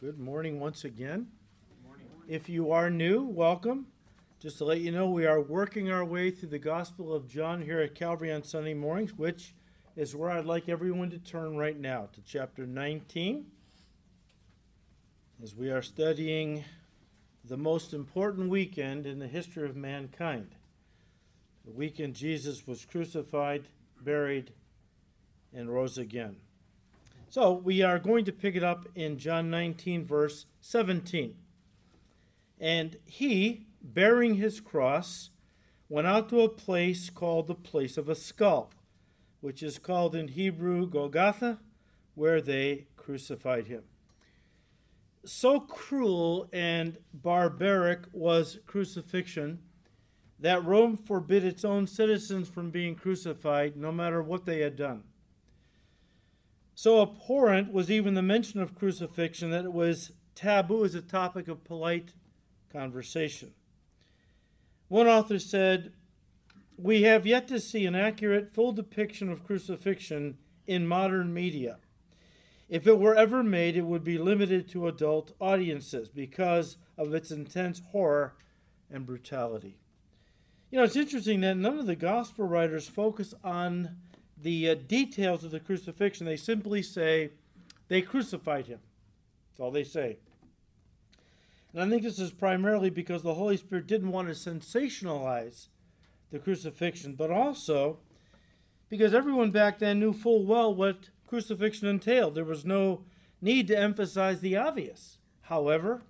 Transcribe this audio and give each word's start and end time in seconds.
Good 0.00 0.20
morning 0.20 0.60
once 0.60 0.84
again. 0.84 1.26
If 2.28 2.48
you 2.48 2.70
are 2.70 2.88
new, 2.88 3.24
welcome. 3.24 3.88
Just 4.38 4.58
to 4.58 4.64
let 4.64 4.80
you 4.80 4.92
know, 4.92 5.10
we 5.10 5.26
are 5.26 5.40
working 5.40 5.90
our 5.90 6.04
way 6.04 6.30
through 6.30 6.50
the 6.50 6.58
Gospel 6.60 7.12
of 7.12 7.26
John 7.26 7.62
here 7.62 7.80
at 7.80 7.96
Calvary 7.96 8.32
on 8.32 8.44
Sunday 8.44 8.74
mornings, 8.74 9.18
which 9.18 9.56
is 9.96 10.14
where 10.14 10.30
I'd 10.30 10.44
like 10.44 10.68
everyone 10.68 11.10
to 11.10 11.18
turn 11.18 11.56
right 11.56 11.76
now 11.76 12.10
to 12.12 12.20
chapter 12.20 12.64
19. 12.64 13.46
As 15.42 15.56
we 15.56 15.68
are 15.68 15.82
studying 15.82 16.62
the 17.44 17.56
most 17.56 17.92
important 17.92 18.50
weekend 18.50 19.04
in 19.04 19.18
the 19.18 19.26
history 19.26 19.68
of 19.68 19.74
mankind. 19.74 20.54
The 21.64 21.72
weekend 21.72 22.14
Jesus 22.14 22.68
was 22.68 22.84
crucified, 22.84 23.64
buried, 24.00 24.52
and 25.52 25.68
rose 25.68 25.98
again. 25.98 26.36
So 27.30 27.52
we 27.52 27.82
are 27.82 27.98
going 27.98 28.24
to 28.24 28.32
pick 28.32 28.56
it 28.56 28.64
up 28.64 28.88
in 28.94 29.18
John 29.18 29.50
19, 29.50 30.06
verse 30.06 30.46
17. 30.62 31.34
And 32.58 32.96
he, 33.04 33.66
bearing 33.82 34.36
his 34.36 34.60
cross, 34.60 35.28
went 35.90 36.06
out 36.06 36.30
to 36.30 36.40
a 36.40 36.48
place 36.48 37.10
called 37.10 37.46
the 37.46 37.54
place 37.54 37.98
of 37.98 38.08
a 38.08 38.14
skull, 38.14 38.72
which 39.42 39.62
is 39.62 39.78
called 39.78 40.14
in 40.14 40.28
Hebrew 40.28 40.88
Golgotha, 40.88 41.58
where 42.14 42.40
they 42.40 42.86
crucified 42.96 43.66
him. 43.66 43.82
So 45.26 45.60
cruel 45.60 46.48
and 46.50 46.96
barbaric 47.12 48.06
was 48.12 48.58
crucifixion 48.66 49.58
that 50.40 50.64
Rome 50.64 50.96
forbid 50.96 51.44
its 51.44 51.64
own 51.64 51.86
citizens 51.86 52.48
from 52.48 52.70
being 52.70 52.94
crucified, 52.94 53.76
no 53.76 53.92
matter 53.92 54.22
what 54.22 54.46
they 54.46 54.60
had 54.60 54.76
done. 54.76 55.02
So 56.80 57.02
abhorrent 57.02 57.72
was 57.72 57.90
even 57.90 58.14
the 58.14 58.22
mention 58.22 58.60
of 58.60 58.76
crucifixion 58.76 59.50
that 59.50 59.64
it 59.64 59.72
was 59.72 60.12
taboo 60.36 60.84
as 60.84 60.94
a 60.94 61.02
topic 61.02 61.48
of 61.48 61.64
polite 61.64 62.12
conversation. 62.72 63.50
One 64.86 65.08
author 65.08 65.40
said, 65.40 65.92
We 66.76 67.02
have 67.02 67.26
yet 67.26 67.48
to 67.48 67.58
see 67.58 67.84
an 67.84 67.96
accurate, 67.96 68.54
full 68.54 68.70
depiction 68.70 69.28
of 69.28 69.44
crucifixion 69.44 70.38
in 70.68 70.86
modern 70.86 71.34
media. 71.34 71.78
If 72.68 72.86
it 72.86 73.00
were 73.00 73.16
ever 73.16 73.42
made, 73.42 73.76
it 73.76 73.84
would 73.84 74.04
be 74.04 74.16
limited 74.16 74.68
to 74.68 74.86
adult 74.86 75.32
audiences 75.40 76.10
because 76.10 76.76
of 76.96 77.12
its 77.12 77.32
intense 77.32 77.82
horror 77.90 78.36
and 78.88 79.04
brutality. 79.04 79.78
You 80.70 80.78
know, 80.78 80.84
it's 80.84 80.94
interesting 80.94 81.40
that 81.40 81.56
none 81.56 81.80
of 81.80 81.86
the 81.86 81.96
gospel 81.96 82.46
writers 82.46 82.86
focus 82.86 83.34
on 83.42 83.96
the 84.42 84.70
uh, 84.70 84.74
details 84.74 85.44
of 85.44 85.50
the 85.50 85.60
crucifixion. 85.60 86.26
They 86.26 86.36
simply 86.36 86.82
say 86.82 87.30
they 87.88 88.02
crucified 88.02 88.66
him. 88.66 88.80
That's 89.50 89.60
all 89.60 89.70
they 89.70 89.84
say. 89.84 90.18
And 91.72 91.82
I 91.82 91.88
think 91.88 92.02
this 92.02 92.18
is 92.18 92.30
primarily 92.30 92.90
because 92.90 93.22
the 93.22 93.34
Holy 93.34 93.56
Spirit 93.56 93.86
didn't 93.86 94.12
want 94.12 94.28
to 94.28 94.34
sensationalize 94.34 95.68
the 96.30 96.38
crucifixion, 96.38 97.14
but 97.14 97.30
also 97.30 97.98
because 98.88 99.14
everyone 99.14 99.50
back 99.50 99.78
then 99.78 100.00
knew 100.00 100.12
full 100.12 100.44
well 100.44 100.74
what 100.74 101.10
crucifixion 101.26 101.88
entailed. 101.88 102.34
There 102.34 102.44
was 102.44 102.64
no 102.64 103.04
need 103.40 103.68
to 103.68 103.78
emphasize 103.78 104.40
the 104.40 104.56
obvious. 104.56 105.18
However, 105.42 106.02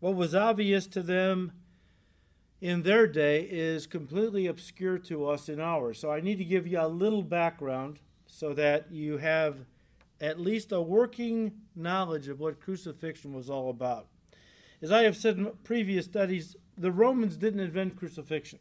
what 0.00 0.14
was 0.14 0.34
obvious 0.34 0.86
to 0.88 1.02
them 1.02 1.52
in 2.64 2.82
their 2.82 3.06
day 3.06 3.42
is 3.42 3.86
completely 3.86 4.46
obscure 4.46 4.96
to 4.96 5.28
us 5.28 5.50
in 5.50 5.60
ours. 5.60 5.98
So 5.98 6.10
I 6.10 6.22
need 6.22 6.38
to 6.38 6.46
give 6.46 6.66
you 6.66 6.80
a 6.80 6.88
little 6.88 7.22
background 7.22 7.98
so 8.24 8.54
that 8.54 8.90
you 8.90 9.18
have 9.18 9.66
at 10.18 10.40
least 10.40 10.72
a 10.72 10.80
working 10.80 11.52
knowledge 11.76 12.26
of 12.28 12.40
what 12.40 12.62
crucifixion 12.62 13.34
was 13.34 13.50
all 13.50 13.68
about. 13.68 14.06
As 14.80 14.90
I 14.90 15.02
have 15.02 15.14
said 15.14 15.36
in 15.36 15.52
previous 15.62 16.06
studies, 16.06 16.56
the 16.74 16.90
Romans 16.90 17.36
didn't 17.36 17.60
invent 17.60 17.96
crucifixion, 17.96 18.60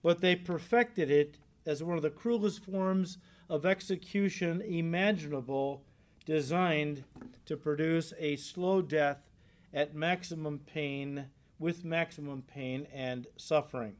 but 0.00 0.20
they 0.20 0.36
perfected 0.36 1.10
it 1.10 1.38
as 1.66 1.82
one 1.82 1.96
of 1.96 2.04
the 2.04 2.10
cruelest 2.10 2.64
forms 2.64 3.18
of 3.50 3.66
execution 3.66 4.60
imaginable, 4.60 5.82
designed 6.24 7.02
to 7.46 7.56
produce 7.56 8.12
a 8.16 8.36
slow 8.36 8.80
death 8.80 9.28
at 9.72 9.92
maximum 9.92 10.60
pain 10.60 11.26
with 11.58 11.84
maximum 11.84 12.42
pain 12.42 12.86
and 12.92 13.26
suffering. 13.36 13.94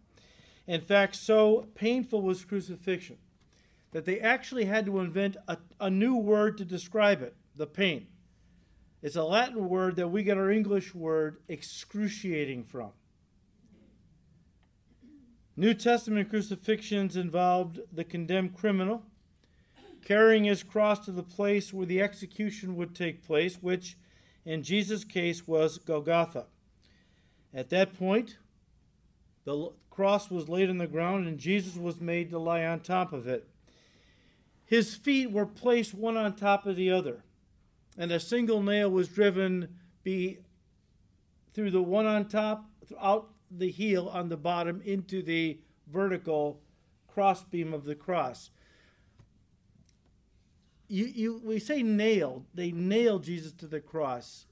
In 0.66 0.80
fact, 0.80 1.16
so 1.16 1.66
painful 1.74 2.22
was 2.22 2.44
crucifixion 2.44 3.18
that 3.92 4.04
they 4.04 4.18
actually 4.18 4.64
had 4.64 4.86
to 4.86 4.98
invent 4.98 5.36
a, 5.46 5.58
a 5.80 5.90
new 5.90 6.16
word 6.16 6.58
to 6.58 6.64
describe 6.64 7.22
it 7.22 7.36
the 7.56 7.66
pain. 7.66 8.06
It's 9.02 9.16
a 9.16 9.22
Latin 9.22 9.68
word 9.68 9.96
that 9.96 10.08
we 10.08 10.22
get 10.22 10.38
our 10.38 10.50
English 10.50 10.94
word 10.94 11.36
excruciating 11.48 12.64
from. 12.64 12.90
New 15.56 15.74
Testament 15.74 16.30
crucifixions 16.30 17.16
involved 17.16 17.80
the 17.92 18.02
condemned 18.02 18.56
criminal 18.56 19.02
carrying 20.04 20.44
his 20.44 20.62
cross 20.62 21.04
to 21.04 21.12
the 21.12 21.22
place 21.22 21.72
where 21.72 21.86
the 21.86 22.00
execution 22.00 22.76
would 22.76 22.94
take 22.94 23.26
place, 23.26 23.56
which 23.60 23.96
in 24.44 24.62
Jesus' 24.62 25.04
case 25.04 25.46
was 25.46 25.78
Golgotha. 25.78 26.46
At 27.54 27.70
that 27.70 27.96
point, 27.96 28.36
the 29.44 29.70
cross 29.88 30.28
was 30.28 30.48
laid 30.48 30.68
on 30.68 30.78
the 30.78 30.88
ground 30.88 31.28
and 31.28 31.38
Jesus 31.38 31.76
was 31.76 32.00
made 32.00 32.30
to 32.30 32.38
lie 32.38 32.64
on 32.64 32.80
top 32.80 33.12
of 33.12 33.28
it. 33.28 33.48
His 34.66 34.94
feet 34.96 35.30
were 35.30 35.46
placed 35.46 35.94
one 35.94 36.16
on 36.16 36.34
top 36.34 36.66
of 36.66 36.74
the 36.74 36.90
other, 36.90 37.22
and 37.96 38.10
a 38.10 38.18
single 38.18 38.62
nail 38.62 38.90
was 38.90 39.08
driven 39.08 39.68
be 40.02 40.38
through 41.52 41.70
the 41.70 41.82
one 41.82 42.06
on 42.06 42.26
top, 42.26 42.64
out 43.00 43.30
the 43.50 43.70
heel 43.70 44.08
on 44.08 44.28
the 44.28 44.36
bottom 44.36 44.82
into 44.84 45.22
the 45.22 45.58
vertical 45.92 46.60
crossbeam 47.06 47.72
of 47.72 47.84
the 47.84 47.94
cross. 47.94 48.50
You, 50.88 51.04
you, 51.06 51.40
we 51.44 51.60
say 51.60 51.82
nailed. 51.82 52.46
They 52.54 52.72
nailed 52.72 53.24
Jesus 53.24 53.52
to 53.52 53.66
the 53.66 53.80
cross 53.80 54.46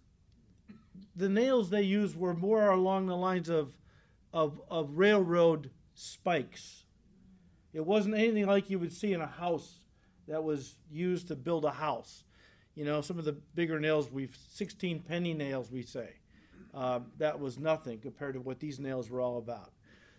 the 1.14 1.28
nails 1.28 1.70
they 1.70 1.82
used 1.82 2.16
were 2.16 2.34
more 2.34 2.70
along 2.70 3.06
the 3.06 3.16
lines 3.16 3.48
of, 3.48 3.72
of, 4.32 4.60
of 4.70 4.96
railroad 4.96 5.70
spikes. 5.94 6.84
It 7.72 7.84
wasn't 7.84 8.16
anything 8.16 8.46
like 8.46 8.70
you 8.70 8.78
would 8.78 8.92
see 8.92 9.12
in 9.12 9.20
a 9.20 9.26
house 9.26 9.80
that 10.28 10.42
was 10.44 10.74
used 10.90 11.28
to 11.28 11.36
build 11.36 11.64
a 11.64 11.70
house. 11.70 12.24
You 12.74 12.84
know, 12.84 13.00
some 13.00 13.18
of 13.18 13.24
the 13.24 13.32
bigger 13.54 13.78
nails, 13.78 14.10
we've 14.10 14.36
16 14.52 15.00
penny 15.00 15.34
nails, 15.34 15.70
we 15.70 15.82
say. 15.82 16.08
Uh, 16.74 17.00
that 17.18 17.38
was 17.38 17.58
nothing 17.58 17.98
compared 17.98 18.34
to 18.34 18.40
what 18.40 18.58
these 18.60 18.78
nails 18.78 19.10
were 19.10 19.20
all 19.20 19.38
about. 19.38 19.72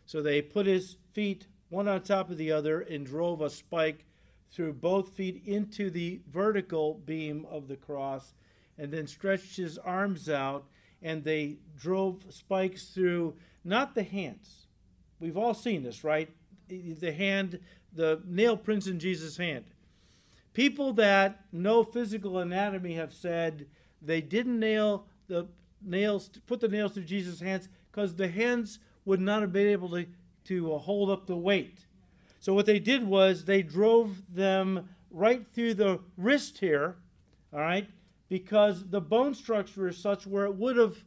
So 0.06 0.22
they 0.22 0.42
put 0.42 0.68
his 0.68 0.98
feet 1.14 1.48
one 1.70 1.88
on 1.88 2.02
top 2.02 2.30
of 2.30 2.38
the 2.38 2.52
other 2.52 2.82
and 2.82 3.06
drove 3.06 3.42
a 3.42 3.50
spike 3.50 4.06
through 4.52 4.74
both 4.74 5.14
feet 5.14 5.42
into 5.46 5.90
the 5.90 6.22
vertical 6.32 7.02
beam 7.06 7.48
of 7.50 7.68
the 7.68 7.76
cross 7.76 8.36
and 8.78 8.92
then 8.92 9.08
stretched 9.08 9.58
his 9.58 9.80
arms 9.80 10.30
out 10.30 10.66
and 11.04 11.24
they 11.24 11.58
drove 11.78 12.24
spikes 12.30 12.86
through 12.86 13.36
not 13.64 13.94
the 13.94 14.04
hands. 14.04 14.66
We've 15.20 15.38
all 15.38 15.54
seen 15.54 15.84
this, 15.84 16.04
right? 16.04 16.30
The 16.68 17.12
hand, 17.12 17.60
the 17.94 18.22
nail 18.26 18.58
prints 18.58 18.88
in 18.88 19.00
Jesus' 19.00 19.38
hand. 19.38 19.66
People 20.54 20.94
that 20.94 21.46
know 21.52 21.84
physical 21.84 22.40
anatomy 22.40 22.96
have 22.96 23.14
said 23.14 23.68
they 24.02 24.22
didn't 24.22 24.60
nail 24.60 25.06
the 25.28 25.48
nails, 25.82 26.30
put 26.48 26.60
the 26.60 26.68
nails 26.68 26.94
through 26.94 27.04
Jesus' 27.04 27.40
hands 27.40 27.70
because 27.92 28.16
the 28.16 28.28
hands 28.28 28.80
would 29.06 29.20
not 29.20 29.42
have 29.42 29.52
been 29.52 29.68
able 29.68 29.90
to, 29.90 30.06
to 30.46 30.74
uh, 30.74 30.78
hold 30.78 31.10
up 31.10 31.28
the 31.28 31.36
weight. 31.36 31.86
So 32.40 32.54
what 32.54 32.66
they 32.66 32.80
did 32.80 33.06
was 33.06 33.46
they 33.46 33.62
drove 33.62 34.22
them 34.34 34.90
right 35.10 35.46
through 35.46 35.76
the 35.76 36.00
wrist 36.18 36.58
here, 36.58 36.96
all 37.54 37.60
right, 37.60 37.88
because 38.34 38.90
the 38.90 39.00
bone 39.00 39.36
structure 39.36 39.88
is 39.88 39.96
such 39.96 40.26
where 40.26 40.46
it 40.46 40.56
would 40.56 40.76
have 40.76 41.04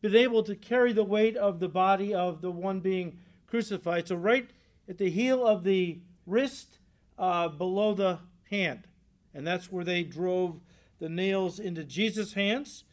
been 0.00 0.14
able 0.14 0.44
to 0.44 0.54
carry 0.54 0.92
the 0.92 1.02
weight 1.02 1.36
of 1.36 1.58
the 1.58 1.68
body 1.68 2.14
of 2.14 2.40
the 2.40 2.52
one 2.52 2.78
being 2.78 3.18
crucified. 3.48 4.06
So, 4.06 4.14
right 4.14 4.48
at 4.88 4.96
the 4.96 5.10
heel 5.10 5.44
of 5.44 5.64
the 5.64 5.98
wrist, 6.24 6.78
uh, 7.18 7.48
below 7.48 7.94
the 7.94 8.20
hand. 8.48 8.86
And 9.34 9.44
that's 9.44 9.72
where 9.72 9.82
they 9.82 10.04
drove 10.04 10.60
the 11.00 11.08
nails 11.08 11.58
into 11.58 11.82
Jesus' 11.82 12.34
hands. 12.34 12.84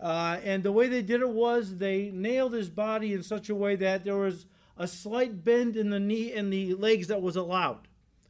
Uh, 0.00 0.38
and 0.42 0.64
the 0.64 0.72
way 0.72 0.88
they 0.88 1.00
did 1.00 1.20
it 1.20 1.30
was 1.30 1.76
they 1.76 2.10
nailed 2.10 2.52
his 2.52 2.68
body 2.68 3.12
in 3.12 3.22
such 3.22 3.48
a 3.48 3.54
way 3.54 3.76
that 3.76 4.02
there 4.02 4.16
was 4.16 4.46
a 4.76 4.88
slight 4.88 5.44
bend 5.44 5.76
in 5.76 5.90
the 5.90 6.00
knee 6.00 6.32
and 6.32 6.52
the 6.52 6.74
legs 6.74 7.06
that 7.06 7.22
was 7.22 7.36
allowed. 7.36 7.86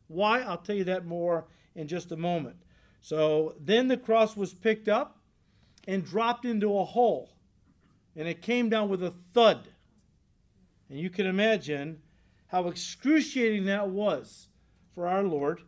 Why? 0.08 0.43
I'll 0.43 0.58
tell 0.58 0.76
you 0.76 0.85
that 0.85 1.06
more 1.06 1.46
in 1.75 1.88
just 1.88 2.12
a 2.12 2.19
moment. 2.19 2.56
So 3.00 3.55
then 3.58 3.88
the 3.88 3.97
cross 3.97 4.37
was 4.37 4.52
picked 4.52 4.88
up 4.88 5.19
and 5.88 6.05
dropped 6.05 6.44
into 6.44 6.79
a 6.79 6.85
hole, 6.85 7.32
and 8.14 8.29
it 8.29 8.43
came 8.43 8.69
down 8.69 8.88
with 8.88 9.02
a 9.02 9.14
thud. 9.32 9.69
And 10.88 10.99
you 10.99 11.11
can 11.11 11.26
imagine 11.26 12.02
how 12.49 12.69
excruciating 12.69 13.64
that 13.67 13.88
was 13.88 14.49
for 14.94 15.06
our 15.06 15.23
Lord 15.23 15.62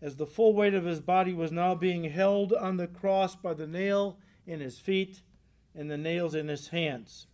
as 0.00 0.16
the 0.16 0.26
full 0.26 0.54
weight 0.54 0.74
of 0.74 0.84
his 0.84 1.00
body 1.00 1.34
was 1.34 1.50
now 1.50 1.74
being 1.74 2.04
held 2.04 2.52
on 2.52 2.76
the 2.76 2.86
cross 2.86 3.34
by 3.34 3.54
the 3.54 3.66
nail 3.66 4.18
in 4.46 4.60
his 4.60 4.78
feet. 4.78 5.22
and 5.78 5.90
the 5.90 5.96
nails 5.96 6.34
in 6.34 6.48
his 6.48 6.68
hands. 6.68 7.28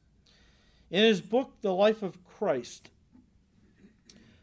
In 0.90 1.02
his 1.02 1.22
book, 1.22 1.54
The 1.62 1.72
Life 1.72 2.02
of 2.02 2.22
Christ, 2.24 2.90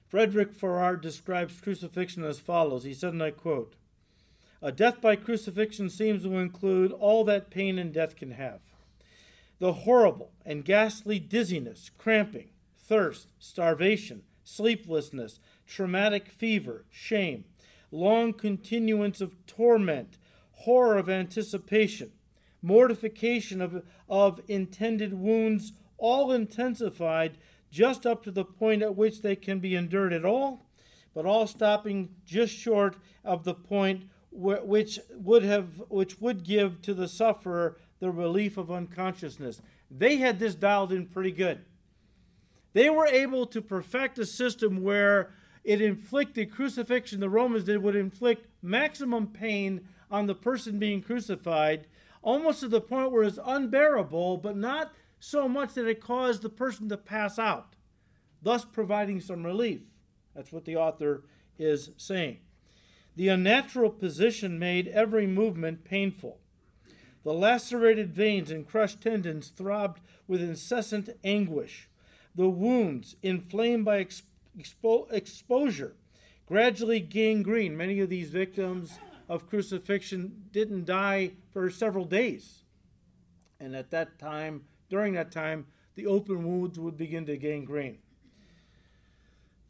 Frederick 0.08 0.54
Farrar 0.54 0.98
describes 0.98 1.62
crucifixion 1.62 2.24
as 2.24 2.40
follows. 2.40 2.84
He 2.84 2.96
said, 2.96 3.14
and 3.14 3.22
I 3.22 3.30
quote, 3.32 3.76
A 4.64 4.72
death 4.72 5.02
by 5.02 5.16
crucifixion 5.16 5.90
seems 5.90 6.24
to 6.24 6.38
include 6.38 6.92
all 6.92 7.24
that 7.24 7.50
pain 7.50 7.80
and 7.80 7.92
death 7.92 8.16
can 8.16 8.32
have. 8.32 8.60
The 9.58 9.74
horrible 9.74 10.32
and 10.46 10.64
ghastly 10.64 11.18
dizziness, 11.20 11.90
cramping, 11.98 12.50
thirst, 12.78 13.30
starvation, 13.40 14.22
sleeplessness, 14.44 15.40
traumatic 15.66 16.30
fever, 16.30 16.86
shame, 16.92 17.46
long 17.92 18.34
continuance 18.34 19.20
of 19.20 19.36
torment, 19.48 20.18
horror 20.52 20.98
of 20.98 21.10
anticipation, 21.10 22.12
mortification 22.62 23.62
of, 23.62 23.84
of 24.08 24.42
intended 24.48 25.14
wounds, 25.14 25.74
all 25.98 26.32
intensified 26.32 27.38
just 27.72 28.06
up 28.06 28.24
to 28.24 28.32
the 28.32 28.46
point 28.46 28.84
at 28.84 28.96
which 28.96 29.22
they 29.22 29.36
can 29.36 29.60
be 29.60 29.76
endured 29.76 30.14
at 30.14 30.26
all, 30.26 30.68
but 31.16 31.26
all 31.26 31.48
stopping 31.48 32.10
just 32.26 32.54
short 32.54 32.98
of 33.24 33.44
the 33.44 33.54
point 33.54 34.04
which 34.32 35.00
would 35.12 35.44
have 35.44 35.82
which 35.90 36.20
would 36.22 36.44
give 36.44 36.82
to 36.82 36.94
the 36.94 37.08
sufferer 37.08 37.78
the 38.00 38.12
relief 38.12 38.58
of 38.58 38.72
unconsciousness. 38.72 39.62
They 39.90 40.18
had 40.18 40.40
this 40.40 40.56
dialed 40.56 40.92
in 40.92 41.08
pretty 41.08 41.32
good. 41.32 41.66
They 42.74 42.90
were 42.90 43.08
able 43.08 43.46
to 43.48 43.62
perfect 43.62 44.18
a 44.18 44.26
system 44.26 44.82
where 44.84 45.32
it 45.64 45.82
inflicted 45.82 46.52
crucifixion, 46.52 47.20
the 47.20 47.30
Romans 47.30 47.66
did, 47.66 47.84
would 47.84 47.96
inflict 47.96 48.48
maximum 48.62 49.28
pain 49.28 49.88
on 50.10 50.26
the 50.26 50.36
person 50.36 50.80
being 50.80 51.02
crucified, 51.02 51.88
almost 52.22 52.62
to 52.62 52.68
the 52.68 52.82
point 52.82 53.12
where 53.12 53.24
it's 53.24 53.40
unbearable, 53.44 54.38
but 54.38 54.58
not 54.58 54.94
so 55.20 55.48
much 55.48 55.74
that 55.74 55.88
it 55.88 56.02
caused 56.02 56.42
the 56.42 56.50
person 56.50 56.90
to 56.90 56.98
pass 56.98 57.38
out, 57.38 57.76
thus 58.42 58.66
providing 58.66 59.20
some 59.20 59.46
relief. 59.46 59.82
That's 60.36 60.52
what 60.52 60.66
the 60.66 60.78
author 60.78 61.26
is 61.60 61.92
saying. 61.98 62.40
The 63.16 63.28
unnatural 63.28 63.90
position 63.90 64.58
made 64.58 64.88
every 64.88 65.28
movement 65.28 65.84
painful. 65.84 66.40
The 67.24 67.34
lacerated 67.34 68.14
veins 68.14 68.50
and 68.50 68.68
crushed 68.68 69.02
tendons 69.02 69.50
throbbed 69.50 70.02
with 70.28 70.42
incessant 70.42 71.10
anguish. 71.24 71.90
The 72.36 72.50
wounds, 72.50 73.16
inflamed 73.22 73.86
by 73.86 74.06
expo- 74.58 75.12
exposure, 75.12 75.96
gradually 76.48 77.00
gangrene. 77.00 77.78
Many 77.78 78.00
of 78.00 78.10
these 78.10 78.30
victims 78.30 78.98
of 79.30 79.50
crucifixion 79.50 80.46
didn't 80.52 80.86
die 80.86 81.32
for 81.52 81.70
several 81.70 82.06
days. 82.06 82.64
And 83.60 83.76
at 83.76 83.92
that 83.92 84.18
time, 84.18 84.64
during 84.90 85.14
that 85.14 85.32
time, 85.32 85.68
the 85.96 86.08
open 86.08 86.46
wounds 86.46 86.80
would 86.80 86.98
begin 86.98 87.26
to 87.28 87.38
gangrene. 87.38 88.00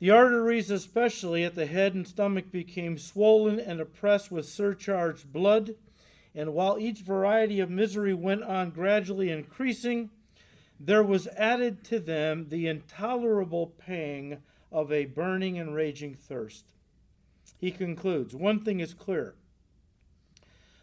The 0.02 0.10
arteries, 0.10 0.72
especially 0.72 1.44
at 1.44 1.54
the 1.54 1.68
head 1.68 1.94
and 1.94 2.08
stomach, 2.08 2.52
became 2.52 2.98
swollen 2.98 3.60
and 3.60 3.80
oppressed 3.80 4.32
with 4.32 4.50
surcharged 4.50 5.32
blood. 5.32 5.76
And 6.34 6.56
while 6.56 6.80
each 6.80 7.02
variety 7.02 7.60
of 7.60 7.70
misery 7.70 8.16
went 8.16 8.42
on 8.42 8.72
gradually 8.72 9.30
increasing, 9.30 10.10
there 10.80 11.04
was 11.04 11.28
added 11.38 11.84
to 11.84 12.00
them 12.00 12.48
the 12.50 12.68
intolerable 12.68 13.76
pang 13.78 14.38
of 14.72 14.92
a 14.92 15.06
burning 15.06 15.60
and 15.60 15.76
raging 15.76 16.16
thirst. 16.16 16.66
He 17.60 17.70
concludes 17.70 18.34
One 18.34 18.60
thing 18.62 18.80
is 18.80 18.96
clear 18.96 19.36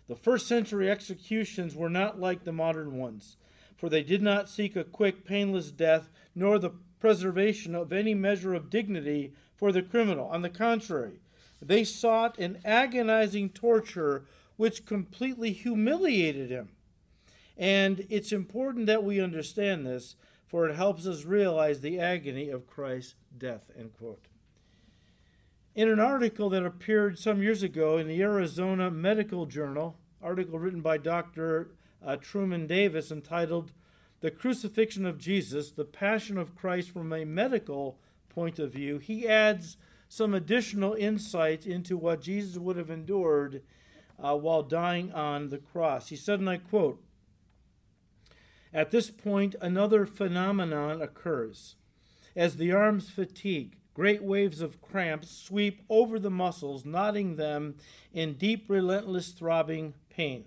the 0.06 0.14
first 0.14 0.46
century 0.46 0.88
executions 0.88 1.74
were 1.74 1.90
not 1.90 2.20
like 2.20 2.44
the 2.44 2.52
modern 2.52 2.96
ones, 2.96 3.36
for 3.76 3.88
they 3.88 4.04
did 4.04 4.22
not 4.22 4.48
seek 4.48 4.76
a 4.76 4.84
quick, 4.84 5.24
painless 5.24 5.72
death, 5.72 6.08
nor 6.36 6.60
the 6.60 6.70
preservation 7.00 7.74
of 7.74 7.92
any 7.92 8.14
measure 8.14 8.54
of 8.54 8.70
dignity 8.70 9.32
for 9.56 9.72
the 9.72 9.82
criminal. 9.82 10.28
On 10.28 10.42
the 10.42 10.50
contrary, 10.50 11.20
they 11.60 11.84
sought 11.84 12.38
an 12.38 12.58
agonizing 12.64 13.50
torture 13.50 14.24
which 14.56 14.86
completely 14.86 15.52
humiliated 15.52 16.50
him. 16.50 16.70
And 17.56 18.06
it's 18.08 18.32
important 18.32 18.86
that 18.86 19.04
we 19.04 19.20
understand 19.20 19.86
this, 19.86 20.14
for 20.46 20.68
it 20.68 20.76
helps 20.76 21.06
us 21.06 21.24
realize 21.24 21.80
the 21.80 21.98
agony 21.98 22.48
of 22.48 22.66
Christ's 22.66 23.14
death. 23.36 23.70
End 23.76 23.92
quote. 23.98 24.26
In 25.74 25.88
an 25.88 26.00
article 26.00 26.50
that 26.50 26.64
appeared 26.64 27.18
some 27.18 27.42
years 27.42 27.62
ago 27.62 27.98
in 27.98 28.08
the 28.08 28.20
Arizona 28.22 28.90
Medical 28.90 29.46
Journal, 29.46 29.96
article 30.22 30.58
written 30.58 30.80
by 30.80 30.98
Dr. 30.98 31.70
Uh, 32.04 32.16
Truman 32.16 32.66
Davis 32.66 33.10
entitled 33.12 33.72
The 34.20 34.30
Crucifixion 34.30 35.06
of 35.06 35.18
Jesus, 35.18 35.70
the 35.70 35.84
Passion 35.84 36.38
of 36.38 36.56
Christ 36.56 36.90
from 36.90 37.12
a 37.12 37.24
Medical 37.24 37.98
Point 38.28 38.58
of 38.58 38.72
View, 38.72 38.98
he 38.98 39.28
adds 39.28 39.76
some 40.08 40.34
additional 40.34 40.94
insight 40.94 41.66
into 41.66 41.96
what 41.96 42.22
Jesus 42.22 42.56
would 42.56 42.76
have 42.76 42.90
endured 42.90 43.62
uh, 44.18 44.34
while 44.36 44.62
dying 44.62 45.12
on 45.12 45.50
the 45.50 45.58
cross. 45.58 46.08
He 46.08 46.16
said, 46.16 46.40
and 46.40 46.50
I 46.50 46.56
quote, 46.56 47.02
At 48.72 48.90
this 48.90 49.10
point, 49.10 49.54
another 49.60 50.06
phenomenon 50.06 51.00
occurs. 51.00 51.76
As 52.34 52.56
the 52.56 52.72
arms 52.72 53.10
fatigue, 53.10 53.78
Great 53.98 54.22
waves 54.22 54.60
of 54.60 54.80
cramps 54.80 55.28
sweep 55.28 55.82
over 55.90 56.20
the 56.20 56.30
muscles, 56.30 56.84
knotting 56.84 57.34
them 57.34 57.74
in 58.12 58.34
deep, 58.34 58.66
relentless, 58.68 59.32
throbbing 59.32 59.92
pain. 60.08 60.44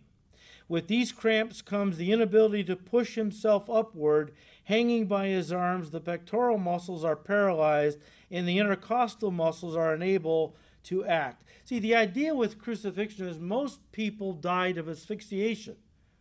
With 0.72 0.88
these 0.88 1.12
cramps 1.12 1.62
comes 1.62 1.98
the 1.98 2.14
inability 2.14 2.64
to 2.64 2.78
push 2.78 3.16
himself 3.16 3.70
upward. 3.70 4.32
Hanging 4.64 5.06
by 5.06 5.28
his 5.28 5.52
arms, 5.52 5.92
the 5.92 6.00
pectoral 6.00 6.58
muscles 6.58 7.04
are 7.04 7.18
paralyzed, 7.18 8.00
and 8.32 8.48
the 8.48 8.58
intercostal 8.58 9.32
muscles 9.32 9.76
are 9.76 9.94
unable 9.94 10.56
to 10.84 11.04
act. 11.04 11.44
See, 11.66 11.80
the 11.80 11.94
idea 11.94 12.34
with 12.34 12.58
crucifixion 12.58 13.28
is 13.28 13.38
most 13.38 13.92
people 13.92 14.32
died 14.32 14.78
of 14.78 14.88
asphyxiation. 14.88 15.76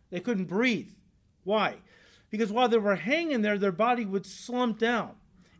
They 0.09 0.19
couldn't 0.19 0.49
breathe. 0.49 0.91
Why? 1.45 1.77
Because 2.29 2.51
while 2.51 2.67
they 2.67 2.77
were 2.77 2.97
hanging 2.97 3.43
there, 3.43 3.57
their 3.57 3.71
body 3.71 4.03
would 4.03 4.25
slump 4.25 4.79
down 4.79 5.11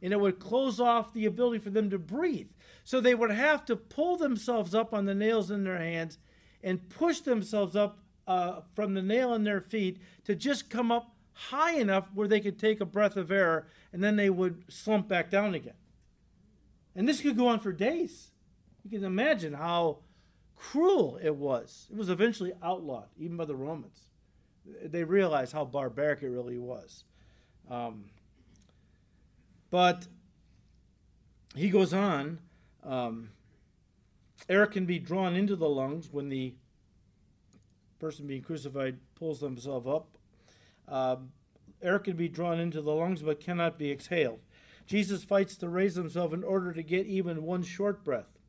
and 0.01 0.11
it 0.11 0.19
would 0.19 0.39
close 0.39 0.81
off 0.81 1.13
the 1.13 1.25
ability 1.25 1.59
for 1.59 1.69
them 1.69 1.89
to 1.91 1.97
breathe. 1.97 2.49
So 2.83 2.99
they 2.99 3.15
would 3.15 3.31
have 3.31 3.63
to 3.67 3.77
pull 3.77 4.17
themselves 4.17 4.75
up 4.75 4.93
on 4.93 5.05
the 5.05 5.15
nails 5.15 5.49
in 5.49 5.63
their 5.63 5.77
hands 5.77 6.17
and 6.61 6.89
push 6.89 7.21
themselves 7.21 7.73
up 7.73 7.97
uh, 8.27 8.62
from 8.75 8.94
the 8.94 9.01
nail 9.01 9.33
in 9.33 9.44
their 9.44 9.62
feet 9.62 10.00
to 10.25 10.35
just 10.35 10.69
come 10.69 10.91
up 10.91 11.15
high 11.33 11.73
enough 11.73 12.09
where 12.13 12.27
they 12.27 12.39
could 12.39 12.60
take 12.60 12.81
a 12.81 12.86
breath 12.86 13.17
of 13.17 13.31
air 13.31 13.67
and 13.93 14.03
then 14.03 14.15
they 14.15 14.29
would 14.29 14.63
slump 14.69 15.07
back 15.07 15.29
down 15.29 15.53
again. 15.53 15.74
And 16.96 17.07
this 17.07 17.22
could 17.22 17.38
go 17.38 17.48
on 17.48 17.60
for 17.60 17.72
days. 17.72 18.31
You 18.84 18.89
can 18.89 19.05
imagine 19.05 19.53
how 19.53 20.00
cruel 20.55 21.19
it 21.22 21.36
was. 21.36 21.88
It 21.89 21.98
was 21.98 22.10
eventually 22.10 22.53
outlawed, 22.62 23.07
even 23.17 23.38
by 23.38 23.46
the 23.46 23.55
Romans. 23.55 24.07
They 24.84 25.03
realized 25.03 25.53
how 25.53 25.65
barbaric 25.65 26.22
it 26.22 26.29
really 26.29 26.57
was. 26.57 27.05
Um, 27.69 28.05
but 29.69 30.07
he 31.55 31.69
goes 31.69 31.93
on 31.93 32.39
um, 32.84 33.29
air 34.50 34.65
can 34.65 34.86
be 34.86 35.00
drawn 35.00 35.36
into 35.36 35.55
the 35.55 35.69
lungs 35.69 36.10
when 36.12 36.29
the 36.29 36.55
person 38.01 38.25
being 38.25 38.41
crucified 38.41 38.98
pulls 39.15 39.39
themselves 39.39 39.88
up. 39.88 40.17
Uh, 40.88 41.17
air 41.81 42.00
can 42.00 42.17
be 42.17 42.27
drawn 42.27 42.60
into 42.60 42.81
the 42.81 42.91
lungs 42.91 43.22
but 43.22 43.39
cannot 43.39 43.77
be 43.77 43.91
exhaled. 43.91 44.39
Jesus 44.88 45.24
fights 45.24 45.55
to 45.58 45.70
raise 45.70 45.96
himself 45.96 46.34
in 46.34 46.43
order 46.43 46.74
to 46.74 46.84
get 46.84 47.05
even 47.05 47.43
one 47.43 47.63
short 47.63 48.03
breath. 48.03 48.39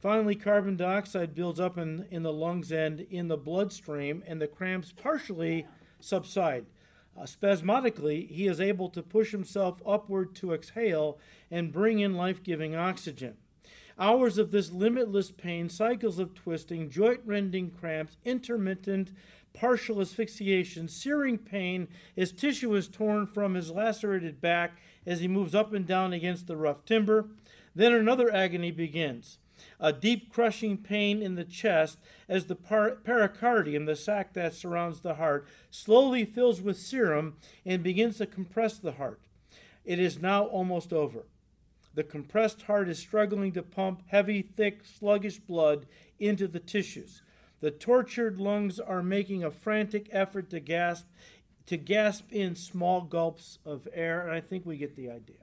Finally, 0.00 0.34
carbon 0.34 0.76
dioxide 0.76 1.34
builds 1.34 1.60
up 1.60 1.78
in, 1.78 2.06
in 2.10 2.22
the 2.22 2.32
lungs 2.32 2.72
and 2.72 3.00
in 3.00 3.28
the 3.28 3.36
bloodstream, 3.36 4.24
and 4.26 4.40
the 4.40 4.48
cramps 4.48 4.92
partially 4.92 5.66
subside. 6.00 6.66
Uh, 7.18 7.26
spasmodically, 7.26 8.26
he 8.26 8.46
is 8.46 8.60
able 8.60 8.88
to 8.88 9.02
push 9.02 9.30
himself 9.30 9.80
upward 9.86 10.34
to 10.34 10.52
exhale 10.52 11.18
and 11.50 11.72
bring 11.72 11.98
in 12.00 12.14
life 12.14 12.42
giving 12.42 12.74
oxygen. 12.74 13.36
Hours 14.00 14.38
of 14.38 14.50
this 14.50 14.72
limitless 14.72 15.30
pain, 15.30 15.68
cycles 15.68 16.18
of 16.18 16.34
twisting, 16.34 16.88
joint 16.88 17.20
rending 17.26 17.70
cramps, 17.70 18.16
intermittent 18.24 19.10
partial 19.52 20.00
asphyxiation, 20.00 20.88
searing 20.88 21.36
pain 21.36 21.86
as 22.16 22.32
tissue 22.32 22.74
is 22.74 22.88
torn 22.88 23.26
from 23.26 23.52
his 23.52 23.70
lacerated 23.70 24.40
back 24.40 24.78
as 25.04 25.20
he 25.20 25.28
moves 25.28 25.54
up 25.54 25.74
and 25.74 25.86
down 25.86 26.14
against 26.14 26.46
the 26.46 26.56
rough 26.56 26.82
timber. 26.86 27.28
Then 27.74 27.92
another 27.92 28.32
agony 28.32 28.70
begins 28.70 29.36
a 29.78 29.92
deep 29.92 30.32
crushing 30.32 30.78
pain 30.78 31.20
in 31.20 31.34
the 31.34 31.44
chest 31.44 31.98
as 32.26 32.46
the 32.46 32.56
pericardium, 32.56 33.84
the 33.84 33.94
sac 33.94 34.32
that 34.32 34.54
surrounds 34.54 35.00
the 35.00 35.16
heart, 35.16 35.46
slowly 35.70 36.24
fills 36.24 36.62
with 36.62 36.78
serum 36.78 37.36
and 37.66 37.82
begins 37.82 38.16
to 38.16 38.26
compress 38.26 38.78
the 38.78 38.92
heart. 38.92 39.20
It 39.84 39.98
is 39.98 40.18
now 40.18 40.44
almost 40.44 40.94
over. 40.94 41.26
The 41.94 42.04
compressed 42.04 42.62
heart 42.62 42.88
is 42.88 42.98
struggling 42.98 43.52
to 43.52 43.62
pump 43.62 44.02
heavy, 44.08 44.42
thick, 44.42 44.84
sluggish 44.84 45.38
blood 45.38 45.86
into 46.18 46.46
the 46.46 46.60
tissues. 46.60 47.22
The 47.60 47.70
tortured 47.70 48.38
lungs 48.38 48.78
are 48.80 49.02
making 49.02 49.44
a 49.44 49.50
frantic 49.50 50.08
effort 50.12 50.50
to 50.50 50.60
gasp 50.60 51.06
to 51.66 51.76
gasp 51.76 52.32
in 52.32 52.56
small 52.56 53.02
gulps 53.02 53.58
of 53.64 53.86
air, 53.94 54.22
and 54.22 54.32
I 54.32 54.40
think 54.40 54.66
we 54.66 54.76
get 54.76 54.96
the 54.96 55.08
idea. 55.08 55.36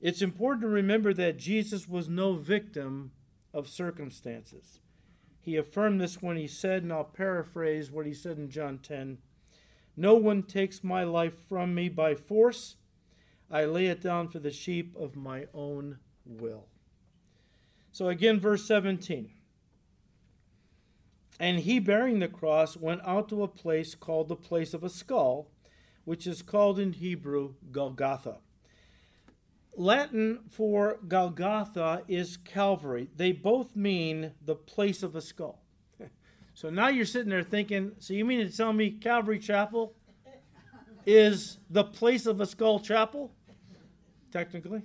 It's 0.00 0.22
important 0.22 0.62
to 0.62 0.68
remember 0.68 1.12
that 1.12 1.36
Jesus 1.36 1.86
was 1.86 2.08
no 2.08 2.34
victim 2.34 3.12
of 3.52 3.68
circumstances. 3.68 4.80
He 5.40 5.56
affirmed 5.56 6.00
this 6.00 6.22
when 6.22 6.36
he 6.36 6.46
said, 6.46 6.84
and 6.84 6.92
I'll 6.92 7.04
paraphrase 7.04 7.90
what 7.90 8.06
he 8.06 8.14
said 8.14 8.38
in 8.38 8.48
John 8.50 8.78
10 8.78 9.18
No 9.96 10.14
one 10.14 10.42
takes 10.42 10.82
my 10.82 11.04
life 11.04 11.34
from 11.48 11.74
me 11.74 11.88
by 11.88 12.14
force. 12.14 12.76
I 13.50 13.64
lay 13.64 13.86
it 13.86 14.02
down 14.02 14.28
for 14.28 14.38
the 14.38 14.50
sheep 14.50 14.94
of 14.96 15.16
my 15.16 15.46
own 15.54 15.98
will. 16.24 16.66
So 17.92 18.08
again, 18.08 18.40
verse 18.40 18.66
17. 18.66 19.30
And 21.38 21.60
he, 21.60 21.78
bearing 21.78 22.18
the 22.18 22.28
cross, 22.28 22.76
went 22.76 23.02
out 23.04 23.28
to 23.28 23.42
a 23.42 23.48
place 23.48 23.94
called 23.94 24.28
the 24.28 24.36
place 24.36 24.74
of 24.74 24.82
a 24.82 24.88
skull, 24.88 25.50
which 26.04 26.26
is 26.26 26.42
called 26.42 26.78
in 26.78 26.94
Hebrew 26.94 27.54
Golgotha. 27.70 28.38
Latin 29.76 30.40
for 30.48 30.98
Golgotha 31.06 32.02
is 32.08 32.38
Calvary. 32.38 33.10
They 33.14 33.32
both 33.32 33.76
mean 33.76 34.32
the 34.42 34.54
place 34.54 35.02
of 35.02 35.14
a 35.14 35.20
skull. 35.20 35.62
So 36.54 36.70
now 36.70 36.88
you're 36.88 37.04
sitting 37.04 37.28
there 37.28 37.42
thinking, 37.42 37.92
so 37.98 38.14
you 38.14 38.24
mean 38.24 38.38
to 38.38 38.56
tell 38.56 38.72
me 38.72 38.90
Calvary 38.90 39.38
Chapel 39.38 39.92
is 41.06 41.58
the 41.70 41.84
place 41.84 42.26
of 42.26 42.40
a 42.40 42.46
skull 42.46 42.80
chapel? 42.80 43.32
Technically. 44.32 44.82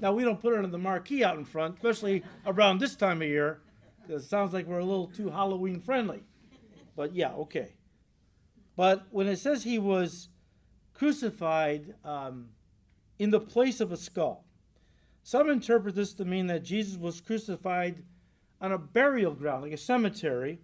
Now 0.00 0.12
we 0.12 0.24
don't 0.24 0.40
put 0.40 0.52
it 0.52 0.64
on 0.64 0.70
the 0.70 0.78
marquee 0.78 1.24
out 1.24 1.38
in 1.38 1.44
front, 1.44 1.76
especially 1.76 2.22
around 2.44 2.78
this 2.80 2.96
time 2.96 3.22
of 3.22 3.28
year. 3.28 3.60
It 4.08 4.20
sounds 4.22 4.52
like 4.52 4.66
we're 4.66 4.78
a 4.78 4.84
little 4.84 5.06
too 5.06 5.30
Halloween 5.30 5.80
friendly. 5.80 6.22
But 6.96 7.14
yeah, 7.14 7.32
okay. 7.32 7.74
But 8.76 9.06
when 9.10 9.26
it 9.26 9.38
says 9.38 9.64
he 9.64 9.78
was 9.78 10.28
crucified 10.94 11.94
um, 12.04 12.48
in 13.18 13.30
the 13.30 13.40
place 13.40 13.80
of 13.80 13.92
a 13.92 13.96
skull, 13.96 14.44
some 15.22 15.50
interpret 15.50 15.94
this 15.94 16.14
to 16.14 16.24
mean 16.24 16.46
that 16.46 16.62
Jesus 16.62 16.96
was 16.96 17.20
crucified 17.20 18.02
on 18.60 18.72
a 18.72 18.78
burial 18.78 19.34
ground, 19.34 19.62
like 19.62 19.72
a 19.72 19.76
cemetery, 19.76 20.60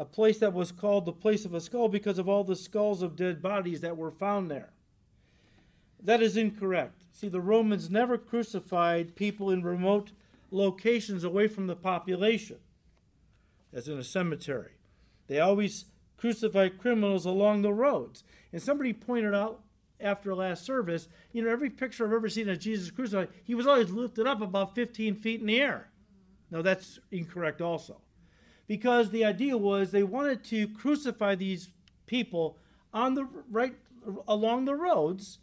a 0.00 0.04
place 0.06 0.38
that 0.38 0.54
was 0.54 0.72
called 0.72 1.04
the 1.04 1.12
place 1.12 1.44
of 1.44 1.52
a 1.52 1.60
skull 1.60 1.86
because 1.86 2.18
of 2.18 2.26
all 2.26 2.42
the 2.42 2.56
skulls 2.56 3.02
of 3.02 3.16
dead 3.16 3.42
bodies 3.42 3.82
that 3.82 3.98
were 3.98 4.10
found 4.10 4.50
there. 4.50 4.70
That 6.02 6.22
is 6.22 6.38
incorrect. 6.38 7.02
See, 7.12 7.28
the 7.28 7.42
Romans 7.42 7.90
never 7.90 8.16
crucified 8.16 9.14
people 9.14 9.50
in 9.50 9.62
remote 9.62 10.12
locations 10.50 11.22
away 11.22 11.48
from 11.48 11.66
the 11.66 11.76
population 11.76 12.56
as 13.74 13.88
in 13.88 13.98
a 13.98 14.02
cemetery. 14.02 14.72
They 15.26 15.38
always 15.38 15.84
crucified 16.16 16.78
criminals 16.78 17.26
along 17.26 17.60
the 17.60 17.74
roads. 17.74 18.24
And 18.54 18.62
somebody 18.62 18.94
pointed 18.94 19.34
out 19.34 19.60
after 20.00 20.34
last 20.34 20.64
service, 20.64 21.08
you 21.30 21.42
know, 21.42 21.50
every 21.50 21.68
picture 21.68 22.06
I've 22.06 22.14
ever 22.14 22.30
seen 22.30 22.48
of 22.48 22.58
Jesus 22.58 22.90
crucified, 22.90 23.28
he 23.44 23.54
was 23.54 23.66
always 23.66 23.90
lifted 23.90 24.26
up 24.26 24.40
about 24.40 24.74
15 24.74 25.16
feet 25.16 25.42
in 25.42 25.46
the 25.46 25.60
air. 25.60 25.90
Now, 26.50 26.62
that's 26.62 26.98
incorrect 27.10 27.60
also. 27.60 28.00
Because 28.70 29.10
the 29.10 29.24
idea 29.24 29.58
was 29.58 29.90
they 29.90 30.04
wanted 30.04 30.44
to 30.44 30.68
crucify 30.68 31.34
these 31.34 31.70
people 32.06 32.56
on 32.94 33.14
the 33.14 33.26
right 33.50 33.74
along 34.28 34.66
the 34.66 34.76
roads, 34.76 35.38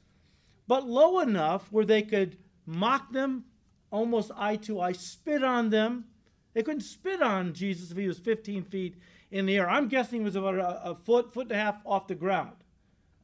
but 0.66 0.88
low 0.88 1.20
enough 1.20 1.70
where 1.70 1.84
they 1.84 2.04
could 2.04 2.38
mock 2.66 3.12
them 3.12 3.44
almost 3.92 4.32
eye 4.38 4.56
to 4.56 4.80
eye, 4.80 4.94
spit 4.94 5.44
on 5.44 5.72
them, 5.72 6.06
they 6.54 6.64
couldn't 6.64 6.84
spit 6.84 7.22
on 7.22 7.52
Jesus 7.52 7.92
if 7.92 7.98
he 7.98 8.08
was 8.08 8.18
15 8.18 8.64
feet 8.64 8.96
in 9.30 9.46
the 9.46 9.58
air. 9.58 9.70
I'm 9.70 9.90
guessing 9.90 10.22
he 10.22 10.24
was 10.24 10.38
about 10.38 10.56
a, 10.56 10.92
a 10.92 10.96
foot, 10.96 11.34
foot 11.34 11.48
and 11.48 11.60
a 11.60 11.62
half 11.62 11.82
off 11.86 12.08
the 12.08 12.16
ground 12.16 12.56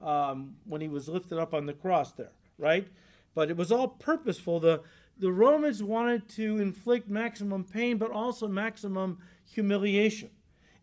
um, 0.01 0.57
when 0.65 0.81
he 0.81 0.89
was 0.89 1.07
lifted 1.07 1.39
up 1.39 1.53
on 1.53 1.65
the 1.65 1.72
cross 1.72 2.12
there, 2.12 2.33
right? 2.57 2.89
But 3.33 3.50
it 3.50 3.55
was 3.55 3.72
all 3.72 3.88
purposeful. 3.88 4.60
The, 4.60 4.81
the 5.17 5.31
Romans 5.31 5.81
wanted 5.81 6.27
to 6.31 6.60
inflict 6.60 7.10
maximum 7.10 7.63
pain, 7.63 7.98
but 7.98 8.12
also 8.12 8.50
maximum 8.50 9.19
humiliation. 9.53 10.29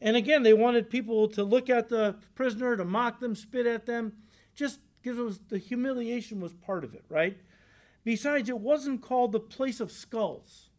And 0.00 0.16
again, 0.16 0.42
they 0.42 0.54
wanted 0.54 0.88
people 0.88 1.28
to 1.28 1.44
look 1.44 1.68
at 1.68 1.88
the 1.88 2.16
prisoner, 2.34 2.76
to 2.76 2.84
mock 2.84 3.20
them, 3.20 3.34
spit 3.34 3.66
at 3.66 3.86
them, 3.86 4.14
just 4.54 4.80
because 5.02 5.40
the 5.48 5.58
humiliation 5.58 6.40
was 6.40 6.54
part 6.54 6.84
of 6.84 6.94
it, 6.94 7.04
right? 7.08 7.38
Besides, 8.04 8.48
it 8.48 8.58
wasn't 8.58 9.02
called 9.02 9.32
the 9.32 9.40
place 9.40 9.80
of 9.80 9.92
skulls. 9.92 10.70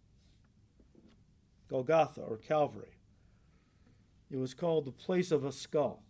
Golgotha 1.69 2.21
or 2.21 2.37
Calvary. 2.37 2.97
It 4.29 4.37
was 4.37 4.53
called 4.53 4.85
the 4.85 4.91
place 4.91 5.31
of 5.31 5.45
a 5.45 5.51
skull. 5.51 6.03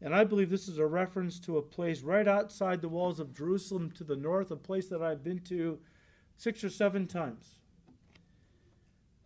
And 0.00 0.14
I 0.14 0.24
believe 0.24 0.50
this 0.50 0.68
is 0.68 0.78
a 0.78 0.86
reference 0.86 1.40
to 1.40 1.56
a 1.56 1.62
place 1.62 2.02
right 2.02 2.28
outside 2.28 2.82
the 2.82 2.88
walls 2.88 3.18
of 3.18 3.34
Jerusalem 3.34 3.90
to 3.92 4.04
the 4.04 4.16
north, 4.16 4.50
a 4.50 4.56
place 4.56 4.88
that 4.88 5.02
I've 5.02 5.24
been 5.24 5.40
to 5.40 5.78
six 6.36 6.62
or 6.62 6.70
seven 6.70 7.06
times. 7.06 7.56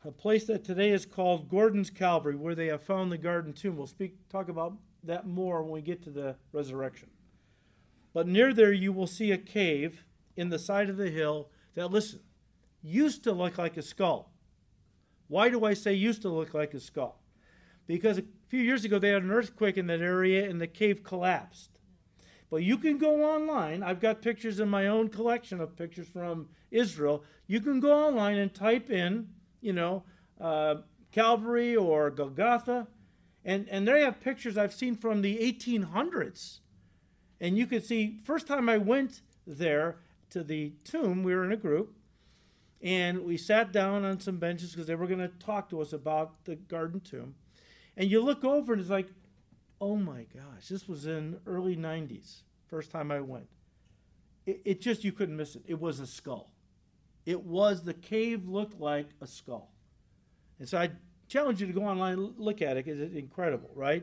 A 0.04 0.12
place 0.12 0.44
that 0.46 0.64
today 0.64 0.90
is 0.90 1.04
called 1.04 1.48
Gordon's 1.48 1.90
Calvary, 1.90 2.36
where 2.36 2.54
they 2.54 2.66
have 2.66 2.82
found 2.82 3.10
the 3.10 3.18
garden 3.18 3.52
tomb. 3.52 3.76
We'll 3.76 3.88
speak 3.88 4.16
talk 4.28 4.48
about 4.48 4.74
that 5.02 5.26
more 5.26 5.62
when 5.62 5.72
we 5.72 5.80
get 5.80 6.02
to 6.04 6.10
the 6.10 6.36
resurrection. 6.52 7.08
But 8.14 8.28
near 8.28 8.54
there 8.54 8.72
you 8.72 8.92
will 8.92 9.08
see 9.08 9.32
a 9.32 9.38
cave 9.38 10.04
in 10.36 10.50
the 10.50 10.58
side 10.58 10.88
of 10.88 10.96
the 10.96 11.10
hill 11.10 11.50
that 11.74 11.90
listen, 11.90 12.20
used 12.80 13.24
to 13.24 13.32
look 13.32 13.58
like 13.58 13.76
a 13.76 13.82
skull. 13.82 14.32
Why 15.26 15.48
do 15.48 15.64
I 15.64 15.74
say 15.74 15.94
used 15.94 16.22
to 16.22 16.28
look 16.28 16.54
like 16.54 16.74
a 16.74 16.80
skull? 16.80 17.20
Because 17.88 18.18
a 18.18 18.24
few 18.46 18.60
years 18.60 18.84
ago 18.84 19.00
they 19.00 19.10
had 19.10 19.24
an 19.24 19.32
earthquake 19.32 19.76
in 19.76 19.88
that 19.88 20.00
area 20.00 20.48
and 20.48 20.60
the 20.60 20.66
cave 20.68 21.02
collapsed. 21.02 21.70
But 22.50 22.62
you 22.62 22.78
can 22.78 22.98
go 22.98 23.24
online. 23.24 23.82
I've 23.82 24.00
got 24.00 24.22
pictures 24.22 24.60
in 24.60 24.68
my 24.68 24.86
own 24.86 25.08
collection 25.08 25.60
of 25.60 25.76
pictures 25.76 26.08
from 26.08 26.48
Israel. 26.70 27.24
You 27.46 27.60
can 27.60 27.80
go 27.80 27.92
online 27.92 28.36
and 28.36 28.54
type 28.54 28.90
in, 28.90 29.28
you 29.60 29.72
know, 29.72 30.04
uh, 30.40 30.76
Calvary 31.12 31.76
or 31.76 32.10
Golgotha, 32.10 32.86
and 33.44 33.68
and 33.68 33.86
they 33.86 34.02
have 34.02 34.20
pictures 34.20 34.58
I've 34.58 34.74
seen 34.74 34.94
from 34.94 35.22
the 35.22 35.38
1800s, 35.38 36.60
and 37.40 37.56
you 37.56 37.66
can 37.66 37.82
see. 37.82 38.20
First 38.24 38.46
time 38.46 38.68
I 38.68 38.78
went 38.78 39.22
there 39.46 39.96
to 40.30 40.42
the 40.42 40.72
tomb, 40.84 41.22
we 41.22 41.34
were 41.34 41.44
in 41.44 41.52
a 41.52 41.56
group, 41.56 41.96
and 42.82 43.24
we 43.24 43.36
sat 43.36 43.72
down 43.72 44.04
on 44.04 44.20
some 44.20 44.36
benches 44.36 44.72
because 44.72 44.86
they 44.86 44.94
were 44.94 45.06
going 45.06 45.18
to 45.18 45.28
talk 45.28 45.70
to 45.70 45.80
us 45.80 45.92
about 45.92 46.44
the 46.44 46.56
garden 46.56 47.00
tomb. 47.00 47.34
And 47.96 48.10
you 48.10 48.20
look 48.20 48.44
over 48.44 48.72
and 48.72 48.80
it's 48.80 48.90
like, 48.90 49.08
oh 49.80 49.96
my 49.96 50.26
gosh, 50.34 50.68
this 50.68 50.88
was 50.88 51.06
in 51.06 51.40
early 51.46 51.76
90s, 51.76 52.42
first 52.68 52.90
time 52.90 53.10
I 53.10 53.20
went. 53.20 53.48
It, 54.46 54.60
it 54.64 54.80
just, 54.80 55.04
you 55.04 55.12
couldn't 55.12 55.36
miss 55.36 55.56
it. 55.56 55.62
It 55.66 55.80
was 55.80 56.00
a 56.00 56.06
skull. 56.06 56.52
It 57.28 57.44
was, 57.44 57.82
the 57.82 57.92
cave 57.92 58.48
looked 58.48 58.80
like 58.80 59.10
a 59.20 59.26
skull. 59.26 59.70
And 60.58 60.66
so 60.66 60.78
I 60.78 60.92
challenge 61.28 61.60
you 61.60 61.66
to 61.66 61.74
go 61.74 61.82
online 61.82 62.14
and 62.14 62.38
look 62.38 62.62
at 62.62 62.78
it 62.78 62.86
because 62.86 62.98
it's 62.98 63.14
incredible, 63.14 63.68
right? 63.74 64.02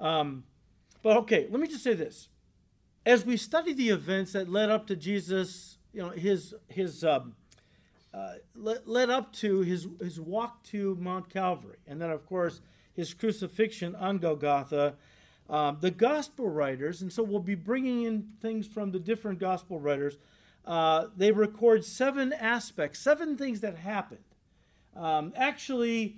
Um, 0.00 0.42
but 1.00 1.16
okay, 1.18 1.46
let 1.48 1.60
me 1.60 1.68
just 1.68 1.84
say 1.84 1.94
this. 1.94 2.26
As 3.06 3.24
we 3.24 3.36
study 3.36 3.74
the 3.74 3.90
events 3.90 4.32
that 4.32 4.50
led 4.50 4.70
up 4.70 4.88
to 4.88 4.96
Jesus, 4.96 5.78
you 5.92 6.02
know, 6.02 6.08
his, 6.08 6.52
his, 6.66 7.04
um, 7.04 7.36
uh, 8.12 8.32
led, 8.56 9.08
up 9.08 9.32
to 9.34 9.60
his, 9.60 9.86
his 10.00 10.20
walk 10.20 10.64
to 10.64 10.96
Mount 10.96 11.30
Calvary, 11.30 11.78
and 11.86 12.02
then, 12.02 12.10
of 12.10 12.26
course, 12.26 12.60
his 12.92 13.14
crucifixion 13.14 13.94
on 13.94 14.18
Golgotha. 14.18 14.94
Um, 15.48 15.78
the 15.80 15.92
gospel 15.92 16.48
writers, 16.48 17.02
and 17.02 17.12
so 17.12 17.22
we'll 17.22 17.38
be 17.38 17.54
bringing 17.54 18.02
in 18.02 18.30
things 18.40 18.66
from 18.66 18.90
the 18.90 18.98
different 18.98 19.38
gospel 19.38 19.78
writers, 19.78 20.16
uh, 20.66 21.06
they 21.16 21.30
record 21.32 21.84
seven 21.84 22.32
aspects, 22.32 22.98
seven 22.98 23.36
things 23.36 23.60
that 23.60 23.76
happened. 23.76 24.24
Um, 24.96 25.32
actually, 25.36 26.16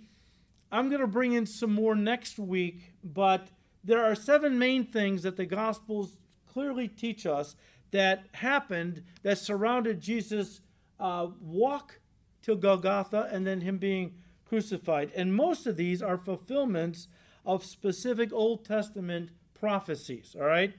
I'm 0.70 0.88
going 0.88 1.00
to 1.00 1.06
bring 1.06 1.32
in 1.32 1.46
some 1.46 1.72
more 1.72 1.94
next 1.94 2.38
week, 2.38 2.92
but 3.02 3.48
there 3.82 4.04
are 4.04 4.14
seven 4.14 4.58
main 4.58 4.84
things 4.84 5.22
that 5.22 5.36
the 5.36 5.46
Gospels 5.46 6.16
clearly 6.46 6.88
teach 6.88 7.26
us 7.26 7.56
that 7.90 8.26
happened 8.32 9.02
that 9.22 9.38
surrounded 9.38 10.00
Jesus' 10.00 10.60
uh, 10.98 11.28
walk 11.40 12.00
to 12.42 12.56
Golgotha 12.56 13.28
and 13.32 13.46
then 13.46 13.60
him 13.60 13.78
being 13.78 14.14
crucified. 14.44 15.10
And 15.14 15.34
most 15.34 15.66
of 15.66 15.76
these 15.76 16.02
are 16.02 16.18
fulfillments 16.18 17.08
of 17.44 17.64
specific 17.64 18.32
Old 18.32 18.64
Testament 18.64 19.30
prophecies, 19.58 20.36
all 20.38 20.46
right? 20.46 20.74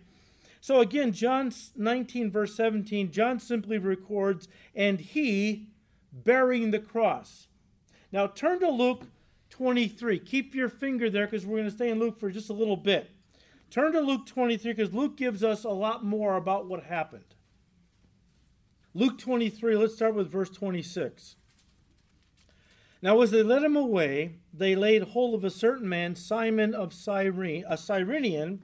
So 0.68 0.82
again, 0.82 1.14
John 1.14 1.54
19, 1.78 2.30
verse 2.30 2.54
17, 2.56 3.10
John 3.10 3.40
simply 3.40 3.78
records, 3.78 4.50
and 4.76 5.00
he 5.00 5.70
bearing 6.12 6.72
the 6.72 6.80
cross. 6.80 7.48
Now 8.12 8.28
turn 8.28 8.60
to 8.60 8.70
Luke 8.70 9.04
23. 9.50 10.20
Keep 10.20 10.54
your 10.54 10.68
finger 10.68 11.10
there 11.10 11.26
because 11.26 11.46
we're 11.46 11.60
going 11.60 11.70
to 11.70 11.74
stay 11.74 11.90
in 11.90 12.00
Luke 12.00 12.20
for 12.20 12.30
just 12.30 12.50
a 12.50 12.54
little 12.54 12.76
bit. 12.76 13.10
Turn 13.72 13.94
to 13.94 14.02
Luke 14.02 14.26
23 14.26 14.74
because 14.74 14.94
Luke 14.94 15.16
gives 15.16 15.42
us 15.42 15.64
a 15.64 15.70
lot 15.70 16.04
more 16.04 16.36
about 16.36 16.68
what 16.68 16.84
happened. 16.84 17.34
Luke 18.94 19.18
23, 19.18 19.78
let's 19.78 19.96
start 19.96 20.16
with 20.16 20.30
verse 20.30 20.50
26. 20.50 21.38
Now, 23.02 23.22
as 23.22 23.32
they 23.32 23.42
led 23.42 23.64
him 23.64 23.78
away, 23.78 24.40
they 24.54 24.76
laid 24.76 25.04
hold 25.04 25.34
of 25.34 25.46
a 25.46 25.50
certain 25.50 25.88
man, 25.88 26.16
Simon 26.16 26.74
of 26.74 26.94
Cyrene, 26.94 27.64
a 27.70 27.78
Cyrenian, 27.78 28.64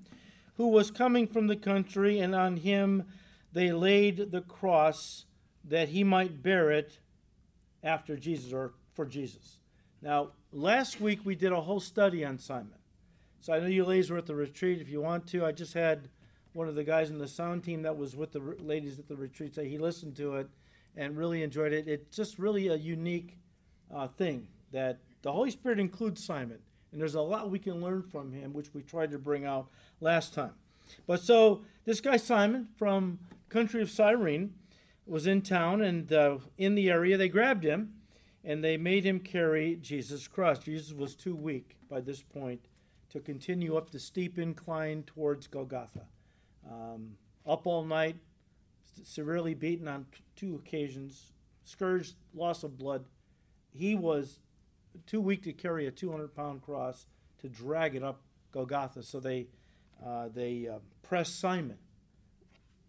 who 0.57 0.67
was 0.67 0.91
coming 0.91 1.27
from 1.27 1.47
the 1.47 1.55
country, 1.55 2.19
and 2.19 2.35
on 2.35 2.57
him 2.57 3.03
they 3.51 3.71
laid 3.71 4.31
the 4.31 4.41
cross 4.41 5.25
that 5.63 5.89
he 5.89 6.03
might 6.03 6.43
bear 6.43 6.71
it 6.71 6.99
after 7.83 8.15
Jesus 8.15 8.51
or 8.53 8.73
for 8.93 9.05
Jesus. 9.05 9.57
Now, 10.01 10.31
last 10.51 10.99
week 10.99 11.19
we 11.23 11.35
did 11.35 11.51
a 11.51 11.61
whole 11.61 11.79
study 11.79 12.25
on 12.25 12.37
Simon. 12.39 12.75
So 13.39 13.53
I 13.53 13.59
know 13.59 13.67
you 13.67 13.85
ladies 13.85 14.09
were 14.09 14.17
at 14.17 14.25
the 14.25 14.35
retreat. 14.35 14.81
If 14.81 14.89
you 14.89 15.01
want 15.01 15.27
to, 15.27 15.45
I 15.45 15.51
just 15.51 15.73
had 15.73 16.09
one 16.53 16.67
of 16.67 16.75
the 16.75 16.83
guys 16.83 17.09
in 17.09 17.17
the 17.17 17.27
sound 17.27 17.63
team 17.63 17.81
that 17.81 17.97
was 17.97 18.15
with 18.15 18.31
the 18.31 18.39
ladies 18.59 18.99
at 18.99 19.07
the 19.07 19.15
retreat 19.15 19.55
say 19.55 19.67
he 19.67 19.77
listened 19.77 20.15
to 20.17 20.35
it 20.35 20.47
and 20.95 21.17
really 21.17 21.43
enjoyed 21.43 21.73
it. 21.73 21.87
It's 21.87 22.15
just 22.15 22.37
really 22.37 22.67
a 22.67 22.75
unique 22.75 23.37
uh, 23.93 24.07
thing 24.07 24.47
that 24.71 24.99
the 25.23 25.31
Holy 25.31 25.51
Spirit 25.51 25.79
includes 25.79 26.23
Simon, 26.23 26.59
and 26.93 27.01
there's 27.01 27.15
a 27.15 27.21
lot 27.21 27.49
we 27.49 27.57
can 27.57 27.81
learn 27.81 28.03
from 28.03 28.31
him, 28.31 28.53
which 28.53 28.73
we 28.73 28.83
tried 28.83 29.11
to 29.11 29.17
bring 29.17 29.45
out 29.45 29.67
last 29.99 30.33
time. 30.33 30.53
But 31.07 31.21
so 31.21 31.63
this 31.85 31.99
guy 31.99 32.17
Simon 32.17 32.67
from 32.77 33.19
country 33.49 33.81
of 33.81 33.89
Cyrene 33.89 34.53
was 35.07 35.25
in 35.25 35.41
town 35.41 35.81
and 35.81 36.13
uh, 36.13 36.37
in 36.57 36.75
the 36.75 36.91
area. 36.91 37.17
They 37.17 37.29
grabbed 37.29 37.63
him 37.63 37.95
and 38.43 38.63
they 38.63 38.77
made 38.77 39.05
him 39.05 39.19
carry 39.19 39.75
Jesus' 39.75 40.27
cross. 40.27 40.59
Jesus 40.59 40.93
was 40.93 41.15
too 41.15 41.35
weak 41.35 41.77
by 41.89 41.99
this 41.99 42.21
point 42.21 42.67
to 43.09 43.19
continue 43.19 43.75
up 43.75 43.89
the 43.89 43.99
steep 43.99 44.37
incline 44.37 45.03
towards 45.03 45.47
Golgotha. 45.47 46.05
Um, 46.69 47.17
up 47.45 47.65
all 47.65 47.83
night, 47.83 48.17
severely 49.03 49.55
beaten 49.55 49.87
on 49.87 50.05
t- 50.11 50.21
two 50.35 50.55
occasions, 50.55 51.31
scourged, 51.63 52.15
loss 52.33 52.63
of 52.63 52.77
blood. 52.77 53.05
He 53.71 53.95
was 53.95 54.39
too 55.05 55.21
weak 55.21 55.43
to 55.43 55.53
carry 55.53 55.87
a 55.87 55.91
200 55.91 56.35
pound 56.35 56.61
cross 56.61 57.05
to 57.41 57.49
drag 57.49 57.95
it 57.95 58.03
up 58.03 58.21
Golgotha. 58.51 59.03
So 59.03 59.19
they, 59.19 59.47
uh, 60.05 60.29
they 60.33 60.67
uh, 60.67 60.79
pressed 61.01 61.39
Simon. 61.39 61.77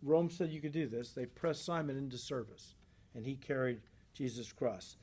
Rome 0.02 0.30
said 0.30 0.50
you 0.50 0.60
could 0.60 0.72
do 0.72 0.86
this. 0.86 1.10
They 1.10 1.26
pressed 1.26 1.64
Simon 1.64 1.96
into 1.96 2.18
service, 2.18 2.74
and 3.14 3.24
he 3.24 3.36
carried 3.36 3.80
Jesus' 4.12 4.52
cross. 4.52 4.96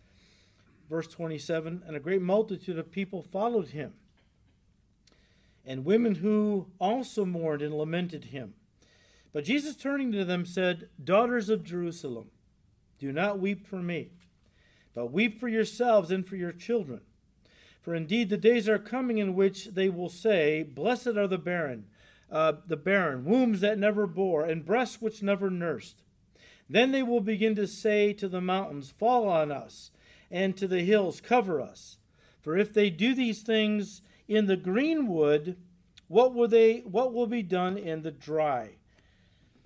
Verse 0.90 1.08
27 1.08 1.84
And 1.86 1.96
a 1.96 2.00
great 2.00 2.22
multitude 2.22 2.78
of 2.78 2.92
people 2.92 3.24
followed 3.24 3.70
him, 3.70 3.94
and 5.66 5.86
women 5.86 6.16
who 6.16 6.68
also 6.80 7.26
mourned 7.26 7.62
and 7.62 7.74
lamented 7.74 8.26
him. 8.26 8.54
But 9.34 9.46
Jesus, 9.46 9.76
turning 9.76 10.12
to 10.12 10.26
them, 10.26 10.46
said, 10.46 10.90
Daughters 11.02 11.50
of 11.50 11.64
Jerusalem, 11.64 12.30
do 13.00 13.12
not 13.12 13.40
weep 13.40 13.66
for 13.66 13.78
me, 13.78 14.10
but 14.94 15.12
weep 15.12 15.40
for 15.40 15.48
yourselves 15.48 16.12
and 16.12 16.28
for 16.28 16.36
your 16.36 16.52
children. 16.52 17.02
For 17.82 17.96
indeed 17.96 18.30
the 18.30 18.38
days 18.38 18.70
are 18.70 18.80
coming 18.80 19.18
in 19.18 19.36
which 19.36 19.66
they 19.66 19.90
will 19.90 20.10
say, 20.10 20.64
Blessed 20.64 21.18
are 21.18 21.28
the 21.28 21.38
barren, 21.38 21.86
uh, 22.32 22.54
the 22.68 22.78
barren, 22.78 23.26
wombs 23.26 23.62
that 23.62 23.80
never 23.80 24.06
bore, 24.06 24.46
and 24.46 24.66
breasts 24.66 25.02
which 25.02 25.24
never 25.24 25.50
nursed. 25.50 26.04
Then 26.70 26.92
they 26.92 27.04
will 27.04 27.22
begin 27.22 27.56
to 27.56 27.68
say 27.68 28.14
to 28.14 28.30
the 28.30 28.42
mountains, 28.42 28.92
Fall 28.92 29.28
on 29.28 29.52
us, 29.52 29.92
and 30.30 30.56
to 30.58 30.68
the 30.68 30.82
hills, 30.82 31.20
Cover 31.20 31.60
us. 31.60 31.98
For 32.42 32.58
if 32.58 32.74
they 32.74 32.90
do 32.90 33.14
these 33.14 33.42
things 33.42 34.02
in 34.28 34.46
the 34.46 34.58
green 34.58 35.08
wood, 35.08 35.58
what 36.08 36.34
will 36.34 36.48
they 36.48 36.80
what 36.80 37.14
will 37.14 37.28
be 37.28 37.44
done 37.44 37.78
in 37.78 38.02
the 38.02 38.12
dry? 38.12 38.76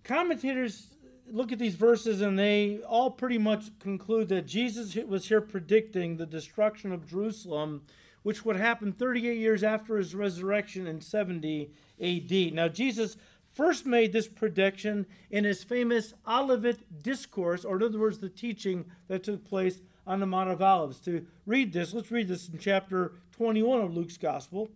Commentators 0.04 0.95
look 1.32 1.52
at 1.52 1.60
these 1.60 1.76
verses 1.76 2.22
and 2.22 2.38
they 2.38 2.80
all 2.88 3.12
pretty 3.12 3.38
much 3.38 3.78
conclude 3.80 4.30
that 4.30 4.48
Jesus 4.48 4.96
was 4.96 5.28
here 5.28 5.42
predicting 5.42 6.18
the 6.18 6.26
destruction 6.26 6.92
of 6.92 7.10
Jerusalem, 7.10 7.84
which 8.24 8.46
would 8.46 8.56
happen 8.56 8.92
38 8.92 9.38
years 9.38 9.64
after 9.64 9.98
his 9.98 10.16
resurrection 10.16 10.88
in 10.88 11.02
70 11.02 11.72
AD. 12.02 12.54
Now, 12.54 12.68
Jesus 12.68 13.18
first 13.54 13.86
made 13.86 14.14
this 14.14 14.28
prediction 14.28 15.06
in 15.32 15.44
his 15.44 15.64
famous 15.64 16.14
Olivet 16.28 17.02
Discourse, 17.02 17.64
or 17.64 17.78
in 17.78 17.84
other 17.84 18.00
words, 18.00 18.20
the 18.20 18.30
teaching 18.30 18.86
that 19.08 19.24
took 19.24 19.46
place 19.46 19.82
on 20.06 20.20
the 20.20 20.26
Mount 20.26 20.50
of 20.50 20.62
Olives. 20.62 21.00
To 21.02 21.26
read 21.46 21.74
this, 21.74 21.94
let's 21.94 22.12
read 22.12 22.28
this 22.28 22.50
in 22.50 22.60
chapter 22.60 23.14
21 23.32 23.82
of 23.82 23.96
Luke's 23.96 24.18
Gospel. 24.18 24.70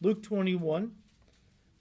Luke 0.00 0.22
21, 0.22 0.92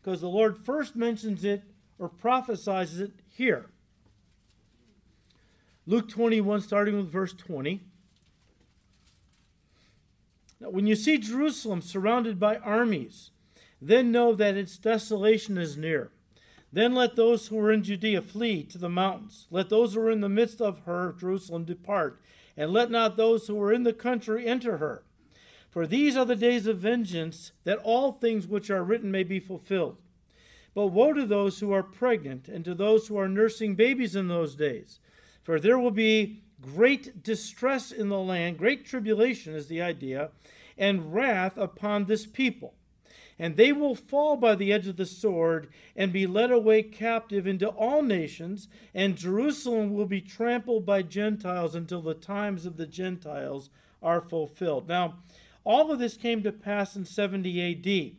because 0.01 0.21
the 0.21 0.29
Lord 0.29 0.57
first 0.57 0.95
mentions 0.95 1.43
it 1.43 1.63
or 1.99 2.07
prophesies 2.07 2.99
it 2.99 3.11
here. 3.27 3.65
Luke 5.85 6.07
21, 6.09 6.61
starting 6.61 6.95
with 6.95 7.11
verse 7.11 7.33
20. 7.33 7.81
Now, 10.61 10.69
when 10.69 10.87
you 10.87 10.95
see 10.95 11.17
Jerusalem 11.17 11.81
surrounded 11.81 12.39
by 12.39 12.57
armies, 12.57 13.31
then 13.81 14.11
know 14.11 14.33
that 14.33 14.55
its 14.55 14.77
desolation 14.77 15.57
is 15.57 15.75
near. 15.75 16.11
Then 16.71 16.95
let 16.95 17.15
those 17.15 17.47
who 17.47 17.59
are 17.59 17.71
in 17.71 17.83
Judea 17.83 18.21
flee 18.21 18.63
to 18.63 18.77
the 18.77 18.89
mountains. 18.89 19.45
Let 19.51 19.69
those 19.69 19.93
who 19.93 20.01
are 20.01 20.09
in 20.09 20.21
the 20.21 20.29
midst 20.29 20.61
of 20.61 20.79
her, 20.85 21.13
Jerusalem, 21.19 21.65
depart. 21.65 22.21
And 22.55 22.71
let 22.71 22.89
not 22.89 23.17
those 23.17 23.47
who 23.47 23.61
are 23.61 23.73
in 23.73 23.83
the 23.83 23.93
country 23.93 24.47
enter 24.47 24.77
her. 24.77 25.03
For 25.69 25.85
these 25.85 26.15
are 26.15 26.25
the 26.25 26.35
days 26.35 26.65
of 26.65 26.77
vengeance, 26.77 27.51
that 27.63 27.79
all 27.83 28.11
things 28.11 28.47
which 28.47 28.69
are 28.69 28.83
written 28.83 29.11
may 29.11 29.23
be 29.23 29.39
fulfilled. 29.39 29.97
But 30.73 30.87
woe 30.87 31.13
to 31.13 31.25
those 31.25 31.59
who 31.59 31.71
are 31.71 31.83
pregnant 31.83 32.47
and 32.47 32.63
to 32.65 32.73
those 32.73 33.07
who 33.07 33.17
are 33.17 33.27
nursing 33.27 33.75
babies 33.75 34.15
in 34.15 34.27
those 34.27 34.55
days. 34.55 34.99
For 35.43 35.59
there 35.59 35.77
will 35.77 35.91
be 35.91 36.41
great 36.61 37.23
distress 37.23 37.91
in 37.91 38.09
the 38.09 38.19
land, 38.19 38.57
great 38.57 38.85
tribulation 38.85 39.53
is 39.53 39.67
the 39.67 39.81
idea, 39.81 40.31
and 40.77 41.13
wrath 41.13 41.57
upon 41.57 42.05
this 42.05 42.25
people. 42.25 42.73
And 43.37 43.57
they 43.57 43.73
will 43.73 43.95
fall 43.95 44.37
by 44.37 44.55
the 44.55 44.71
edge 44.71 44.87
of 44.87 44.95
the 44.95 45.05
sword 45.05 45.67
and 45.95 46.13
be 46.13 46.27
led 46.27 46.51
away 46.51 46.83
captive 46.83 47.45
into 47.45 47.67
all 47.67 48.01
nations, 48.01 48.67
and 48.93 49.17
Jerusalem 49.17 49.93
will 49.93 50.05
be 50.05 50.21
trampled 50.21 50.85
by 50.85 51.01
Gentiles 51.01 51.75
until 51.75 52.01
the 52.01 52.13
times 52.13 52.65
of 52.65 52.77
the 52.77 52.87
Gentiles 52.87 53.69
are 54.01 54.21
fulfilled. 54.21 54.87
Now, 54.87 55.15
all 55.63 55.91
of 55.91 55.99
this 55.99 56.15
came 56.15 56.43
to 56.43 56.51
pass 56.51 56.95
in 56.95 57.05
70 57.05 58.11
AD 58.11 58.17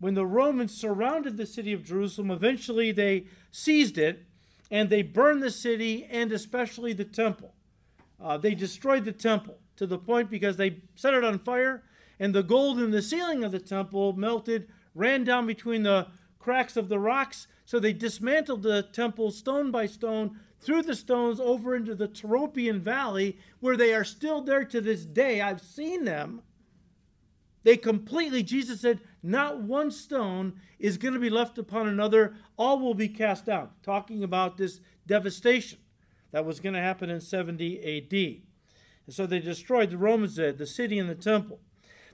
when 0.00 0.14
the 0.14 0.26
Romans 0.26 0.74
surrounded 0.74 1.36
the 1.36 1.46
city 1.46 1.72
of 1.72 1.84
Jerusalem, 1.84 2.30
eventually 2.30 2.92
they 2.92 3.24
seized 3.50 3.98
it 3.98 4.24
and 4.70 4.90
they 4.90 5.02
burned 5.02 5.42
the 5.42 5.50
city 5.50 6.06
and 6.10 6.32
especially 6.32 6.92
the 6.92 7.04
temple. 7.04 7.54
Uh, 8.20 8.36
they 8.36 8.54
destroyed 8.54 9.04
the 9.04 9.12
temple 9.12 9.58
to 9.76 9.86
the 9.86 9.98
point 9.98 10.30
because 10.30 10.56
they 10.56 10.82
set 10.94 11.14
it 11.14 11.24
on 11.24 11.38
fire 11.38 11.84
and 12.20 12.34
the 12.34 12.42
gold 12.42 12.78
in 12.78 12.90
the 12.90 13.02
ceiling 13.02 13.44
of 13.44 13.52
the 13.52 13.60
temple 13.60 14.12
melted, 14.12 14.68
ran 14.94 15.24
down 15.24 15.46
between 15.46 15.82
the 15.82 16.08
cracks 16.38 16.76
of 16.76 16.88
the 16.88 16.98
rocks. 16.98 17.46
So 17.64 17.78
they 17.78 17.92
dismantled 17.92 18.62
the 18.62 18.82
temple 18.82 19.30
stone 19.30 19.70
by 19.70 19.86
stone, 19.86 20.38
threw 20.60 20.82
the 20.82 20.96
stones 20.96 21.38
over 21.38 21.76
into 21.76 21.94
the 21.94 22.08
Tyropoeon 22.08 22.80
Valley, 22.80 23.38
where 23.60 23.76
they 23.76 23.94
are 23.94 24.04
still 24.04 24.40
there 24.40 24.64
to 24.64 24.80
this 24.80 25.04
day. 25.04 25.40
I've 25.40 25.60
seen 25.60 26.04
them. 26.04 26.42
They 27.62 27.76
completely, 27.76 28.42
Jesus 28.42 28.80
said, 28.80 29.00
not 29.22 29.60
one 29.60 29.90
stone 29.90 30.54
is 30.78 30.96
going 30.96 31.14
to 31.14 31.20
be 31.20 31.30
left 31.30 31.58
upon 31.58 31.88
another. 31.88 32.34
All 32.56 32.78
will 32.78 32.94
be 32.94 33.08
cast 33.08 33.46
down. 33.46 33.70
Talking 33.82 34.22
about 34.22 34.56
this 34.56 34.80
devastation 35.06 35.78
that 36.30 36.44
was 36.44 36.60
going 36.60 36.74
to 36.74 36.80
happen 36.80 37.10
in 37.10 37.20
70 37.20 37.78
AD. 37.78 38.42
And 39.06 39.14
so 39.14 39.26
they 39.26 39.40
destroyed 39.40 39.90
the 39.90 39.98
Romans, 39.98 40.36
the 40.36 40.66
city 40.66 40.98
and 40.98 41.08
the 41.08 41.14
temple. 41.14 41.60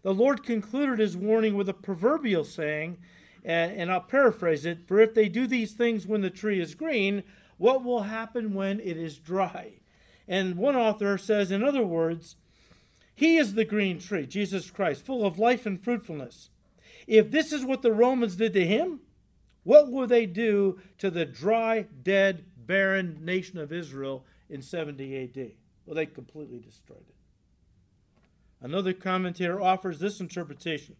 The 0.02 0.14
Lord 0.14 0.44
concluded 0.44 0.98
his 0.98 1.16
warning 1.16 1.56
with 1.56 1.68
a 1.68 1.74
proverbial 1.74 2.44
saying, 2.44 2.98
and 3.44 3.90
I'll 3.90 4.00
paraphrase 4.00 4.64
it 4.64 4.86
For 4.86 5.00
if 5.00 5.12
they 5.12 5.28
do 5.28 5.46
these 5.46 5.72
things 5.72 6.06
when 6.06 6.22
the 6.22 6.30
tree 6.30 6.60
is 6.60 6.74
green, 6.74 7.24
what 7.58 7.84
will 7.84 8.04
happen 8.04 8.54
when 8.54 8.80
it 8.80 8.96
is 8.96 9.18
dry? 9.18 9.74
And 10.26 10.56
one 10.56 10.76
author 10.76 11.18
says, 11.18 11.50
in 11.50 11.62
other 11.62 11.84
words, 11.84 12.36
he 13.14 13.36
is 13.36 13.54
the 13.54 13.64
green 13.64 13.98
tree, 13.98 14.26
Jesus 14.26 14.70
Christ, 14.70 15.04
full 15.04 15.26
of 15.26 15.38
life 15.38 15.66
and 15.66 15.82
fruitfulness. 15.82 16.50
If 17.06 17.30
this 17.30 17.52
is 17.52 17.64
what 17.64 17.82
the 17.82 17.92
Romans 17.92 18.36
did 18.36 18.52
to 18.54 18.66
him, 18.66 19.00
what 19.62 19.90
will 19.90 20.06
they 20.06 20.26
do 20.26 20.80
to 20.98 21.10
the 21.10 21.24
dry, 21.24 21.86
dead, 22.02 22.44
barren 22.56 23.18
nation 23.24 23.58
of 23.58 23.72
Israel 23.72 24.24
in 24.48 24.62
70 24.62 25.22
AD? 25.22 25.52
Well, 25.86 25.96
they 25.96 26.06
completely 26.06 26.60
destroyed 26.60 27.04
it. 27.08 27.14
Another 28.60 28.92
commentator 28.92 29.60
offers 29.60 29.98
this 29.98 30.20
interpretation. 30.20 30.96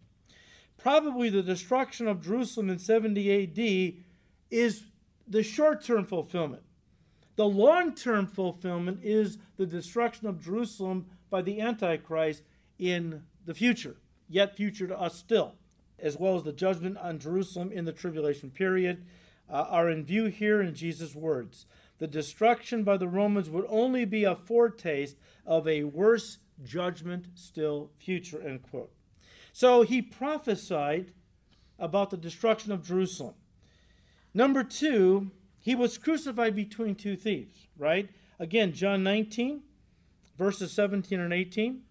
Probably 0.77 1.29
the 1.29 1.41
destruction 1.41 2.07
of 2.07 2.21
Jerusalem 2.21 2.69
in 2.69 2.79
70 2.79 3.43
AD 3.43 4.03
is 4.51 4.85
the 5.27 5.41
short 5.41 5.83
term 5.83 6.05
fulfillment. 6.05 6.61
The 7.35 7.47
long 7.47 7.95
term 7.95 8.27
fulfillment 8.27 8.99
is 9.03 9.37
the 9.57 9.65
destruction 9.65 10.27
of 10.27 10.43
Jerusalem 10.43 11.07
by 11.29 11.41
the 11.41 11.59
Antichrist 11.59 12.43
in 12.77 13.23
the 13.45 13.53
future, 13.53 13.95
yet 14.29 14.55
future 14.55 14.87
to 14.87 14.99
us 14.99 15.15
still, 15.15 15.55
as 15.99 16.17
well 16.17 16.35
as 16.35 16.43
the 16.43 16.51
judgment 16.51 16.97
on 16.97 17.19
Jerusalem 17.19 17.71
in 17.71 17.85
the 17.85 17.91
tribulation 17.91 18.51
period, 18.51 19.05
uh, 19.49 19.65
are 19.69 19.89
in 19.89 20.03
view 20.03 20.25
here 20.25 20.61
in 20.61 20.73
Jesus' 20.75 21.15
words. 21.15 21.65
The 21.97 22.07
destruction 22.07 22.83
by 22.83 22.97
the 22.97 23.07
Romans 23.07 23.49
would 23.49 23.65
only 23.69 24.05
be 24.05 24.23
a 24.23 24.35
foretaste 24.35 25.17
of 25.45 25.67
a 25.67 25.83
worse 25.83 26.39
judgment 26.63 27.27
still 27.35 27.91
future, 27.97 28.41
end 28.41 28.63
quote. 28.63 28.91
So 29.53 29.83
he 29.83 30.01
prophesied 30.01 31.13
about 31.79 32.09
the 32.09 32.17
destruction 32.17 32.71
of 32.71 32.85
Jerusalem. 32.85 33.35
Number 34.33 34.63
two, 34.63 35.31
he 35.59 35.75
was 35.75 35.97
crucified 35.97 36.55
between 36.55 36.95
two 36.95 37.15
thieves, 37.15 37.67
right? 37.77 38.09
Again, 38.39 38.73
John 38.73 39.03
19, 39.03 39.61
verses 40.37 40.71
17 40.73 41.19
and 41.19 41.33
18. 41.33 41.81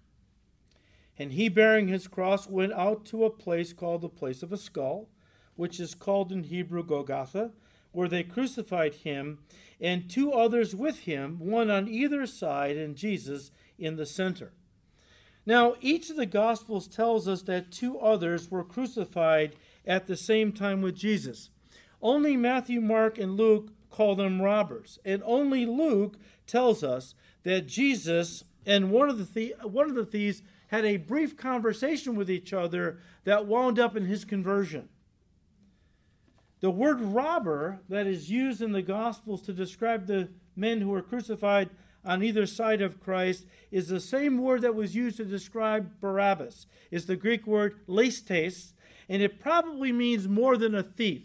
And 1.18 1.32
he, 1.32 1.48
bearing 1.48 1.88
his 1.88 2.08
cross, 2.08 2.48
went 2.48 2.72
out 2.72 3.04
to 3.06 3.24
a 3.24 3.30
place 3.30 3.72
called 3.72 4.02
the 4.02 4.08
place 4.08 4.42
of 4.42 4.52
a 4.52 4.56
skull, 4.56 5.08
which 5.54 5.78
is 5.78 5.94
called 5.94 6.32
in 6.32 6.44
Hebrew 6.44 6.84
Golgotha, 6.84 7.52
where 7.92 8.08
they 8.08 8.24
crucified 8.24 8.94
him, 8.94 9.38
and 9.80 10.10
two 10.10 10.32
others 10.32 10.74
with 10.74 11.00
him, 11.00 11.38
one 11.38 11.70
on 11.70 11.86
either 11.86 12.26
side, 12.26 12.76
and 12.76 12.96
Jesus 12.96 13.52
in 13.78 13.96
the 13.96 14.06
center. 14.06 14.52
Now, 15.46 15.74
each 15.80 16.10
of 16.10 16.16
the 16.16 16.26
Gospels 16.26 16.88
tells 16.88 17.28
us 17.28 17.42
that 17.42 17.70
two 17.70 17.98
others 17.98 18.50
were 18.50 18.64
crucified 18.64 19.54
at 19.86 20.06
the 20.06 20.16
same 20.16 20.52
time 20.52 20.80
with 20.80 20.96
Jesus. 20.96 21.50
Only 22.02 22.36
Matthew, 22.36 22.80
Mark, 22.80 23.18
and 23.18 23.36
Luke 23.36 23.70
call 23.90 24.16
them 24.16 24.42
robbers, 24.42 24.98
and 25.04 25.22
only 25.24 25.66
Luke 25.66 26.18
tells 26.46 26.82
us 26.82 27.14
that 27.44 27.68
Jesus 27.68 28.42
and 28.66 28.90
one 28.90 29.08
of 29.10 29.34
the, 29.34 29.54
one 29.62 29.88
of 29.88 29.94
the 29.94 30.06
thieves 30.06 30.42
had 30.74 30.84
a 30.84 30.96
brief 30.96 31.36
conversation 31.36 32.16
with 32.16 32.28
each 32.28 32.52
other 32.52 32.98
that 33.22 33.46
wound 33.46 33.78
up 33.78 33.96
in 33.96 34.06
his 34.06 34.24
conversion. 34.24 34.88
The 36.60 36.70
word 36.70 37.00
robber 37.00 37.80
that 37.88 38.08
is 38.08 38.28
used 38.28 38.60
in 38.60 38.72
the 38.72 38.82
Gospels 38.82 39.42
to 39.42 39.52
describe 39.52 40.06
the 40.06 40.30
men 40.56 40.80
who 40.80 40.88
were 40.88 41.02
crucified 41.02 41.70
on 42.04 42.24
either 42.24 42.44
side 42.44 42.82
of 42.82 43.00
Christ 43.00 43.46
is 43.70 43.86
the 43.86 44.00
same 44.00 44.38
word 44.38 44.62
that 44.62 44.74
was 44.74 44.96
used 44.96 45.18
to 45.18 45.24
describe 45.24 46.00
Barabbas. 46.00 46.66
It's 46.90 47.04
the 47.04 47.16
Greek 47.16 47.46
word 47.46 47.78
leistes, 47.86 48.72
and 49.08 49.22
it 49.22 49.38
probably 49.38 49.92
means 49.92 50.26
more 50.26 50.56
than 50.56 50.74
a 50.74 50.82
thief. 50.82 51.22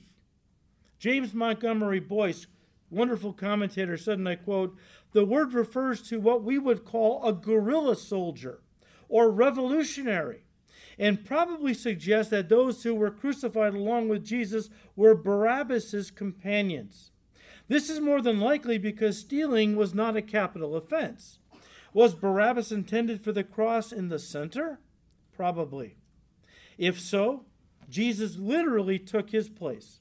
James 0.99 1.33
Montgomery 1.33 1.99
Boice, 1.99 2.45
wonderful 2.91 3.33
commentator, 3.33 3.97
said, 3.97 4.19
and 4.19 4.29
I 4.29 4.35
quote, 4.35 4.77
the 5.11 5.25
word 5.25 5.53
refers 5.53 6.03
to 6.09 6.19
what 6.19 6.43
we 6.43 6.59
would 6.59 6.85
call 6.85 7.25
a 7.25 7.33
guerrilla 7.33 7.95
soldier 7.95 8.59
or 9.09 9.29
revolutionary, 9.29 10.43
and 10.97 11.25
probably 11.25 11.73
suggests 11.73 12.31
that 12.31 12.47
those 12.47 12.83
who 12.83 12.95
were 12.95 13.11
crucified 13.11 13.73
along 13.73 14.07
with 14.07 14.23
Jesus 14.23 14.69
were 14.95 15.15
Barabbas's 15.15 16.11
companions. 16.11 17.11
This 17.67 17.89
is 17.89 17.99
more 17.99 18.21
than 18.21 18.39
likely 18.39 18.77
because 18.77 19.17
stealing 19.17 19.75
was 19.75 19.93
not 19.93 20.15
a 20.15 20.21
capital 20.21 20.75
offense. 20.75 21.39
Was 21.93 22.15
Barabbas 22.15 22.71
intended 22.71 23.23
for 23.23 23.31
the 23.31 23.43
cross 23.43 23.91
in 23.91 24.09
the 24.09 24.19
center? 24.19 24.79
Probably. 25.33 25.97
If 26.77 26.99
so, 26.99 27.45
Jesus 27.89 28.37
literally 28.37 28.99
took 28.99 29.31
his 29.31 29.49
place, 29.49 29.99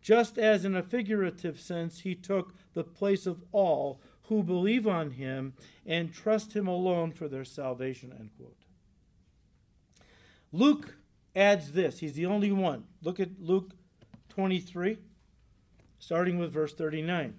just 0.00 0.38
as 0.38 0.64
in 0.64 0.74
a 0.74 0.82
figurative 0.82 1.60
sense, 1.60 2.00
he 2.00 2.14
took 2.14 2.54
the 2.74 2.84
place 2.84 3.26
of 3.26 3.42
all 3.52 4.00
who 4.24 4.42
believe 4.42 4.86
on 4.86 5.12
him 5.12 5.54
and 5.84 6.12
trust 6.12 6.54
him 6.54 6.66
alone 6.66 7.12
for 7.12 7.28
their 7.28 7.44
salvation. 7.44 8.12
End 8.18 8.30
quote. 8.36 8.56
Luke 10.52 10.94
adds 11.34 11.72
this. 11.72 11.98
He's 11.98 12.14
the 12.14 12.26
only 12.26 12.52
one. 12.52 12.84
Look 13.02 13.18
at 13.18 13.40
Luke 13.40 13.72
23, 14.28 14.98
starting 15.98 16.38
with 16.38 16.52
verse 16.52 16.74
39. 16.74 17.34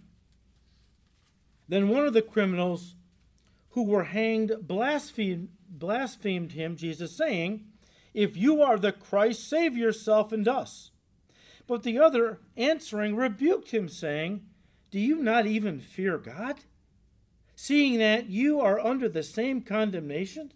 Then 1.67 1.89
one 1.89 2.05
of 2.05 2.13
the 2.13 2.21
criminals 2.21 2.95
who 3.69 3.83
were 3.83 4.05
hanged 4.05 4.53
blasphemed, 4.61 5.49
blasphemed 5.69 6.51
him, 6.51 6.75
Jesus, 6.75 7.15
saying, 7.15 7.65
If 8.13 8.37
you 8.37 8.61
are 8.61 8.77
the 8.77 8.91
Christ, 8.91 9.47
save 9.47 9.77
yourself 9.77 10.31
and 10.31 10.47
us. 10.47 10.91
But 11.65 11.83
the 11.83 11.97
other, 11.97 12.39
answering, 12.57 13.15
rebuked 13.15 13.71
him, 13.71 13.87
saying, 13.87 14.41
Do 14.91 14.99
you 14.99 15.15
not 15.15 15.45
even 15.45 15.79
fear 15.79 16.17
God? 16.17 16.59
Seeing 17.63 17.97
that 17.97 18.29
you 18.29 18.59
are 18.59 18.77
under 18.77 19.07
the 19.07 19.23
same 19.23 19.61
condemnation? 19.61 20.51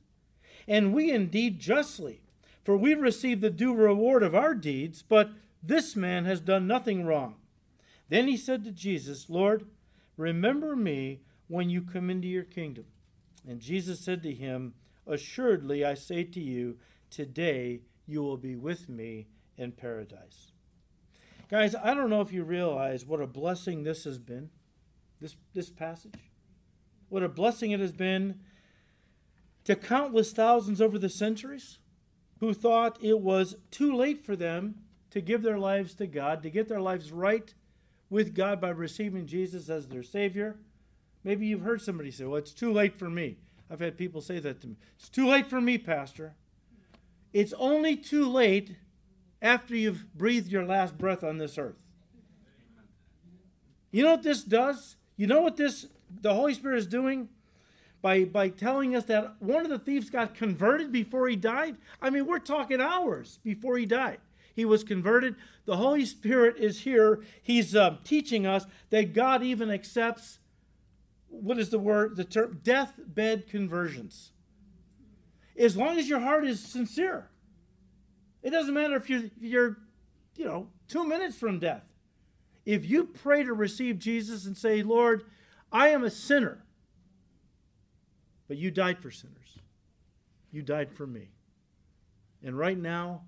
And 0.67 0.93
we 0.93 1.09
indeed 1.09 1.57
justly, 1.57 2.19
for 2.65 2.75
we 2.75 2.95
receive 2.95 3.39
the 3.39 3.49
due 3.49 3.73
reward 3.73 4.23
of 4.23 4.35
our 4.35 4.53
deeds, 4.53 5.05
but 5.07 5.29
this 5.63 5.95
man 5.95 6.25
has 6.25 6.41
done 6.41 6.67
nothing 6.67 7.05
wrong. 7.05 7.35
Then 8.09 8.27
he 8.27 8.35
said 8.35 8.65
to 8.65 8.71
Jesus, 8.71 9.29
Lord, 9.29 9.67
remember 10.17 10.75
me 10.75 11.21
when 11.47 11.69
you 11.69 11.81
come 11.81 12.09
into 12.09 12.27
your 12.27 12.43
kingdom. 12.43 12.83
And 13.47 13.61
Jesus 13.61 14.01
said 14.01 14.21
to 14.23 14.33
him, 14.33 14.73
Assuredly, 15.05 15.85
I 15.85 15.93
say 15.93 16.25
to 16.25 16.41
you, 16.41 16.77
today 17.09 17.83
you 18.05 18.21
will 18.21 18.35
be 18.35 18.57
with 18.57 18.89
me 18.89 19.27
in 19.57 19.71
paradise. 19.71 20.51
Guys, 21.49 21.73
I 21.73 21.93
don't 21.93 22.09
know 22.09 22.19
if 22.19 22.33
you 22.33 22.43
realize 22.43 23.05
what 23.05 23.21
a 23.21 23.27
blessing 23.27 23.83
this 23.83 24.03
has 24.03 24.17
been, 24.17 24.49
this, 25.21 25.37
this 25.53 25.69
passage. 25.69 26.26
What 27.09 27.23
a 27.23 27.29
blessing 27.29 27.71
it 27.71 27.79
has 27.79 27.91
been 27.91 28.39
to 29.63 29.75
countless 29.75 30.31
thousands 30.31 30.81
over 30.81 30.97
the 30.97 31.09
centuries 31.09 31.79
who 32.39 32.53
thought 32.53 32.97
it 33.01 33.19
was 33.19 33.55
too 33.71 33.95
late 33.95 34.25
for 34.25 34.35
them 34.35 34.75
to 35.11 35.21
give 35.21 35.41
their 35.41 35.57
lives 35.57 35.93
to 35.95 36.07
God, 36.07 36.43
to 36.43 36.49
get 36.49 36.67
their 36.67 36.81
lives 36.81 37.11
right 37.11 37.53
with 38.09 38.35
God 38.35 38.61
by 38.61 38.69
receiving 38.69 39.25
Jesus 39.25 39.69
as 39.69 39.87
their 39.87 40.03
Savior. 40.03 40.57
Maybe 41.23 41.47
you've 41.47 41.61
heard 41.61 41.81
somebody 41.81 42.11
say, 42.11 42.25
Well, 42.25 42.37
it's 42.37 42.53
too 42.53 42.71
late 42.71 42.97
for 42.97 43.09
me. 43.09 43.37
I've 43.69 43.79
had 43.79 43.97
people 43.97 44.21
say 44.21 44.39
that 44.39 44.61
to 44.61 44.67
me. 44.67 44.75
It's 44.97 45.09
too 45.09 45.27
late 45.27 45.47
for 45.47 45.59
me, 45.59 45.77
Pastor. 45.77 46.35
It's 47.33 47.53
only 47.57 47.95
too 47.95 48.29
late 48.29 48.75
after 49.41 49.75
you've 49.75 50.13
breathed 50.13 50.47
your 50.47 50.65
last 50.65 50.97
breath 50.97 51.23
on 51.23 51.37
this 51.37 51.57
earth. 51.57 51.83
You 53.91 54.03
know 54.03 54.11
what 54.11 54.23
this 54.23 54.43
does? 54.43 54.96
You 55.17 55.27
know 55.27 55.41
what 55.41 55.57
this 55.57 55.87
the 56.21 56.33
Holy 56.33 56.53
Spirit 56.53 56.77
is 56.77 56.87
doing 56.87 57.27
by, 58.01 58.23
by 58.23 58.49
telling 58.49 58.95
us 58.95 59.05
that 59.05 59.35
one 59.41 59.65
of 59.65 59.69
the 59.69 59.79
thieves 59.79 60.09
got 60.09 60.35
converted 60.35 60.91
before 60.91 61.27
he 61.27 61.35
died. 61.35 61.75
I 62.01 62.09
mean, 62.09 62.25
we're 62.25 62.39
talking 62.39 62.79
hours 62.79 63.39
before 63.43 63.77
he 63.77 63.85
died. 63.85 64.19
He 64.55 64.65
was 64.65 64.83
converted. 64.83 65.35
The 65.65 65.77
Holy 65.77 66.05
Spirit 66.05 66.57
is 66.57 66.81
here. 66.81 67.21
He's 67.41 67.75
uh, 67.75 67.97
teaching 68.03 68.45
us 68.45 68.65
that 68.89 69.13
God 69.13 69.43
even 69.43 69.69
accepts 69.69 70.39
what 71.29 71.59
is 71.59 71.69
the 71.69 71.79
word, 71.79 72.15
the 72.15 72.23
term, 72.23 72.61
deathbed 72.63 73.47
conversions. 73.47 74.31
As 75.59 75.75
long 75.75 75.97
as 75.97 76.07
your 76.07 76.19
heart 76.19 76.45
is 76.45 76.63
sincere. 76.63 77.29
It 78.41 78.51
doesn't 78.51 78.73
matter 78.73 78.95
if 78.95 79.09
you're, 79.09 79.23
you're 79.39 79.77
you 80.35 80.45
know, 80.45 80.69
two 80.87 81.05
minutes 81.05 81.37
from 81.37 81.59
death. 81.59 81.83
If 82.67 82.85
you 82.85 83.05
pray 83.05 83.45
to 83.45 83.53
receive 83.53 83.97
Jesus 83.97 84.45
and 84.45 84.57
say, 84.57 84.83
Lord, 84.83 85.23
I 85.71 85.87
am 85.87 86.03
a 86.03 86.09
sinner, 86.09 86.65
but 88.49 88.57
you 88.57 88.71
died 88.71 88.99
for 88.99 89.09
sinners. 89.09 89.57
You 90.51 90.61
died 90.61 90.91
for 90.91 91.07
me. 91.07 91.29
And 92.43 92.57
right 92.57 92.77
now, 92.77 93.21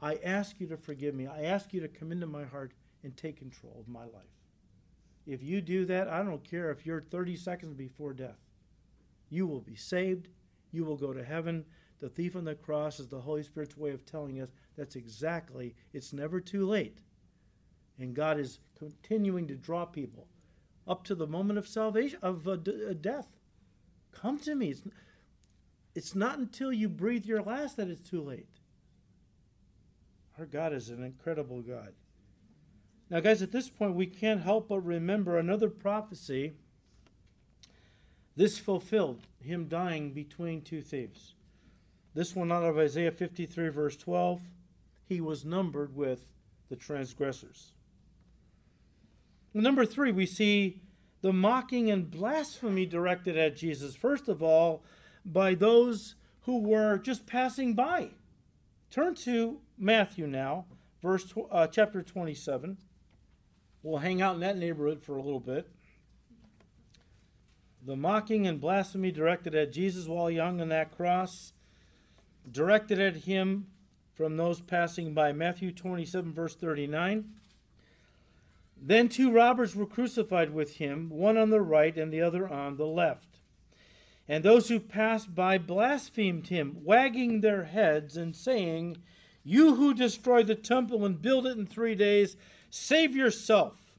I 0.00 0.20
ask 0.24 0.60
you 0.60 0.68
to 0.68 0.76
forgive 0.76 1.12
me. 1.12 1.26
I 1.26 1.42
ask 1.42 1.74
you 1.74 1.80
to 1.80 1.88
come 1.88 2.12
into 2.12 2.28
my 2.28 2.44
heart 2.44 2.72
and 3.02 3.16
take 3.16 3.36
control 3.36 3.76
of 3.80 3.88
my 3.88 4.04
life. 4.04 4.30
If 5.26 5.42
you 5.42 5.60
do 5.60 5.84
that, 5.86 6.06
I 6.06 6.22
don't 6.22 6.48
care 6.48 6.70
if 6.70 6.86
you're 6.86 7.00
30 7.00 7.34
seconds 7.34 7.74
before 7.74 8.12
death. 8.12 8.38
You 9.28 9.48
will 9.48 9.60
be 9.60 9.74
saved. 9.74 10.28
You 10.70 10.84
will 10.84 10.96
go 10.96 11.12
to 11.12 11.24
heaven. 11.24 11.64
The 11.98 12.08
thief 12.08 12.36
on 12.36 12.44
the 12.44 12.54
cross 12.54 13.00
is 13.00 13.08
the 13.08 13.20
Holy 13.20 13.42
Spirit's 13.42 13.76
way 13.76 13.90
of 13.90 14.06
telling 14.06 14.40
us 14.40 14.50
that's 14.76 14.94
exactly, 14.94 15.74
it's 15.92 16.12
never 16.12 16.38
too 16.40 16.64
late. 16.64 16.98
And 17.98 18.14
God 18.14 18.38
is 18.38 18.58
continuing 18.84 19.46
to 19.48 19.54
draw 19.54 19.84
people 19.84 20.28
up 20.86 21.04
to 21.04 21.14
the 21.14 21.26
moment 21.26 21.58
of 21.58 21.66
salvation, 21.66 22.18
of 22.22 22.46
uh, 22.46 22.56
d- 22.56 22.86
uh, 22.90 22.92
death. 22.92 23.28
Come 24.12 24.38
to 24.40 24.54
me. 24.54 24.70
It's, 24.70 24.82
it's 25.94 26.14
not 26.14 26.38
until 26.38 26.72
you 26.72 26.88
breathe 26.88 27.24
your 27.24 27.42
last 27.42 27.76
that 27.76 27.88
it's 27.88 28.08
too 28.08 28.22
late. 28.22 28.48
Our 30.38 30.46
God 30.46 30.72
is 30.72 30.90
an 30.90 31.02
incredible 31.02 31.62
God. 31.62 31.94
Now, 33.10 33.20
guys, 33.20 33.42
at 33.42 33.52
this 33.52 33.68
point, 33.68 33.94
we 33.94 34.06
can't 34.06 34.42
help 34.42 34.68
but 34.68 34.80
remember 34.80 35.38
another 35.38 35.68
prophecy. 35.68 36.54
This 38.34 38.58
fulfilled, 38.58 39.26
him 39.40 39.68
dying 39.68 40.12
between 40.12 40.62
two 40.62 40.82
thieves. 40.82 41.34
This 42.14 42.34
one 42.34 42.50
out 42.50 42.64
of 42.64 42.78
Isaiah 42.78 43.12
53, 43.12 43.68
verse 43.68 43.96
12. 43.96 44.40
He 45.06 45.20
was 45.20 45.44
numbered 45.44 45.94
with 45.94 46.26
the 46.68 46.76
transgressors. 46.76 47.73
Number 49.54 49.86
three, 49.86 50.10
we 50.10 50.26
see 50.26 50.80
the 51.22 51.32
mocking 51.32 51.88
and 51.90 52.10
blasphemy 52.10 52.86
directed 52.86 53.38
at 53.38 53.56
Jesus, 53.56 53.94
first 53.94 54.28
of 54.28 54.42
all, 54.42 54.82
by 55.24 55.54
those 55.54 56.16
who 56.42 56.58
were 56.58 56.98
just 56.98 57.24
passing 57.24 57.74
by. 57.74 58.10
Turn 58.90 59.14
to 59.14 59.60
Matthew 59.78 60.26
now, 60.26 60.66
verse 61.00 61.32
uh, 61.50 61.68
chapter 61.68 62.02
27. 62.02 62.78
We'll 63.82 63.98
hang 63.98 64.20
out 64.20 64.34
in 64.34 64.40
that 64.40 64.58
neighborhood 64.58 65.02
for 65.02 65.16
a 65.16 65.22
little 65.22 65.40
bit. 65.40 65.68
the 67.86 67.96
mocking 67.96 68.46
and 68.46 68.60
blasphemy 68.60 69.12
directed 69.12 69.54
at 69.54 69.72
Jesus 69.72 70.08
while 70.08 70.30
young 70.30 70.60
on 70.60 70.70
that 70.70 70.90
cross, 70.90 71.52
directed 72.50 72.98
at 72.98 73.16
him 73.24 73.66
from 74.14 74.36
those 74.36 74.60
passing 74.60 75.12
by. 75.12 75.32
Matthew 75.32 75.70
27, 75.70 76.32
verse 76.32 76.56
39. 76.56 77.30
Then 78.86 79.08
two 79.08 79.32
robbers 79.32 79.74
were 79.74 79.86
crucified 79.86 80.52
with 80.52 80.76
him, 80.76 81.08
one 81.08 81.38
on 81.38 81.48
the 81.48 81.62
right 81.62 81.96
and 81.96 82.12
the 82.12 82.20
other 82.20 82.46
on 82.46 82.76
the 82.76 82.86
left. 82.86 83.38
And 84.28 84.44
those 84.44 84.68
who 84.68 84.78
passed 84.78 85.34
by 85.34 85.56
blasphemed 85.56 86.48
him, 86.48 86.76
wagging 86.82 87.40
their 87.40 87.64
heads 87.64 88.14
and 88.14 88.36
saying, 88.36 88.98
You 89.42 89.76
who 89.76 89.94
destroy 89.94 90.42
the 90.42 90.54
temple 90.54 91.06
and 91.06 91.22
build 91.22 91.46
it 91.46 91.56
in 91.56 91.64
three 91.64 91.94
days, 91.94 92.36
save 92.68 93.16
yourself. 93.16 93.96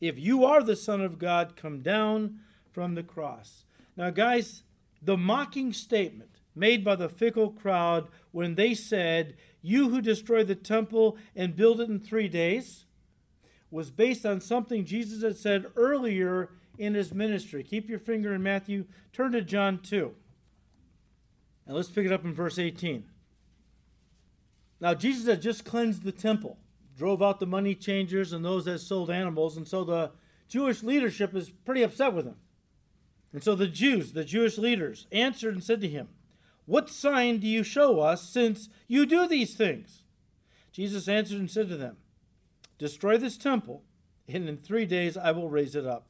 If 0.00 0.18
you 0.18 0.44
are 0.44 0.64
the 0.64 0.74
Son 0.74 1.00
of 1.00 1.20
God, 1.20 1.54
come 1.54 1.80
down 1.80 2.40
from 2.72 2.96
the 2.96 3.04
cross. 3.04 3.62
Now, 3.96 4.10
guys, 4.10 4.64
the 5.00 5.16
mocking 5.16 5.72
statement 5.72 6.40
made 6.56 6.84
by 6.84 6.96
the 6.96 7.08
fickle 7.08 7.50
crowd 7.50 8.08
when 8.32 8.56
they 8.56 8.74
said, 8.74 9.36
You 9.60 9.90
who 9.90 10.00
destroy 10.00 10.42
the 10.42 10.56
temple 10.56 11.16
and 11.36 11.54
build 11.54 11.80
it 11.80 11.88
in 11.88 12.00
three 12.00 12.28
days, 12.28 12.86
was 13.72 13.90
based 13.90 14.26
on 14.26 14.40
something 14.40 14.84
Jesus 14.84 15.22
had 15.22 15.36
said 15.36 15.66
earlier 15.76 16.50
in 16.78 16.94
his 16.94 17.14
ministry. 17.14 17.64
Keep 17.64 17.88
your 17.88 17.98
finger 17.98 18.34
in 18.34 18.42
Matthew. 18.42 18.84
Turn 19.12 19.32
to 19.32 19.40
John 19.40 19.78
2. 19.78 20.12
And 21.66 21.74
let's 21.74 21.88
pick 21.88 22.04
it 22.04 22.12
up 22.12 22.24
in 22.24 22.34
verse 22.34 22.58
18. 22.58 23.04
Now, 24.78 24.94
Jesus 24.94 25.26
had 25.26 25.40
just 25.40 25.64
cleansed 25.64 26.02
the 26.02 26.12
temple, 26.12 26.58
drove 26.98 27.22
out 27.22 27.40
the 27.40 27.46
money 27.46 27.74
changers 27.74 28.32
and 28.32 28.44
those 28.44 28.66
that 28.66 28.80
sold 28.80 29.10
animals, 29.10 29.56
and 29.56 29.66
so 29.66 29.84
the 29.84 30.10
Jewish 30.48 30.82
leadership 30.82 31.34
is 31.34 31.50
pretty 31.50 31.82
upset 31.82 32.12
with 32.12 32.26
him. 32.26 32.36
And 33.32 33.42
so 33.42 33.54
the 33.54 33.68
Jews, 33.68 34.12
the 34.12 34.24
Jewish 34.24 34.58
leaders, 34.58 35.06
answered 35.10 35.54
and 35.54 35.64
said 35.64 35.80
to 35.80 35.88
him, 35.88 36.08
What 36.66 36.90
sign 36.90 37.38
do 37.38 37.46
you 37.46 37.62
show 37.62 38.00
us 38.00 38.28
since 38.28 38.68
you 38.86 39.06
do 39.06 39.26
these 39.26 39.54
things? 39.54 40.02
Jesus 40.72 41.08
answered 41.08 41.38
and 41.38 41.50
said 41.50 41.68
to 41.68 41.76
them, 41.76 41.96
Destroy 42.82 43.16
this 43.16 43.36
temple, 43.36 43.84
and 44.26 44.48
in 44.48 44.56
three 44.56 44.86
days 44.86 45.16
I 45.16 45.30
will 45.30 45.48
raise 45.48 45.76
it 45.76 45.86
up. 45.86 46.08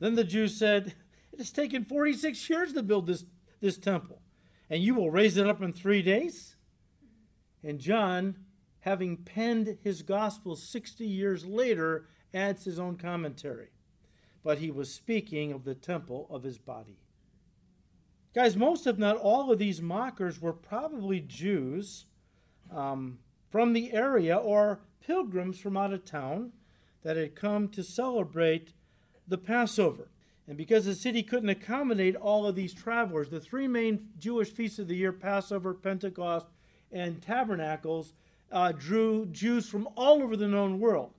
Then 0.00 0.16
the 0.16 0.24
Jews 0.24 0.56
said, 0.56 0.92
It 1.32 1.38
has 1.38 1.52
taken 1.52 1.84
46 1.84 2.50
years 2.50 2.72
to 2.72 2.82
build 2.82 3.06
this, 3.06 3.24
this 3.60 3.78
temple, 3.78 4.20
and 4.68 4.82
you 4.82 4.96
will 4.96 5.12
raise 5.12 5.36
it 5.36 5.46
up 5.46 5.62
in 5.62 5.72
three 5.72 6.02
days? 6.02 6.56
And 7.62 7.78
John, 7.78 8.38
having 8.80 9.18
penned 9.18 9.78
his 9.84 10.02
gospel 10.02 10.56
60 10.56 11.06
years 11.06 11.46
later, 11.46 12.08
adds 12.34 12.64
his 12.64 12.80
own 12.80 12.96
commentary. 12.96 13.68
But 14.42 14.58
he 14.58 14.72
was 14.72 14.92
speaking 14.92 15.52
of 15.52 15.62
the 15.62 15.76
temple 15.76 16.26
of 16.28 16.42
his 16.42 16.58
body. 16.58 16.98
Guys, 18.34 18.56
most, 18.56 18.88
if 18.88 18.98
not 18.98 19.16
all, 19.16 19.52
of 19.52 19.60
these 19.60 19.80
mockers 19.80 20.40
were 20.40 20.52
probably 20.52 21.20
Jews 21.20 22.06
um, 22.74 23.20
from 23.48 23.74
the 23.74 23.92
area 23.92 24.36
or 24.36 24.80
pilgrims 25.06 25.58
from 25.58 25.76
out 25.76 25.92
of 25.92 26.04
town 26.04 26.52
that 27.02 27.16
had 27.16 27.34
come 27.34 27.68
to 27.68 27.82
celebrate 27.82 28.72
the 29.26 29.38
Passover. 29.38 30.08
And 30.46 30.56
because 30.56 30.84
the 30.84 30.94
city 30.94 31.22
couldn't 31.22 31.48
accommodate 31.48 32.16
all 32.16 32.46
of 32.46 32.54
these 32.54 32.74
travelers, 32.74 33.30
the 33.30 33.40
three 33.40 33.66
main 33.68 34.08
Jewish 34.18 34.50
feasts 34.50 34.78
of 34.78 34.88
the 34.88 34.96
year 34.96 35.12
Passover, 35.12 35.72
Pentecost, 35.72 36.46
and 36.92 37.22
Tabernacles 37.22 38.14
uh, 38.52 38.72
drew 38.72 39.26
Jews 39.26 39.68
from 39.68 39.88
all 39.96 40.22
over 40.22 40.36
the 40.36 40.48
known 40.48 40.80
world. 40.80 41.12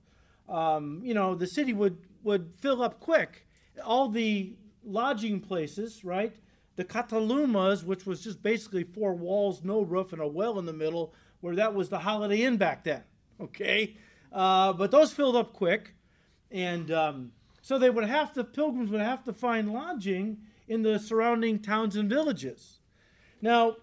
Um, 0.48 1.00
you 1.04 1.12
know, 1.12 1.34
the 1.34 1.46
city 1.46 1.72
would, 1.72 1.98
would 2.22 2.52
fill 2.60 2.82
up 2.82 3.00
quick. 3.00 3.46
All 3.84 4.08
the 4.08 4.54
lodging 4.84 5.40
places, 5.40 6.04
right? 6.04 6.34
The 6.76 6.84
katalumas, 6.84 7.82
which 7.82 8.06
was 8.06 8.22
just 8.22 8.42
basically 8.42 8.84
four 8.84 9.14
walls, 9.14 9.64
no 9.64 9.82
roof, 9.82 10.12
and 10.12 10.22
a 10.22 10.26
well 10.26 10.58
in 10.58 10.66
the 10.66 10.72
middle, 10.72 11.12
where 11.40 11.56
that 11.56 11.74
was 11.74 11.88
the 11.88 11.98
Holiday 11.98 12.42
Inn 12.42 12.56
back 12.58 12.84
then. 12.84 13.02
Okay? 13.40 13.96
Uh, 14.32 14.72
but 14.72 14.90
those 14.90 15.12
filled 15.12 15.36
up 15.36 15.52
quick. 15.52 15.94
And 16.50 16.90
um, 16.90 17.32
so 17.62 17.78
they 17.78 17.90
would 17.90 18.04
have 18.04 18.32
to, 18.34 18.44
pilgrims 18.44 18.90
would 18.90 19.00
have 19.00 19.24
to 19.24 19.32
find 19.32 19.72
lodging 19.72 20.38
in 20.68 20.82
the 20.82 20.98
surrounding 20.98 21.60
towns 21.60 21.96
and 21.96 22.08
villages. 22.08 22.78
Now, 23.40 23.76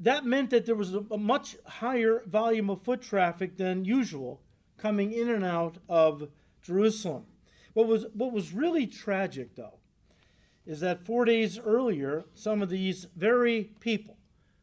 that 0.00 0.24
meant 0.24 0.50
that 0.50 0.66
there 0.66 0.74
was 0.74 0.94
a, 0.94 1.04
a 1.10 1.18
much 1.18 1.56
higher 1.64 2.22
volume 2.26 2.70
of 2.70 2.82
foot 2.82 3.02
traffic 3.02 3.56
than 3.56 3.84
usual 3.84 4.42
coming 4.76 5.12
in 5.12 5.28
and 5.28 5.44
out 5.44 5.78
of 5.88 6.28
Jerusalem. 6.62 7.24
What 7.72 7.86
was, 7.86 8.06
what 8.12 8.32
was 8.32 8.52
really 8.52 8.86
tragic, 8.86 9.54
though, 9.54 9.78
is 10.66 10.80
that 10.80 11.04
four 11.04 11.24
days 11.24 11.58
earlier, 11.58 12.24
some 12.34 12.60
of 12.62 12.68
these 12.68 13.06
very 13.16 13.70
people 13.80 14.16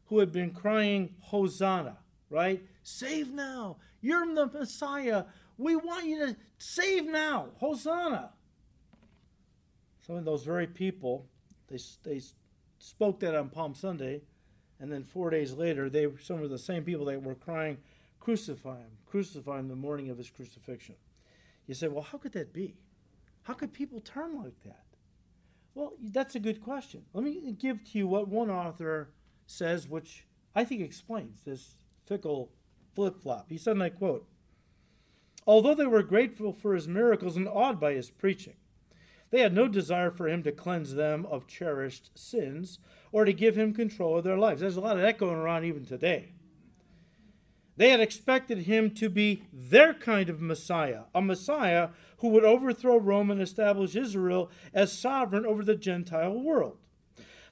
who 0.06 0.18
had 0.18 0.30
been 0.30 0.50
crying, 0.50 1.14
Hosanna, 1.20 1.98
right? 2.28 2.62
Save 2.84 3.32
now. 3.32 3.78
You're 4.00 4.32
the 4.34 4.46
Messiah. 4.46 5.24
We 5.58 5.74
want 5.74 6.06
you 6.06 6.18
to 6.26 6.36
save 6.58 7.06
now. 7.06 7.48
Hosanna. 7.56 8.30
Some 10.06 10.16
of 10.16 10.24
those 10.24 10.44
very 10.44 10.66
people, 10.66 11.26
they, 11.68 11.78
they 12.04 12.20
spoke 12.78 13.20
that 13.20 13.34
on 13.34 13.48
Palm 13.48 13.74
Sunday, 13.74 14.20
and 14.78 14.92
then 14.92 15.02
four 15.02 15.30
days 15.30 15.54
later, 15.54 15.88
they 15.88 16.06
were 16.06 16.18
some 16.18 16.42
of 16.42 16.50
the 16.50 16.58
same 16.58 16.84
people 16.84 17.06
that 17.06 17.22
were 17.22 17.34
crying, 17.34 17.78
Crucify 18.20 18.78
him, 18.78 18.90
crucify 19.06 19.58
him 19.58 19.68
the 19.68 19.76
morning 19.76 20.08
of 20.08 20.16
his 20.16 20.30
crucifixion. 20.30 20.94
You 21.66 21.74
say, 21.74 21.88
well, 21.88 22.02
how 22.02 22.16
could 22.16 22.32
that 22.32 22.54
be? 22.54 22.74
How 23.42 23.52
could 23.52 23.72
people 23.72 24.00
turn 24.00 24.42
like 24.42 24.62
that? 24.64 24.84
Well, 25.74 25.92
that's 26.00 26.34
a 26.34 26.40
good 26.40 26.62
question. 26.62 27.02
Let 27.12 27.24
me 27.24 27.52
give 27.52 27.84
to 27.84 27.98
you 27.98 28.06
what 28.06 28.28
one 28.28 28.50
author 28.50 29.10
says, 29.46 29.88
which 29.88 30.26
I 30.54 30.64
think 30.64 30.80
explains 30.80 31.42
this 31.42 31.76
fickle 32.06 32.50
flip 32.94 33.20
flop. 33.20 33.46
He 33.48 33.58
said, 33.58 33.72
and 33.72 33.82
I 33.82 33.88
quote, 33.90 34.26
Although 35.46 35.74
they 35.74 35.86
were 35.86 36.02
grateful 36.02 36.52
for 36.52 36.74
his 36.74 36.88
miracles 36.88 37.36
and 37.36 37.48
awed 37.48 37.78
by 37.78 37.92
his 37.92 38.10
preaching, 38.10 38.54
they 39.30 39.40
had 39.40 39.52
no 39.52 39.68
desire 39.68 40.10
for 40.10 40.28
him 40.28 40.42
to 40.44 40.52
cleanse 40.52 40.94
them 40.94 41.26
of 41.26 41.46
cherished 41.46 42.10
sins 42.14 42.78
or 43.12 43.24
to 43.24 43.32
give 43.32 43.56
him 43.56 43.74
control 43.74 44.18
of 44.18 44.24
their 44.24 44.38
lives. 44.38 44.60
There's 44.60 44.76
a 44.76 44.80
lot 44.80 44.96
of 44.96 45.02
that 45.02 45.18
going 45.18 45.36
around 45.36 45.64
even 45.64 45.84
today. 45.84 46.32
They 47.76 47.90
had 47.90 48.00
expected 48.00 48.58
him 48.58 48.90
to 48.92 49.08
be 49.08 49.42
their 49.52 49.92
kind 49.92 50.30
of 50.30 50.40
Messiah, 50.40 51.04
a 51.14 51.20
Messiah 51.20 51.88
who 52.18 52.28
would 52.28 52.44
overthrow 52.44 52.96
Rome 52.98 53.30
and 53.30 53.40
establish 53.40 53.96
Israel 53.96 54.50
as 54.72 54.96
sovereign 54.96 55.44
over 55.44 55.64
the 55.64 55.74
Gentile 55.74 56.40
world. 56.40 56.78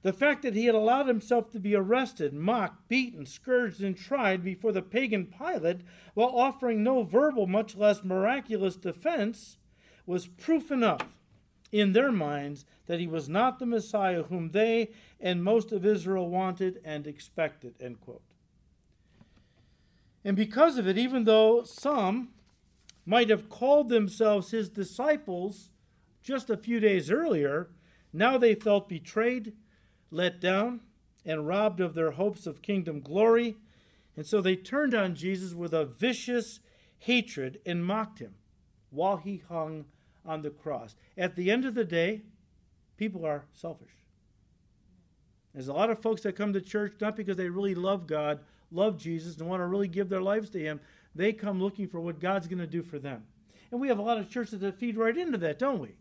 The 0.02 0.12
fact 0.12 0.42
that 0.42 0.56
he 0.56 0.66
had 0.66 0.74
allowed 0.74 1.06
himself 1.06 1.52
to 1.52 1.60
be 1.60 1.76
arrested, 1.76 2.34
mocked, 2.34 2.88
beaten, 2.88 3.24
scourged, 3.24 3.82
and 3.82 3.96
tried 3.96 4.42
before 4.42 4.72
the 4.72 4.82
pagan 4.82 5.26
Pilate 5.26 5.82
while 6.14 6.30
offering 6.34 6.82
no 6.82 7.04
verbal, 7.04 7.46
much 7.46 7.76
less 7.76 8.02
miraculous 8.02 8.74
defense 8.74 9.58
was 10.04 10.26
proof 10.26 10.72
enough 10.72 11.06
in 11.70 11.92
their 11.92 12.10
minds 12.10 12.64
that 12.86 12.98
he 12.98 13.06
was 13.06 13.28
not 13.28 13.58
the 13.58 13.66
Messiah 13.66 14.24
whom 14.24 14.50
they 14.50 14.90
and 15.20 15.44
most 15.44 15.70
of 15.70 15.86
Israel 15.86 16.28
wanted 16.28 16.80
and 16.84 17.06
expected. 17.06 17.74
End 17.80 18.00
quote. 18.00 18.22
And 20.24 20.36
because 20.36 20.78
of 20.78 20.86
it, 20.86 20.98
even 20.98 21.24
though 21.24 21.62
some 21.62 22.30
might 23.06 23.30
have 23.30 23.48
called 23.48 23.88
themselves 23.88 24.50
his 24.50 24.68
disciples 24.68 25.70
just 26.22 26.50
a 26.50 26.56
few 26.56 26.78
days 26.80 27.10
earlier, 27.10 27.70
now 28.12 28.36
they 28.36 28.54
felt 28.54 28.88
betrayed 28.88 29.54
let 30.12 30.40
down, 30.40 30.80
and 31.24 31.46
robbed 31.46 31.80
of 31.80 31.94
their 31.94 32.12
hopes 32.12 32.46
of 32.46 32.62
kingdom 32.62 33.00
glory. 33.00 33.56
And 34.16 34.26
so 34.26 34.40
they 34.40 34.56
turned 34.56 34.94
on 34.94 35.14
Jesus 35.14 35.54
with 35.54 35.72
a 35.72 35.84
vicious 35.84 36.60
hatred 36.98 37.60
and 37.64 37.84
mocked 37.84 38.18
him 38.18 38.34
while 38.90 39.16
he 39.16 39.42
hung 39.48 39.86
on 40.24 40.42
the 40.42 40.50
cross. 40.50 40.94
At 41.16 41.34
the 41.34 41.50
end 41.50 41.64
of 41.64 41.74
the 41.74 41.84
day, 41.84 42.22
people 42.96 43.24
are 43.24 43.46
selfish. 43.52 43.92
There's 45.52 45.68
a 45.68 45.72
lot 45.72 45.90
of 45.90 45.98
folks 45.98 46.22
that 46.22 46.36
come 46.36 46.52
to 46.52 46.60
church 46.60 46.94
not 47.00 47.16
because 47.16 47.36
they 47.36 47.48
really 47.48 47.74
love 47.74 48.06
God, 48.06 48.40
love 48.70 48.98
Jesus, 48.98 49.36
and 49.36 49.48
want 49.48 49.60
to 49.60 49.66
really 49.66 49.88
give 49.88 50.08
their 50.08 50.22
lives 50.22 50.50
to 50.50 50.60
Him. 50.60 50.80
They 51.14 51.32
come 51.32 51.60
looking 51.60 51.88
for 51.88 52.00
what 52.00 52.20
God's 52.20 52.46
going 52.46 52.58
to 52.58 52.66
do 52.66 52.82
for 52.82 52.98
them. 52.98 53.24
And 53.70 53.80
we 53.80 53.88
have 53.88 53.98
a 53.98 54.02
lot 54.02 54.18
of 54.18 54.30
churches 54.30 54.60
that 54.60 54.78
feed 54.78 54.96
right 54.96 55.16
into 55.16 55.38
that, 55.38 55.58
don't 55.58 55.80
we? 55.80 55.94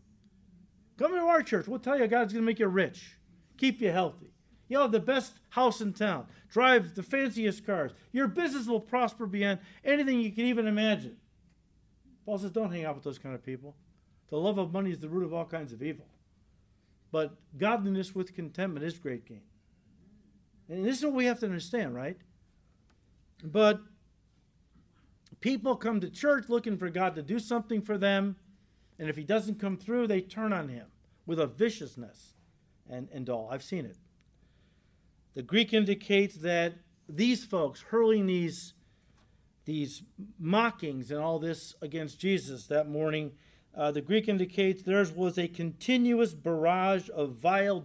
Come 0.97 1.11
to 1.11 1.19
our 1.19 1.43
church. 1.43 1.67
We'll 1.67 1.79
tell 1.79 1.99
you 1.99 2.07
God's 2.07 2.33
going 2.33 2.43
to 2.43 2.45
make 2.45 2.59
you 2.59 2.67
rich 2.67 3.17
keep 3.61 3.79
you 3.79 3.91
healthy. 3.91 4.33
You'll 4.67 4.81
have 4.81 4.91
the 4.91 4.99
best 4.99 5.35
house 5.49 5.81
in 5.81 5.93
town, 5.93 6.25
drive 6.49 6.95
the 6.95 7.03
fanciest 7.03 7.65
cars. 7.65 7.91
Your 8.11 8.27
business 8.27 8.67
will 8.67 8.79
prosper 8.79 9.27
beyond 9.27 9.59
anything 9.85 10.19
you 10.19 10.31
can 10.31 10.45
even 10.45 10.65
imagine. 10.65 11.17
Paul 12.25 12.39
says, 12.39 12.51
don't 12.51 12.71
hang 12.71 12.85
out 12.85 12.95
with 12.95 13.03
those 13.03 13.19
kind 13.19 13.35
of 13.35 13.45
people. 13.45 13.75
The 14.29 14.37
love 14.37 14.57
of 14.57 14.73
money 14.73 14.91
is 14.91 14.99
the 14.99 15.09
root 15.09 15.25
of 15.25 15.33
all 15.33 15.45
kinds 15.45 15.73
of 15.73 15.83
evil. 15.83 16.05
But 17.11 17.35
godliness 17.57 18.15
with 18.15 18.33
contentment 18.33 18.85
is 18.85 18.97
great 18.97 19.25
gain. 19.25 19.41
And 20.69 20.85
this 20.85 20.99
is 20.99 21.05
what 21.05 21.13
we 21.13 21.25
have 21.25 21.39
to 21.41 21.45
understand, 21.45 21.93
right? 21.93 22.17
But 23.43 23.81
people 25.41 25.75
come 25.75 25.99
to 25.99 26.09
church 26.09 26.45
looking 26.47 26.77
for 26.77 26.89
God 26.89 27.15
to 27.15 27.21
do 27.21 27.39
something 27.39 27.81
for 27.81 27.97
them, 27.97 28.37
and 28.97 29.09
if 29.09 29.17
He 29.17 29.23
doesn't 29.23 29.59
come 29.59 29.77
through, 29.77 30.07
they 30.07 30.21
turn 30.21 30.53
on 30.53 30.69
Him 30.69 30.87
with 31.25 31.39
a 31.39 31.47
viciousness 31.47 32.35
and, 32.91 33.07
and 33.11 33.29
all. 33.29 33.49
I've 33.51 33.63
seen 33.63 33.85
it. 33.85 33.97
The 35.33 35.41
Greek 35.41 35.73
indicates 35.73 36.35
that 36.37 36.73
these 37.07 37.45
folks 37.45 37.81
hurling 37.81 38.27
these, 38.27 38.73
these 39.65 40.03
mockings 40.37 41.09
and 41.09 41.19
all 41.19 41.39
this 41.39 41.73
against 41.81 42.19
Jesus 42.19 42.67
that 42.67 42.89
morning, 42.89 43.31
uh, 43.75 43.91
the 43.91 44.01
Greek 44.01 44.27
indicates 44.27 44.83
theirs 44.83 45.11
was 45.11 45.37
a 45.37 45.47
continuous 45.47 46.33
barrage 46.33 47.09
of 47.13 47.31
vile 47.31 47.79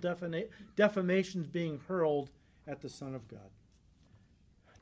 defamations 0.75 1.47
being 1.47 1.81
hurled 1.87 2.31
at 2.66 2.81
the 2.81 2.88
Son 2.88 3.14
of 3.14 3.29
God. 3.29 3.51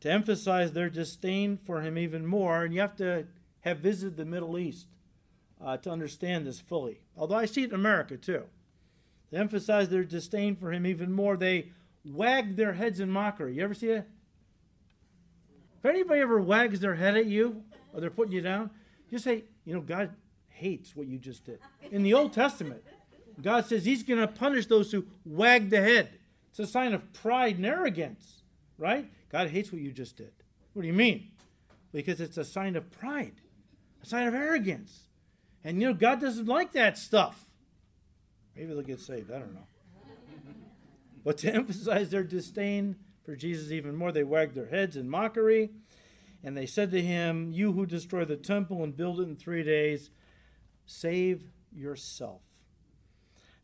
To 0.00 0.10
emphasize 0.10 0.72
their 0.72 0.90
disdain 0.90 1.58
for 1.58 1.82
him 1.82 1.98
even 1.98 2.26
more, 2.26 2.64
and 2.64 2.74
you 2.74 2.80
have 2.80 2.96
to 2.96 3.26
have 3.60 3.78
visited 3.78 4.16
the 4.16 4.24
Middle 4.24 4.58
East 4.58 4.86
uh, 5.62 5.76
to 5.78 5.90
understand 5.90 6.46
this 6.46 6.60
fully. 6.60 7.00
Although 7.16 7.36
I 7.36 7.46
see 7.46 7.62
it 7.62 7.70
in 7.70 7.74
America 7.74 8.16
too. 8.16 8.44
To 9.30 9.38
emphasize 9.38 9.88
their 9.88 10.04
disdain 10.04 10.56
for 10.56 10.72
him 10.72 10.86
even 10.86 11.12
more, 11.12 11.36
they 11.36 11.70
wag 12.04 12.56
their 12.56 12.74
heads 12.74 13.00
in 13.00 13.10
mockery. 13.10 13.56
You 13.56 13.64
ever 13.64 13.74
see 13.74 13.88
it? 13.88 14.06
If 15.78 15.84
anybody 15.84 16.20
ever 16.20 16.40
wags 16.40 16.80
their 16.80 16.94
head 16.94 17.16
at 17.16 17.26
you 17.26 17.62
or 17.92 18.00
they're 18.00 18.10
putting 18.10 18.32
you 18.32 18.40
down, 18.40 18.70
just 19.10 19.24
say, 19.24 19.44
you 19.64 19.74
know, 19.74 19.80
God 19.80 20.10
hates 20.48 20.96
what 20.96 21.06
you 21.06 21.18
just 21.18 21.44
did. 21.44 21.58
In 21.90 22.02
the 22.02 22.14
Old 22.14 22.32
Testament, 22.32 22.82
God 23.42 23.66
says 23.66 23.84
He's 23.84 24.02
going 24.02 24.20
to 24.20 24.26
punish 24.26 24.66
those 24.66 24.92
who 24.92 25.04
wag 25.24 25.70
the 25.70 25.80
head. 25.80 26.08
It's 26.50 26.58
a 26.58 26.66
sign 26.66 26.94
of 26.94 27.12
pride 27.12 27.56
and 27.56 27.66
arrogance, 27.66 28.42
right? 28.78 29.10
God 29.30 29.48
hates 29.48 29.72
what 29.72 29.82
you 29.82 29.92
just 29.92 30.16
did. 30.16 30.32
What 30.72 30.82
do 30.82 30.88
you 30.88 30.94
mean? 30.94 31.28
Because 31.92 32.20
it's 32.20 32.36
a 32.36 32.44
sign 32.44 32.76
of 32.76 32.90
pride, 32.90 33.34
a 34.02 34.06
sign 34.06 34.26
of 34.26 34.34
arrogance. 34.34 35.08
And 35.64 35.80
you 35.80 35.88
know, 35.88 35.94
God 35.94 36.20
doesn't 36.20 36.46
like 36.46 36.72
that 36.72 36.96
stuff. 36.96 37.46
Maybe 38.56 38.72
they'll 38.72 38.82
get 38.82 39.00
saved. 39.00 39.30
I 39.30 39.38
don't 39.38 39.54
know. 39.54 39.66
But 41.24 41.38
to 41.38 41.52
emphasize 41.54 42.10
their 42.10 42.22
disdain 42.22 42.96
for 43.24 43.34
Jesus 43.34 43.72
even 43.72 43.96
more, 43.96 44.12
they 44.12 44.24
wagged 44.24 44.54
their 44.54 44.68
heads 44.68 44.96
in 44.96 45.08
mockery. 45.08 45.70
And 46.42 46.56
they 46.56 46.66
said 46.66 46.90
to 46.90 47.00
him, 47.00 47.52
You 47.52 47.72
who 47.72 47.86
destroy 47.86 48.24
the 48.24 48.36
temple 48.36 48.84
and 48.84 48.96
build 48.96 49.20
it 49.20 49.24
in 49.24 49.36
three 49.36 49.62
days, 49.62 50.10
save 50.84 51.44
yourself. 51.72 52.42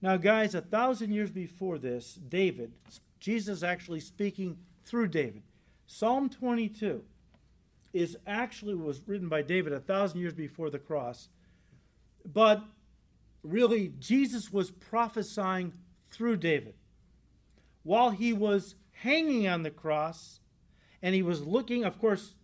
Now, 0.02 0.16
guys, 0.16 0.54
a 0.54 0.62
thousand 0.62 1.12
years 1.12 1.30
before 1.30 1.76
this, 1.76 2.14
David, 2.14 2.72
Jesus 3.20 3.62
actually 3.62 4.00
speaking 4.00 4.56
through 4.82 5.08
David, 5.08 5.42
Psalm 5.86 6.30
22 6.30 7.02
is 7.92 8.16
actually 8.26 8.74
was 8.74 9.02
written 9.06 9.28
by 9.28 9.42
David 9.42 9.72
a 9.72 9.80
thousand 9.80 10.20
years 10.20 10.32
before 10.32 10.70
the 10.70 10.78
cross. 10.78 11.28
But 12.24 12.62
really, 13.42 13.92
Jesus 13.98 14.52
was 14.52 14.70
prophesying 14.70 15.72
through 16.10 16.36
David. 16.38 16.74
While 17.82 18.10
he 18.10 18.32
was 18.32 18.74
hanging 18.92 19.48
on 19.48 19.62
the 19.62 19.70
cross, 19.70 20.40
and 21.02 21.14
he 21.14 21.22
was 21.22 21.42
looking, 21.42 21.84
of 21.84 21.98
course, 21.98 22.34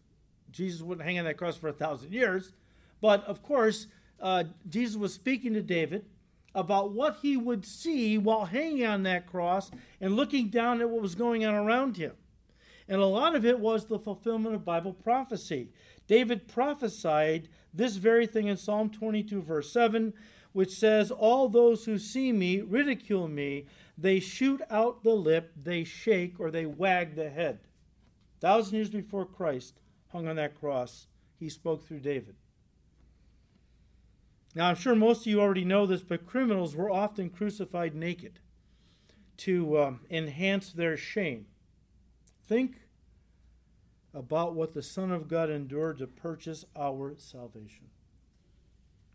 Jesus 0.50 0.80
wouldn't 0.80 1.06
hang 1.06 1.18
on 1.18 1.24
that 1.26 1.36
cross 1.36 1.56
for 1.56 1.68
a 1.68 1.72
thousand 1.72 2.12
years, 2.12 2.52
but 3.00 3.24
of 3.24 3.42
course, 3.42 3.86
uh, 4.20 4.44
Jesus 4.68 4.96
was 4.96 5.12
speaking 5.12 5.52
to 5.52 5.62
David 5.62 6.06
about 6.54 6.92
what 6.92 7.18
he 7.20 7.36
would 7.36 7.66
see 7.66 8.16
while 8.16 8.46
hanging 8.46 8.86
on 8.86 9.02
that 9.02 9.26
cross 9.26 9.70
and 10.00 10.16
looking 10.16 10.48
down 10.48 10.80
at 10.80 10.88
what 10.88 11.02
was 11.02 11.14
going 11.14 11.44
on 11.44 11.54
around 11.54 11.98
him. 11.98 12.12
And 12.88 13.00
a 13.00 13.06
lot 13.06 13.34
of 13.34 13.44
it 13.44 13.58
was 13.58 13.86
the 13.86 13.98
fulfillment 13.98 14.54
of 14.54 14.64
Bible 14.64 14.94
prophecy. 14.94 15.70
David 16.06 16.48
prophesied 16.48 17.48
this 17.74 17.96
very 17.96 18.26
thing 18.26 18.46
in 18.46 18.56
Psalm 18.56 18.88
22, 18.88 19.42
verse 19.42 19.70
7, 19.70 20.14
which 20.56 20.70
says, 20.70 21.10
All 21.10 21.50
those 21.50 21.84
who 21.84 21.98
see 21.98 22.32
me 22.32 22.62
ridicule 22.62 23.28
me. 23.28 23.66
They 23.98 24.20
shoot 24.20 24.62
out 24.70 25.02
the 25.02 25.12
lip, 25.12 25.52
they 25.54 25.84
shake, 25.84 26.40
or 26.40 26.50
they 26.50 26.64
wag 26.64 27.14
the 27.14 27.28
head. 27.28 27.58
A 28.38 28.40
Thousand 28.40 28.76
years 28.76 28.88
before 28.88 29.26
Christ 29.26 29.74
hung 30.12 30.26
on 30.26 30.36
that 30.36 30.58
cross, 30.58 31.08
he 31.38 31.50
spoke 31.50 31.86
through 31.86 32.00
David. 32.00 32.36
Now, 34.54 34.70
I'm 34.70 34.76
sure 34.76 34.94
most 34.94 35.20
of 35.20 35.26
you 35.26 35.42
already 35.42 35.66
know 35.66 35.84
this, 35.84 36.02
but 36.02 36.24
criminals 36.24 36.74
were 36.74 36.90
often 36.90 37.28
crucified 37.28 37.94
naked 37.94 38.40
to 39.36 39.78
um, 39.78 40.00
enhance 40.08 40.72
their 40.72 40.96
shame. 40.96 41.44
Think 42.48 42.76
about 44.14 44.54
what 44.54 44.72
the 44.72 44.82
Son 44.82 45.12
of 45.12 45.28
God 45.28 45.50
endured 45.50 45.98
to 45.98 46.06
purchase 46.06 46.64
our 46.74 47.14
salvation. 47.18 47.88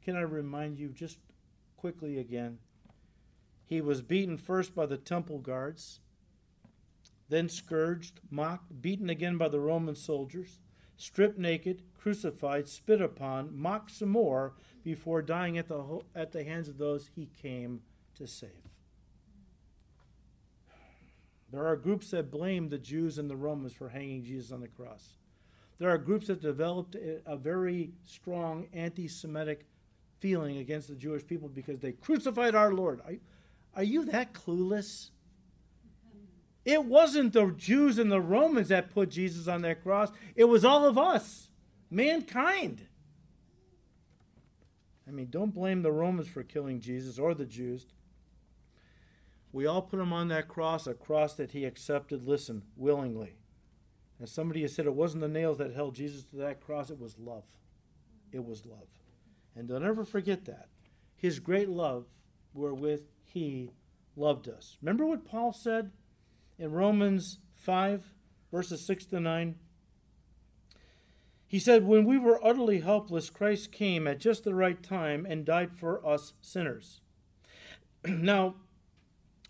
Can 0.03 0.15
I 0.15 0.21
remind 0.21 0.77
you 0.77 0.89
just 0.89 1.17
quickly 1.81 2.19
again? 2.19 2.59
He 3.65 3.81
was 3.81 4.03
beaten 4.03 4.37
first 4.37 4.75
by 4.75 4.85
the 4.85 4.97
temple 4.97 5.39
guards, 5.39 5.99
then 7.27 7.49
scourged, 7.49 8.19
mocked, 8.29 8.81
beaten 8.83 9.09
again 9.09 9.37
by 9.37 9.49
the 9.49 9.59
Roman 9.59 9.95
soldiers, 9.95 10.59
stripped 10.95 11.39
naked, 11.39 11.81
crucified, 11.97 12.69
spit 12.69 13.01
upon, 13.01 13.57
mocked 13.57 13.89
some 13.89 14.09
more 14.09 14.53
before 14.83 15.23
dying 15.23 15.57
at 15.57 15.67
the, 15.67 16.01
at 16.13 16.31
the 16.31 16.43
hands 16.43 16.69
of 16.69 16.77
those 16.77 17.09
he 17.15 17.27
came 17.41 17.81
to 18.13 18.27
save. 18.27 18.51
There 21.51 21.65
are 21.65 21.75
groups 21.75 22.11
that 22.11 22.29
blame 22.29 22.69
the 22.69 22.77
Jews 22.77 23.17
and 23.17 23.27
the 23.27 23.35
Romans 23.35 23.73
for 23.73 23.89
hanging 23.89 24.23
Jesus 24.23 24.51
on 24.51 24.61
the 24.61 24.67
cross. 24.67 25.17
There 25.79 25.89
are 25.89 25.97
groups 25.97 26.27
that 26.27 26.41
developed 26.41 26.95
a 27.25 27.35
very 27.35 27.93
strong 28.05 28.67
anti 28.71 29.07
Semitic 29.07 29.65
feeling 30.21 30.57
against 30.57 30.87
the 30.87 30.95
Jewish 30.95 31.25
people 31.27 31.49
because 31.49 31.79
they 31.79 31.91
crucified 31.91 32.55
our 32.55 32.73
Lord. 32.73 33.01
Are, 33.05 33.15
are 33.75 33.83
you 33.83 34.05
that 34.05 34.33
clueless? 34.33 35.09
It 36.63 36.85
wasn't 36.85 37.33
the 37.33 37.47
Jews 37.57 37.97
and 37.97 38.11
the 38.11 38.21
Romans 38.21 38.69
that 38.69 38.93
put 38.93 39.09
Jesus 39.09 39.47
on 39.47 39.63
that 39.63 39.83
cross, 39.83 40.11
it 40.35 40.45
was 40.45 40.63
all 40.63 40.85
of 40.85 40.97
us, 40.97 41.49
mankind. 41.89 42.87
I 45.07 45.11
mean, 45.11 45.27
don't 45.29 45.53
blame 45.53 45.81
the 45.81 45.91
Romans 45.91 46.27
for 46.27 46.43
killing 46.43 46.79
Jesus 46.79 47.17
or 47.17 47.33
the 47.33 47.45
Jews. 47.45 47.87
We 49.51 49.65
all 49.65 49.81
put 49.81 49.99
him 49.99 50.13
on 50.13 50.29
that 50.29 50.47
cross, 50.47 50.87
a 50.87 50.93
cross 50.93 51.33
that 51.33 51.51
he 51.51 51.65
accepted, 51.65 52.23
listen, 52.25 52.61
willingly. 52.77 53.35
And 54.19 54.29
somebody 54.29 54.61
has 54.61 54.73
said, 54.73 54.85
it 54.85 54.93
wasn't 54.93 55.21
the 55.21 55.27
nails 55.27 55.57
that 55.57 55.73
held 55.73 55.95
Jesus 55.95 56.23
to 56.25 56.37
that 56.37 56.61
cross, 56.61 56.91
it 56.91 56.99
was 56.99 57.17
love. 57.17 57.43
It 58.31 58.45
was 58.45 58.65
love. 58.65 58.87
And 59.55 59.67
don't 59.67 59.85
ever 59.85 60.05
forget 60.05 60.45
that. 60.45 60.69
His 61.15 61.39
great 61.39 61.69
love 61.69 62.05
wherewith 62.53 63.03
he 63.23 63.71
loved 64.15 64.47
us. 64.47 64.77
Remember 64.81 65.05
what 65.05 65.25
Paul 65.25 65.53
said 65.53 65.91
in 66.57 66.71
Romans 66.71 67.39
5, 67.55 68.13
verses 68.51 68.85
6 68.85 69.05
to 69.07 69.19
9? 69.19 69.55
He 71.47 71.59
said, 71.59 71.85
When 71.85 72.05
we 72.05 72.17
were 72.17 72.43
utterly 72.45 72.79
helpless, 72.79 73.29
Christ 73.29 73.71
came 73.71 74.07
at 74.07 74.19
just 74.19 74.45
the 74.45 74.55
right 74.55 74.81
time 74.81 75.25
and 75.25 75.43
died 75.43 75.73
for 75.73 76.05
us 76.05 76.33
sinners. 76.41 77.01
now, 78.05 78.55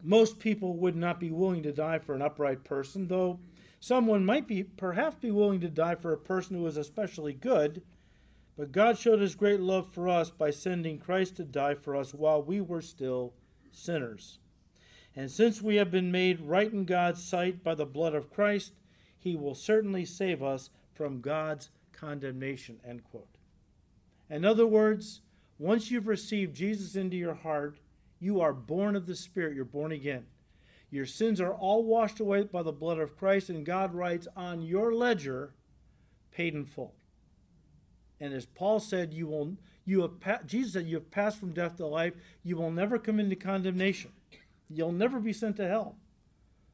most 0.04 0.40
people 0.40 0.76
would 0.78 0.96
not 0.96 1.20
be 1.20 1.30
willing 1.30 1.62
to 1.64 1.72
die 1.72 2.00
for 2.00 2.16
an 2.16 2.24
upright 2.24 2.64
person, 2.64 3.08
though 3.08 3.40
someone 3.80 4.26
might 4.26 4.48
be 4.48 4.64
perhaps 4.64 5.18
be 5.18 5.30
willing 5.30 5.60
to 5.62 5.70
die 5.70 5.94
for 5.94 6.12
a 6.12 6.18
person 6.18 6.56
who 6.58 6.66
is 6.66 6.76
especially 6.78 7.34
good. 7.34 7.84
But 8.58 8.72
God 8.72 8.98
showed 8.98 9.22
his 9.22 9.36
great 9.36 9.60
love 9.60 9.88
for 9.88 10.10
us 10.10 10.30
by 10.30 10.52
sending 10.52 11.00
Christ 11.00 11.38
to 11.38 11.44
die 11.44 11.76
for 11.76 11.96
us 11.96 12.14
while 12.14 12.42
we 12.42 12.62
were 12.62 12.82
still 12.82 13.34
sinners. 13.72 14.40
And 15.16 15.30
since 15.30 15.62
we 15.62 15.76
have 15.76 15.92
been 15.92 16.12
made 16.12 16.42
right 16.42 16.72
in 16.72 16.86
God's 16.86 17.24
sight 17.24 17.64
by 17.64 17.76
the 17.76 17.86
blood 17.86 18.14
of 18.14 18.32
Christ, 18.32 18.74
he 19.18 19.36
will 19.36 19.56
certainly 19.56 20.06
save 20.06 20.42
us 20.42 20.70
from 20.94 21.22
God's 21.22 21.70
condemnation. 21.92 22.80
End 22.88 23.04
quote. 23.04 23.38
In 24.30 24.46
other 24.46 24.68
words, 24.68 25.22
once 25.60 25.92
you've 25.92 26.08
received 26.08 26.56
Jesus 26.56 26.96
into 26.96 27.18
your 27.18 27.34
heart, 27.34 27.78
you 28.20 28.40
are 28.40 28.54
born 28.54 28.96
of 28.96 29.06
the 29.06 29.16
Spirit. 29.16 29.56
You're 29.56 29.66
born 29.66 29.92
again. 29.92 30.26
Your 30.90 31.06
sins 31.06 31.40
are 31.40 31.54
all 31.54 31.84
washed 31.84 32.20
away 32.20 32.44
by 32.44 32.64
the 32.64 32.72
blood 32.72 33.00
of 33.00 33.18
Christ, 33.18 33.50
and 33.50 33.66
God 33.66 33.94
writes 33.94 34.28
on 34.36 34.62
your 34.62 34.94
ledger, 34.94 35.54
paid 36.32 36.54
in 36.54 36.66
full. 36.66 36.94
And 38.22 38.34
as 38.36 38.46
Paul 38.46 38.80
said, 38.80 39.14
you 39.14 39.28
will, 39.28 39.58
you 39.84 40.02
have, 40.22 40.46
Jesus 40.46 40.74
said, 40.74 40.86
you 40.86 40.96
have 40.96 41.10
passed 41.10 41.40
from 41.40 41.54
death 41.54 41.78
to 41.78 41.88
life. 41.88 42.14
You 42.44 42.56
will 42.56 42.70
never 42.70 43.00
come 43.00 43.20
into 43.20 43.36
condemnation. 43.36 44.12
You'll 44.70 44.92
never 44.92 45.20
be 45.20 45.34
sent 45.34 45.58
to 45.58 45.68
hell. 45.68 45.96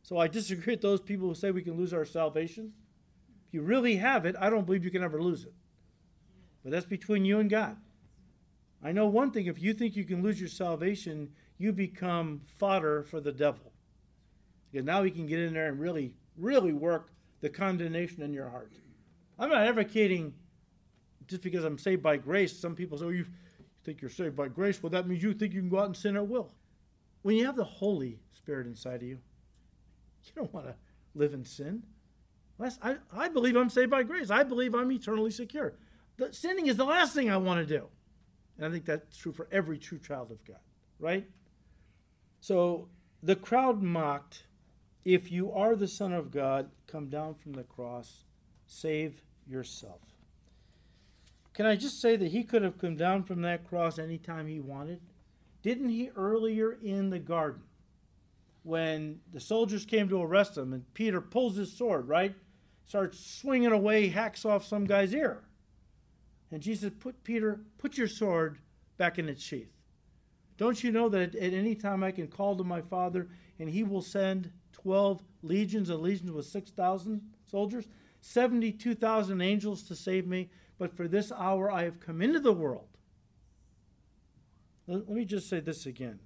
So 0.03 0.17
I 0.17 0.27
disagree 0.27 0.73
with 0.73 0.81
those 0.81 0.99
people 1.01 1.29
who 1.29 1.35
say 1.35 1.51
we 1.51 1.61
can 1.61 1.77
lose 1.77 1.93
our 1.93 2.05
salvation. 2.05 2.73
If 3.47 3.53
you 3.53 3.61
really 3.61 3.95
have 3.95 4.25
it, 4.25 4.35
I 4.39 4.49
don't 4.49 4.65
believe 4.65 4.83
you 4.83 4.91
can 4.91 5.03
ever 5.03 5.21
lose 5.21 5.45
it. 5.45 5.53
But 6.63 6.73
that's 6.73 6.85
between 6.85 7.23
you 7.23 7.39
and 7.39 7.49
God. 7.49 7.77
I 8.83 8.91
know 8.91 9.07
one 9.07 9.31
thing 9.31 9.47
if 9.47 9.61
you 9.61 9.73
think 9.73 9.95
you 9.95 10.03
can 10.03 10.21
lose 10.21 10.39
your 10.39 10.49
salvation, 10.49 11.29
you 11.57 11.71
become 11.71 12.41
fodder 12.45 13.03
for 13.03 13.21
the 13.21 13.31
devil. 13.31 13.71
Because 14.69 14.85
now 14.85 15.01
he 15.03 15.11
can 15.11 15.25
get 15.27 15.39
in 15.39 15.53
there 15.53 15.69
and 15.69 15.79
really, 15.79 16.13
really 16.37 16.73
work 16.73 17.09
the 17.39 17.49
condemnation 17.49 18.21
in 18.21 18.33
your 18.33 18.49
heart. 18.49 18.73
I'm 19.39 19.49
not 19.49 19.65
advocating 19.65 20.33
just 21.28 21.41
because 21.41 21.63
I'm 21.63 21.78
saved 21.78 22.01
by 22.01 22.17
grace. 22.17 22.57
Some 22.57 22.75
people 22.75 22.97
say, 22.97 23.05
oh, 23.05 23.09
you 23.09 23.25
think 23.84 24.01
you're 24.01 24.09
saved 24.09 24.36
by 24.36 24.47
grace. 24.47 24.82
Well, 24.82 24.89
that 24.91 25.07
means 25.07 25.23
you 25.23 25.34
think 25.34 25.53
you 25.53 25.61
can 25.61 25.69
go 25.69 25.80
out 25.80 25.86
and 25.86 25.95
sin 25.95 26.15
at 26.15 26.28
will. 26.28 26.51
When 27.21 27.36
you 27.36 27.45
have 27.45 27.55
the 27.55 27.63
Holy 27.63 28.19
Spirit 28.34 28.67
inside 28.67 29.01
of 29.01 29.03
you, 29.03 29.19
you 30.23 30.32
don't 30.36 30.53
want 30.53 30.67
to 30.67 30.75
live 31.15 31.34
in 31.34 31.45
sin. 31.45 31.84
I, 32.59 32.95
I 33.15 33.28
believe 33.30 33.55
I'm 33.55 33.69
saved 33.69 33.91
by 33.91 34.03
grace. 34.03 34.30
I 34.30 34.43
believe 34.43 34.73
I'm 34.73 34.91
eternally 34.91 35.32
secure. 35.32 35.73
The, 36.17 36.34
sinning 36.34 36.67
is 36.67 36.78
the 36.78 36.86
last 36.86 37.13
thing 37.13 37.30
I 37.30 37.38
want 37.38 37.65
to 37.65 37.78
do. 37.78 37.88
And 38.57 38.65
I 38.65 38.71
think 38.71 38.86
that's 38.86 39.17
true 39.17 39.32
for 39.32 39.47
every 39.51 39.78
true 39.78 39.99
child 39.99 40.32
of 40.32 40.43
God, 40.43 40.59
right? 40.99 41.28
So 42.39 42.89
the 43.21 43.36
crowd 43.36 43.84
mocked, 43.84 44.43
If 45.05 45.32
you 45.32 45.51
are 45.51 45.75
the 45.75 45.88
Son 45.88 46.11
of 46.11 46.32
God, 46.32 46.71
come 46.88 47.09
down 47.09 47.36
from 47.36 47.53
the 47.53 47.63
cross, 47.63 48.23
save 48.65 49.21
yourself. 49.47 50.01
Can 51.58 51.66
I 51.66 51.76
just 51.76 51.99
say 51.99 52.16
that 52.16 52.28
he 52.28 52.43
could 52.43 52.62
have 52.62 52.78
come 52.78 52.95
down 52.95 53.24
from 53.24 53.41
that 53.41 53.68
cross 53.68 53.97
anytime 53.97 54.45
he 54.45 54.60
wanted? 54.60 55.01
Didn't 55.64 55.89
he 55.89 56.12
earlier 56.16 56.74
in 56.84 57.10
the 57.10 57.18
garden, 57.18 57.64
when 58.62 59.22
the 59.34 59.39
soldiers 59.39 59.84
came 59.84 60.08
to 60.10 60.22
arrest 60.22 60.55
him 60.55 60.72
and 60.72 60.93
Peter 60.93 61.20
pulls 61.20 61.55
his 61.55 61.74
sword, 61.74 62.08
right? 62.08 62.36
Starts 62.86 63.20
swinging 63.20 63.72
away, 63.72 64.08
hacks 64.08 64.45
off 64.45 64.68
some 64.68 64.86
guy's 64.86 65.16
ear. 65.16 65.45
And 66.51 66.62
Jesus 66.62 66.91
put 66.99 67.24
Peter, 67.24 67.62
put 67.80 67.97
your 67.97 68.08
sword 68.08 68.60
back 68.97 69.18
in 69.18 69.28
its 69.28 69.41
sheath. 69.41 69.74
Don't 70.58 70.84
you 70.84 70.91
know 70.91 71.10
that 71.10 71.34
at 71.34 71.53
any 71.53 71.74
time 71.74 72.03
I 72.03 72.12
can 72.12 72.28
call 72.28 72.55
to 72.55 72.64
my 72.64 72.82
Father 72.82 73.30
and 73.58 73.68
he 73.68 73.82
will 73.82 74.03
send 74.03 74.51
12 74.74 75.24
legions, 75.41 75.89
a 75.89 75.97
legion 75.97 76.36
with 76.36 76.45
6,000 76.45 77.20
soldiers, 77.49 77.88
72,000 78.22 79.41
angels 79.41 79.82
to 79.82 79.95
save 79.95 80.28
me? 80.28 80.51
But 80.78 80.95
for 80.95 81.07
this 81.07 81.32
hour 81.32 81.71
I 81.71 81.84
have 81.84 81.99
come 81.99 82.21
into 82.21 82.39
the 82.39 82.53
world. 82.53 82.88
Let 84.88 85.09
me 85.09 85.25
just 85.25 85.49
say 85.49 85.59
this 85.59 85.86
again. 85.86 86.19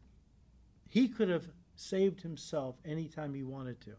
He 0.87 1.07
could 1.07 1.29
have 1.29 1.47
saved 1.75 2.21
himself 2.21 2.75
anytime 2.85 3.33
he 3.33 3.43
wanted 3.43 3.81
to. 3.81 3.91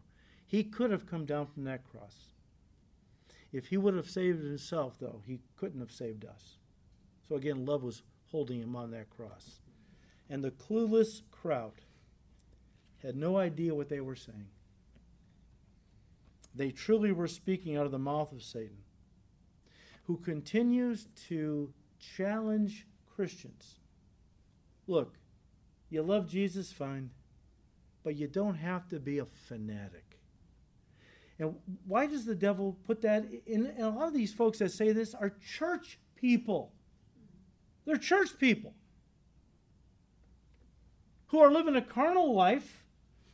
He 0.45 0.63
could 0.63 0.91
have 0.91 1.05
come 1.05 1.25
down 1.25 1.47
from 1.47 1.63
that 1.65 1.83
cross. 1.83 2.33
If 3.51 3.67
he 3.67 3.77
would 3.77 3.95
have 3.95 4.09
saved 4.09 4.43
himself, 4.43 4.97
though, 4.99 5.21
he 5.25 5.39
couldn't 5.57 5.79
have 5.79 5.91
saved 5.91 6.25
us. 6.25 6.57
So 7.27 7.35
again, 7.35 7.65
love 7.65 7.83
was 7.83 8.03
holding 8.31 8.61
him 8.61 8.75
on 8.75 8.91
that 8.91 9.09
cross. 9.09 9.59
And 10.29 10.43
the 10.43 10.51
clueless 10.51 11.21
crowd 11.31 11.73
had 13.01 13.15
no 13.15 13.37
idea 13.37 13.75
what 13.75 13.89
they 13.89 13.99
were 13.99 14.15
saying. 14.15 14.47
They 16.55 16.71
truly 16.71 17.11
were 17.11 17.27
speaking 17.27 17.75
out 17.75 17.85
of 17.85 17.91
the 17.91 17.99
mouth 17.99 18.31
of 18.31 18.43
Satan, 18.43 18.82
who 20.03 20.17
continues 20.17 21.07
to 21.27 21.73
challenge 21.99 22.85
Christians. 23.15 23.79
Look, 24.87 25.15
you 25.89 26.01
love 26.01 26.27
Jesus, 26.27 26.71
fine, 26.71 27.09
but 28.03 28.15
you 28.15 28.27
don't 28.27 28.55
have 28.55 28.87
to 28.89 28.99
be 28.99 29.19
a 29.19 29.25
fanatic. 29.25 30.19
And 31.39 31.55
why 31.87 32.05
does 32.05 32.25
the 32.25 32.35
devil 32.35 32.77
put 32.85 33.01
that 33.01 33.25
in? 33.45 33.65
And 33.65 33.85
a 33.85 33.89
lot 33.89 34.07
of 34.07 34.13
these 34.13 34.33
folks 34.33 34.59
that 34.59 34.71
say 34.71 34.91
this 34.91 35.13
are 35.13 35.33
church 35.45 35.99
people. 36.15 36.73
They're 37.85 37.97
church 37.97 38.37
people 38.37 38.73
who 41.27 41.39
are 41.39 41.51
living 41.51 41.75
a 41.75 41.81
carnal 41.81 42.33
life, 42.33 42.85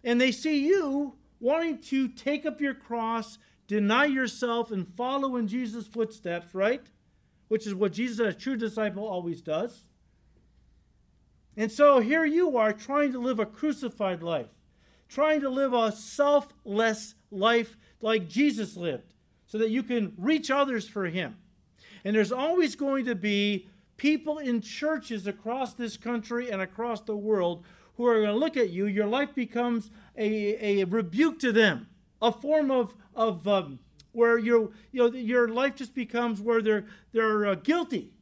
and 0.04 0.22
they 0.22 0.32
see 0.32 0.66
you 0.66 1.16
wanting 1.40 1.80
to 1.80 2.08
take 2.08 2.46
up 2.46 2.62
your 2.62 2.74
cross, 2.74 3.38
deny 3.70 4.06
yourself, 4.06 4.72
and 4.72 4.88
follow 4.98 5.38
in 5.38 5.48
Jesus' 5.48 5.86
footsteps, 5.86 6.56
right? 6.56 6.82
Which 7.50 7.68
is 7.68 7.76
what 7.76 7.94
Jesus, 7.94 8.20
a 8.20 8.34
true 8.34 8.58
disciple, 8.58 9.08
always 9.08 9.42
does. 9.42 9.86
And 11.56 11.72
so 11.72 12.00
here 12.00 12.26
you 12.26 12.58
are 12.58 12.74
trying 12.74 13.12
to 13.12 13.20
live 13.20 13.40
a 13.40 13.46
crucified 13.46 14.24
life, 14.24 14.50
trying 15.08 15.42
to 15.42 15.50
live 15.50 15.74
a 15.74 15.92
selfless 15.92 17.14
life 17.30 17.78
like 18.02 18.28
Jesus 18.28 18.76
lived, 18.76 19.14
so 19.46 19.60
that 19.60 19.70
you 19.70 19.84
can 19.84 20.14
reach 20.18 20.50
others 20.50 20.88
for 20.88 21.06
Him. 21.06 21.38
And 22.04 22.16
there's 22.16 22.32
always 22.32 22.76
going 22.76 23.06
to 23.06 23.16
be 23.16 23.68
people 23.98 24.40
in 24.40 24.62
churches 24.62 25.28
across 25.28 25.76
this 25.76 25.96
country 25.96 26.50
and 26.50 26.60
across 26.60 27.02
the 27.02 27.16
world 27.16 27.64
who 27.98 28.08
are 28.08 28.16
going 28.16 28.34
to 28.34 28.36
look 28.36 28.58
at 28.58 28.72
you. 28.72 28.88
Your 28.88 29.06
life 29.06 29.36
becomes 29.36 29.92
a, 30.18 30.82
a 30.82 30.86
rebuke 30.86 31.38
to 31.40 31.52
them, 31.52 31.88
a 32.22 32.32
form 32.32 32.72
of, 32.72 32.96
of 33.16 33.48
um, 33.48 33.80
where 34.12 34.38
your, 34.38 34.72
you 34.92 35.04
know, 35.04 35.08
your 35.08 35.48
life 35.48 35.76
just 35.76 35.94
becomes 35.94 36.42
where 36.42 36.62
they're, 36.62 36.86
they're 37.12 37.48
uh, 37.48 37.56
guilty. 37.56 38.14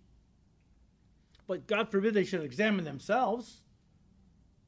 But 1.48 1.66
God 1.66 1.90
forbid 1.90 2.14
they 2.14 2.26
should 2.26 2.44
examine 2.44 2.86
themselves. 2.86 3.62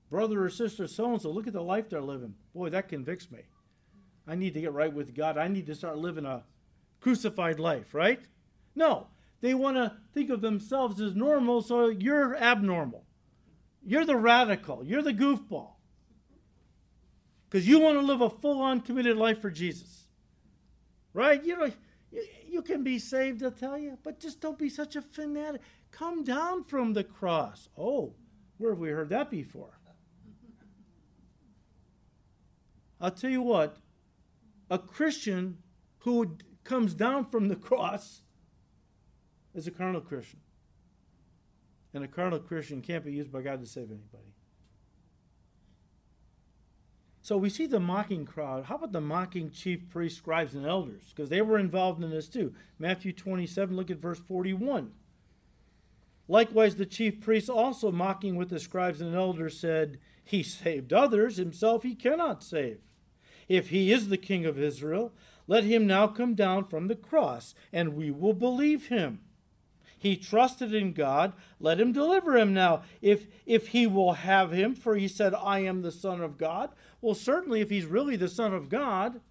Brother 0.10 0.44
or 0.44 0.50
sister 0.50 0.88
so 0.88 1.12
and 1.12 1.22
so, 1.22 1.30
look 1.30 1.46
at 1.46 1.54
the 1.54 1.62
life 1.62 1.90
they're 1.90 2.02
living. 2.02 2.34
Boy, 2.56 2.70
that 2.70 2.88
convicts 2.88 3.30
me. 3.30 3.42
I 4.28 4.36
need 4.36 4.54
to 4.56 4.62
get 4.62 4.74
right 4.74 4.92
with 4.92 5.16
God. 5.16 5.38
I 5.38 5.48
need 5.48 5.68
to 5.68 5.76
start 5.76 5.98
living 5.98 6.26
a 6.26 6.44
crucified 7.00 7.60
life, 7.60 7.94
right? 7.94 8.22
No, 8.76 9.08
they 9.42 9.54
want 9.54 9.78
to 9.78 9.94
think 10.14 10.30
of 10.30 10.42
themselves 10.42 11.00
as 11.00 11.16
normal, 11.16 11.62
so 11.62 11.90
you're 11.90 12.36
abnormal. 12.36 13.06
You're 13.84 14.06
the 14.06 14.16
radical. 14.16 14.84
You're 14.84 15.02
the 15.02 15.14
goofball. 15.14 15.74
Because 17.50 17.68
you 17.68 17.80
want 17.80 18.00
to 18.00 18.06
live 18.06 18.22
a 18.22 18.30
full 18.30 18.62
on 18.62 18.82
committed 18.82 19.18
life 19.18 19.42
for 19.42 19.50
Jesus. 19.50 20.06
Right? 21.14 21.44
You 21.44 21.58
know, 21.58 21.72
you 22.48 22.62
can 22.62 22.84
be 22.84 23.00
saved, 23.00 23.44
I'll 23.44 23.52
tell 23.52 23.78
you, 23.78 23.98
but 24.04 24.20
just 24.20 24.40
don't 24.40 24.58
be 24.58 24.70
such 24.70 24.96
a 24.96 25.02
fanatic. 25.02 25.62
Come 25.92 26.24
down 26.24 26.64
from 26.64 26.94
the 26.94 27.04
cross. 27.04 27.70
Oh, 27.78 28.14
where 28.58 28.72
have 28.72 28.80
we 28.80 28.90
heard 28.90 29.10
that 29.10 29.32
before? 29.32 29.80
I'll 33.02 33.12
tell 33.12 33.30
you 33.30 33.42
what, 33.42 33.78
a 34.70 34.78
Christian 34.78 35.58
who 36.00 36.38
comes 36.64 36.94
down 36.94 37.26
from 37.26 37.48
the 37.48 37.56
cross 37.56 38.22
is 39.56 39.68
a 39.68 39.72
carnal 39.72 40.02
Christian. 40.02 40.40
And 41.94 42.04
a 42.04 42.08
carnal 42.08 42.40
Christian 42.40 42.82
can't 42.82 43.04
be 43.04 43.14
used 43.14 43.32
by 43.32 43.42
God 43.42 43.62
to 43.62 43.66
save 43.66 43.90
anybody. 43.90 44.29
So 47.30 47.38
we 47.38 47.52
see 47.52 47.68
the 47.68 47.80
mocking 47.80 48.26
crowd. 48.26 48.64
How 48.64 48.78
about 48.78 48.92
the 48.92 49.00
mocking 49.00 49.52
chief 49.52 49.88
priests, 49.88 50.18
scribes, 50.18 50.56
and 50.56 50.66
elders? 50.66 51.14
Because 51.14 51.30
they 51.30 51.44
were 51.44 51.60
involved 51.60 52.04
in 52.04 52.10
this 52.10 52.28
too. 52.28 52.56
Matthew 52.80 53.14
27, 53.14 53.76
look 53.76 53.92
at 53.92 54.00
verse 54.00 54.18
41. 54.18 54.90
Likewise, 56.28 56.78
the 56.78 56.88
chief 56.88 57.22
priests 57.22 57.48
also 57.48 57.92
mocking 57.92 58.36
with 58.36 58.50
the 58.50 58.60
scribes 58.60 59.00
and 59.00 59.14
elders 59.14 59.60
said, 59.60 60.00
He 60.24 60.42
saved 60.42 60.92
others, 60.92 61.38
himself 61.38 61.84
he 61.84 61.94
cannot 61.94 62.44
save. 62.44 62.80
If 63.48 63.70
he 63.70 63.92
is 63.92 64.10
the 64.10 64.18
king 64.18 64.48
of 64.48 64.58
Israel, 64.58 65.14
let 65.46 65.64
him 65.64 65.86
now 65.86 66.08
come 66.08 66.34
down 66.34 66.66
from 66.66 66.88
the 66.88 66.96
cross, 66.96 67.54
and 67.72 67.96
we 67.96 68.10
will 68.10 68.34
believe 68.34 68.88
him. 68.88 69.20
He 70.00 70.16
trusted 70.16 70.74
in 70.74 70.94
God, 70.94 71.34
let 71.60 71.80
him 71.80 71.92
deliver 71.92 72.38
him 72.38 72.54
now, 72.54 72.84
if, 73.02 73.28
if 73.46 73.68
he 73.68 73.86
will 73.86 74.14
have 74.14 74.52
him, 74.54 74.74
for 74.74 74.96
he 74.96 75.10
said, 75.10 75.36
I 75.36 75.60
am 75.60 75.82
the 75.82 75.92
Son 75.92 76.22
of 76.22 76.38
God. 76.38 76.70
Well, 77.02 77.16
certainly, 77.16 77.62
if 77.62 77.70
he's 77.70 77.86
really 77.86 78.16
the 78.16 78.28
Son 78.28 78.54
of 78.54 78.70
God, 78.70 79.22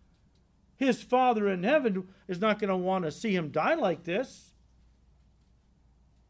his 0.76 1.02
Father 1.02 1.48
in 1.48 1.64
heaven 1.64 2.08
is 2.28 2.40
not 2.40 2.58
going 2.58 2.68
to 2.68 2.76
want 2.76 3.04
to 3.04 3.10
see 3.10 3.34
him 3.34 3.50
die 3.50 3.74
like 3.74 4.04
this. 4.04 4.52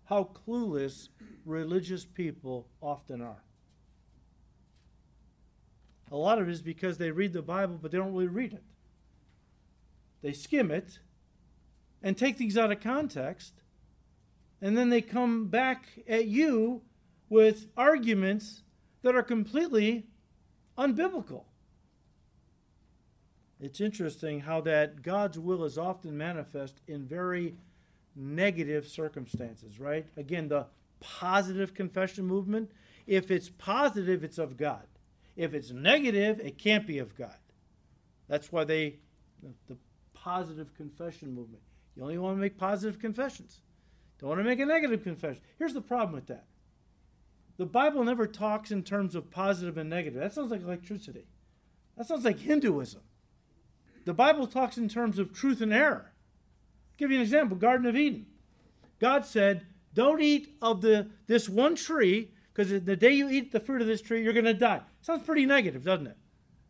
How 0.06 0.30
clueless 0.46 1.08
religious 1.44 2.04
people 2.04 2.66
often 2.80 3.20
are. 3.20 3.42
A 6.10 6.16
lot 6.16 6.38
of 6.38 6.48
it 6.48 6.52
is 6.52 6.62
because 6.62 6.96
they 6.96 7.10
read 7.10 7.34
the 7.34 7.42
Bible, 7.42 7.78
but 7.80 7.90
they 7.90 7.98
don't 7.98 8.14
really 8.14 8.26
read 8.26 8.54
it. 8.54 8.62
They 10.22 10.32
skim 10.32 10.70
it 10.70 10.98
and 12.02 12.16
take 12.16 12.38
things 12.38 12.56
out 12.56 12.72
of 12.72 12.80
context, 12.80 13.54
and 14.62 14.76
then 14.76 14.88
they 14.88 15.02
come 15.02 15.48
back 15.48 15.86
at 16.08 16.26
you 16.26 16.82
with 17.28 17.66
arguments 17.76 18.62
that 19.02 19.14
are 19.14 19.22
completely 19.22 20.06
unbiblical. 20.78 21.42
It's 23.60 23.80
interesting 23.80 24.40
how 24.40 24.60
that 24.62 25.02
God's 25.02 25.38
will 25.38 25.64
is 25.64 25.76
often 25.76 26.16
manifest 26.16 26.80
in 26.86 27.06
very 27.06 27.56
negative 28.14 28.86
circumstances, 28.86 29.80
right? 29.80 30.06
Again, 30.16 30.48
the 30.48 30.66
positive 31.00 31.74
confession 31.74 32.24
movement, 32.24 32.70
if 33.06 33.30
it's 33.30 33.48
positive, 33.48 34.22
it's 34.22 34.38
of 34.38 34.56
God. 34.56 34.86
If 35.36 35.54
it's 35.54 35.70
negative, 35.70 36.40
it 36.40 36.58
can't 36.58 36.86
be 36.86 36.98
of 36.98 37.16
God. 37.16 37.36
That's 38.28 38.52
why 38.52 38.64
they, 38.64 38.96
the 39.66 39.76
positive 40.14 40.74
confession 40.74 41.34
movement. 41.34 41.62
You 41.96 42.02
only 42.02 42.18
want 42.18 42.36
to 42.36 42.40
make 42.40 42.56
positive 42.56 43.00
confessions. 43.00 43.60
Don't 44.18 44.28
want 44.28 44.40
to 44.40 44.44
make 44.44 44.60
a 44.60 44.66
negative 44.66 45.02
confession. 45.02 45.42
Here's 45.58 45.74
the 45.74 45.80
problem 45.80 46.14
with 46.14 46.26
that. 46.26 46.44
The 47.58 47.66
Bible 47.66 48.04
never 48.04 48.26
talks 48.26 48.70
in 48.70 48.84
terms 48.84 49.14
of 49.14 49.30
positive 49.30 49.76
and 49.76 49.90
negative. 49.90 50.20
That 50.20 50.32
sounds 50.32 50.50
like 50.50 50.62
electricity. 50.62 51.26
That 51.96 52.06
sounds 52.06 52.24
like 52.24 52.38
Hinduism. 52.38 53.02
The 54.04 54.14
Bible 54.14 54.46
talks 54.46 54.78
in 54.78 54.88
terms 54.88 55.18
of 55.18 55.32
truth 55.32 55.60
and 55.60 55.72
error. 55.72 56.12
I'll 56.12 56.96
give 56.96 57.10
you 57.10 57.16
an 57.16 57.22
example 57.22 57.56
Garden 57.56 57.86
of 57.86 57.96
Eden. 57.96 58.26
God 59.00 59.26
said, 59.26 59.66
Don't 59.92 60.22
eat 60.22 60.56
of 60.62 60.80
the, 60.80 61.08
this 61.26 61.48
one 61.48 61.74
tree 61.74 62.30
because 62.54 62.70
the 62.70 62.96
day 62.96 63.12
you 63.12 63.28
eat 63.28 63.52
the 63.52 63.60
fruit 63.60 63.80
of 63.80 63.88
this 63.88 64.00
tree, 64.00 64.22
you're 64.22 64.32
going 64.32 64.44
to 64.44 64.54
die. 64.54 64.80
Sounds 65.00 65.24
pretty 65.24 65.44
negative, 65.44 65.84
doesn't 65.84 66.06
it? 66.06 66.16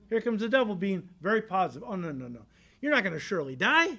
Here 0.08 0.20
comes 0.20 0.40
the 0.40 0.48
devil 0.48 0.74
being 0.74 1.08
very 1.20 1.42
positive. 1.42 1.86
Oh, 1.88 1.96
no, 1.96 2.12
no, 2.12 2.28
no. 2.28 2.40
You're 2.80 2.92
not 2.92 3.02
going 3.02 3.14
to 3.14 3.20
surely 3.20 3.56
die. 3.56 3.98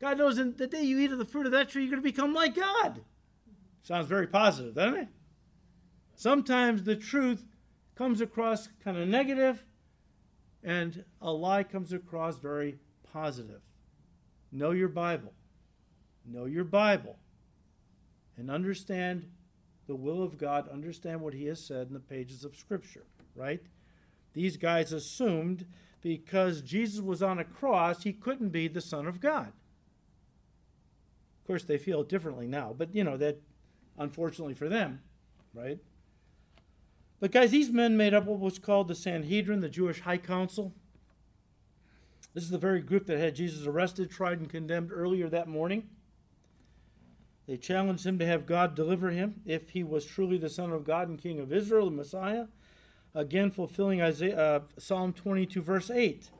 God 0.00 0.18
knows 0.18 0.38
in 0.38 0.54
the 0.56 0.66
day 0.66 0.82
you 0.82 0.98
eat 0.98 1.12
of 1.12 1.18
the 1.18 1.24
fruit 1.24 1.46
of 1.46 1.52
that 1.52 1.70
tree, 1.70 1.82
you're 1.82 1.90
going 1.90 2.02
to 2.02 2.08
become 2.08 2.34
like 2.34 2.54
God. 2.54 3.00
Sounds 3.82 4.06
very 4.06 4.26
positive, 4.26 4.74
doesn't 4.74 5.00
it? 5.00 5.08
Sometimes 6.16 6.82
the 6.82 6.96
truth 6.96 7.44
comes 7.94 8.22
across 8.22 8.70
kind 8.82 8.96
of 8.96 9.06
negative, 9.06 9.64
and 10.64 11.04
a 11.20 11.30
lie 11.30 11.62
comes 11.62 11.92
across 11.92 12.38
very 12.38 12.78
positive. 13.12 13.60
Know 14.50 14.70
your 14.70 14.88
Bible. 14.88 15.34
Know 16.24 16.46
your 16.46 16.64
Bible. 16.64 17.18
And 18.38 18.50
understand 18.50 19.28
the 19.86 19.94
will 19.94 20.22
of 20.22 20.38
God. 20.38 20.68
Understand 20.68 21.20
what 21.20 21.34
He 21.34 21.44
has 21.46 21.62
said 21.62 21.88
in 21.88 21.92
the 21.92 22.00
pages 22.00 22.44
of 22.44 22.56
Scripture, 22.56 23.04
right? 23.34 23.62
These 24.32 24.56
guys 24.56 24.92
assumed 24.92 25.66
because 26.00 26.62
Jesus 26.62 27.00
was 27.02 27.22
on 27.22 27.38
a 27.38 27.44
cross, 27.44 28.04
he 28.04 28.12
couldn't 28.12 28.50
be 28.50 28.68
the 28.68 28.80
Son 28.80 29.06
of 29.06 29.20
God. 29.20 29.48
Of 31.40 31.46
course, 31.46 31.64
they 31.64 31.78
feel 31.78 32.02
differently 32.02 32.46
now, 32.46 32.74
but 32.76 32.94
you 32.94 33.04
know, 33.04 33.18
that 33.18 33.40
unfortunately 33.98 34.54
for 34.54 34.68
them, 34.68 35.00
right? 35.54 35.78
But 37.18 37.32
guys, 37.32 37.50
these 37.50 37.70
men 37.70 37.96
made 37.96 38.14
up 38.14 38.24
what 38.24 38.40
was 38.40 38.58
called 38.58 38.88
the 38.88 38.94
Sanhedrin, 38.94 39.60
the 39.60 39.68
Jewish 39.68 40.00
High 40.00 40.18
Council. 40.18 40.74
This 42.34 42.44
is 42.44 42.50
the 42.50 42.58
very 42.58 42.82
group 42.82 43.06
that 43.06 43.18
had 43.18 43.34
Jesus 43.34 43.66
arrested, 43.66 44.10
tried, 44.10 44.38
and 44.38 44.50
condemned 44.50 44.90
earlier 44.92 45.28
that 45.30 45.48
morning. 45.48 45.88
They 47.46 47.56
challenged 47.56 48.04
him 48.04 48.18
to 48.18 48.26
have 48.26 48.44
God 48.44 48.74
deliver 48.74 49.10
him 49.10 49.40
if 49.46 49.70
he 49.70 49.82
was 49.82 50.04
truly 50.04 50.36
the 50.36 50.50
Son 50.50 50.72
of 50.72 50.84
God 50.84 51.08
and 51.08 51.18
King 51.18 51.40
of 51.40 51.52
Israel, 51.52 51.86
the 51.86 51.96
Messiah. 51.96 52.46
Again, 53.14 53.50
fulfilling 53.50 54.02
Isaiah, 54.02 54.38
uh, 54.38 54.60
Psalm 54.76 55.14
22, 55.14 55.62
verse 55.62 55.90
8, 55.90 56.30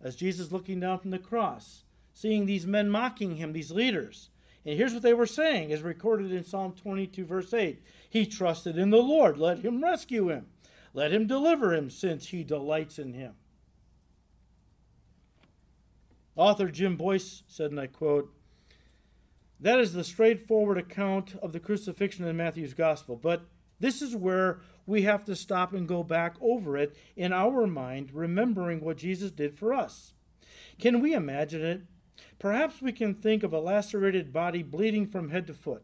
as 0.00 0.14
Jesus 0.14 0.52
looking 0.52 0.78
down 0.78 1.00
from 1.00 1.10
the 1.10 1.18
cross, 1.18 1.82
seeing 2.14 2.46
these 2.46 2.66
men 2.66 2.88
mocking 2.88 3.36
him, 3.36 3.52
these 3.52 3.72
leaders. 3.72 4.29
And 4.64 4.76
here's 4.76 4.92
what 4.92 5.02
they 5.02 5.14
were 5.14 5.26
saying, 5.26 5.72
as 5.72 5.82
recorded 5.82 6.32
in 6.32 6.44
Psalm 6.44 6.72
22, 6.72 7.24
verse 7.24 7.54
8 7.54 7.82
He 8.08 8.26
trusted 8.26 8.76
in 8.76 8.90
the 8.90 8.98
Lord, 8.98 9.38
let 9.38 9.60
him 9.60 9.82
rescue 9.82 10.28
him, 10.28 10.46
let 10.92 11.12
him 11.12 11.26
deliver 11.26 11.74
him, 11.74 11.90
since 11.90 12.28
he 12.28 12.44
delights 12.44 12.98
in 12.98 13.14
him. 13.14 13.34
Author 16.36 16.68
Jim 16.68 16.96
Boice 16.96 17.42
said, 17.48 17.70
and 17.70 17.80
I 17.80 17.86
quote, 17.86 18.32
That 19.58 19.78
is 19.78 19.92
the 19.92 20.04
straightforward 20.04 20.78
account 20.78 21.34
of 21.42 21.52
the 21.52 21.60
crucifixion 21.60 22.26
in 22.26 22.36
Matthew's 22.36 22.74
gospel, 22.74 23.16
but 23.16 23.44
this 23.78 24.02
is 24.02 24.14
where 24.14 24.60
we 24.86 25.02
have 25.02 25.24
to 25.24 25.34
stop 25.34 25.72
and 25.72 25.88
go 25.88 26.02
back 26.02 26.36
over 26.40 26.76
it 26.76 26.96
in 27.16 27.32
our 27.32 27.66
mind, 27.66 28.10
remembering 28.12 28.80
what 28.80 28.98
Jesus 28.98 29.30
did 29.30 29.54
for 29.54 29.72
us. 29.72 30.12
Can 30.78 31.00
we 31.00 31.14
imagine 31.14 31.62
it? 31.62 31.82
Perhaps 32.38 32.80
we 32.80 32.92
can 32.92 33.14
think 33.14 33.42
of 33.42 33.52
a 33.52 33.60
lacerated 33.60 34.32
body 34.32 34.62
bleeding 34.62 35.06
from 35.06 35.30
head 35.30 35.46
to 35.46 35.54
foot. 35.54 35.82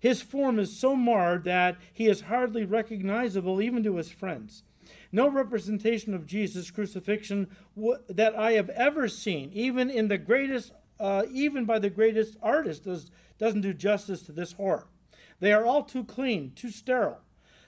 His 0.00 0.22
form 0.22 0.58
is 0.58 0.78
so 0.78 0.94
marred 0.94 1.44
that 1.44 1.76
he 1.92 2.06
is 2.06 2.22
hardly 2.22 2.64
recognizable 2.64 3.60
even 3.60 3.82
to 3.82 3.96
his 3.96 4.10
friends. 4.10 4.62
No 5.10 5.28
representation 5.28 6.14
of 6.14 6.26
Jesus' 6.26 6.70
crucifixion 6.70 7.48
w- 7.76 7.98
that 8.08 8.36
I 8.36 8.52
have 8.52 8.70
ever 8.70 9.08
seen, 9.08 9.50
even 9.52 9.90
in 9.90 10.08
the 10.08 10.18
greatest, 10.18 10.72
uh, 11.00 11.24
even 11.30 11.64
by 11.64 11.78
the 11.78 11.90
greatest 11.90 12.36
artist, 12.42 12.84
does, 12.84 13.10
doesn't 13.38 13.62
do 13.62 13.72
justice 13.74 14.22
to 14.22 14.32
this 14.32 14.52
horror. 14.52 14.86
They 15.40 15.52
are 15.52 15.64
all 15.64 15.82
too 15.82 16.04
clean, 16.04 16.52
too 16.54 16.70
sterile. 16.70 17.20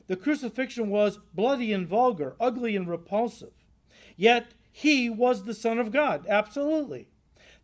The 0.06 0.16
crucifixion 0.16 0.88
was 0.90 1.20
bloody 1.32 1.72
and 1.72 1.86
vulgar, 1.86 2.36
ugly 2.40 2.74
and 2.74 2.88
repulsive. 2.88 3.52
Yet 4.16 4.54
he 4.72 5.08
was 5.08 5.44
the 5.44 5.54
Son 5.54 5.78
of 5.78 5.92
God, 5.92 6.26
absolutely. 6.28 7.08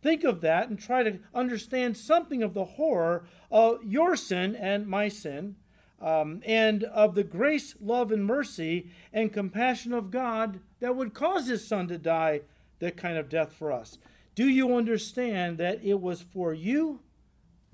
Think 0.07 0.23
of 0.23 0.41
that 0.43 0.69
and 0.69 0.79
try 0.79 1.03
to 1.03 1.19
understand 1.35 1.97
something 1.97 2.41
of 2.41 2.55
the 2.55 2.65
horror 2.65 3.25
of 3.51 3.83
your 3.83 4.15
sin 4.15 4.55
and 4.55 4.87
my 4.87 5.09
sin 5.09 5.57
um, 6.01 6.43
and 6.47 6.85
of 6.85 7.17
the 7.17 7.25
grace, 7.25 7.75
love, 7.81 8.13
and 8.13 8.25
mercy 8.25 8.93
and 9.13 9.33
compassion 9.33 9.93
of 9.93 10.13
God 10.13 10.61
that 10.79 10.95
would 10.95 11.13
cause 11.13 11.49
his 11.49 11.67
son 11.67 11.89
to 11.89 11.99
die 11.99 12.43
that 12.79 12.97
kind 12.97 13.19
of 13.19 13.29
death 13.29 13.53
for 13.53 13.73
us. 13.73 13.99
Do 14.37 14.49
you 14.49 14.77
understand 14.77 15.59
that 15.59 15.83
it 15.83 16.01
was 16.01 16.23
for 16.23 16.55
you, 16.55 17.01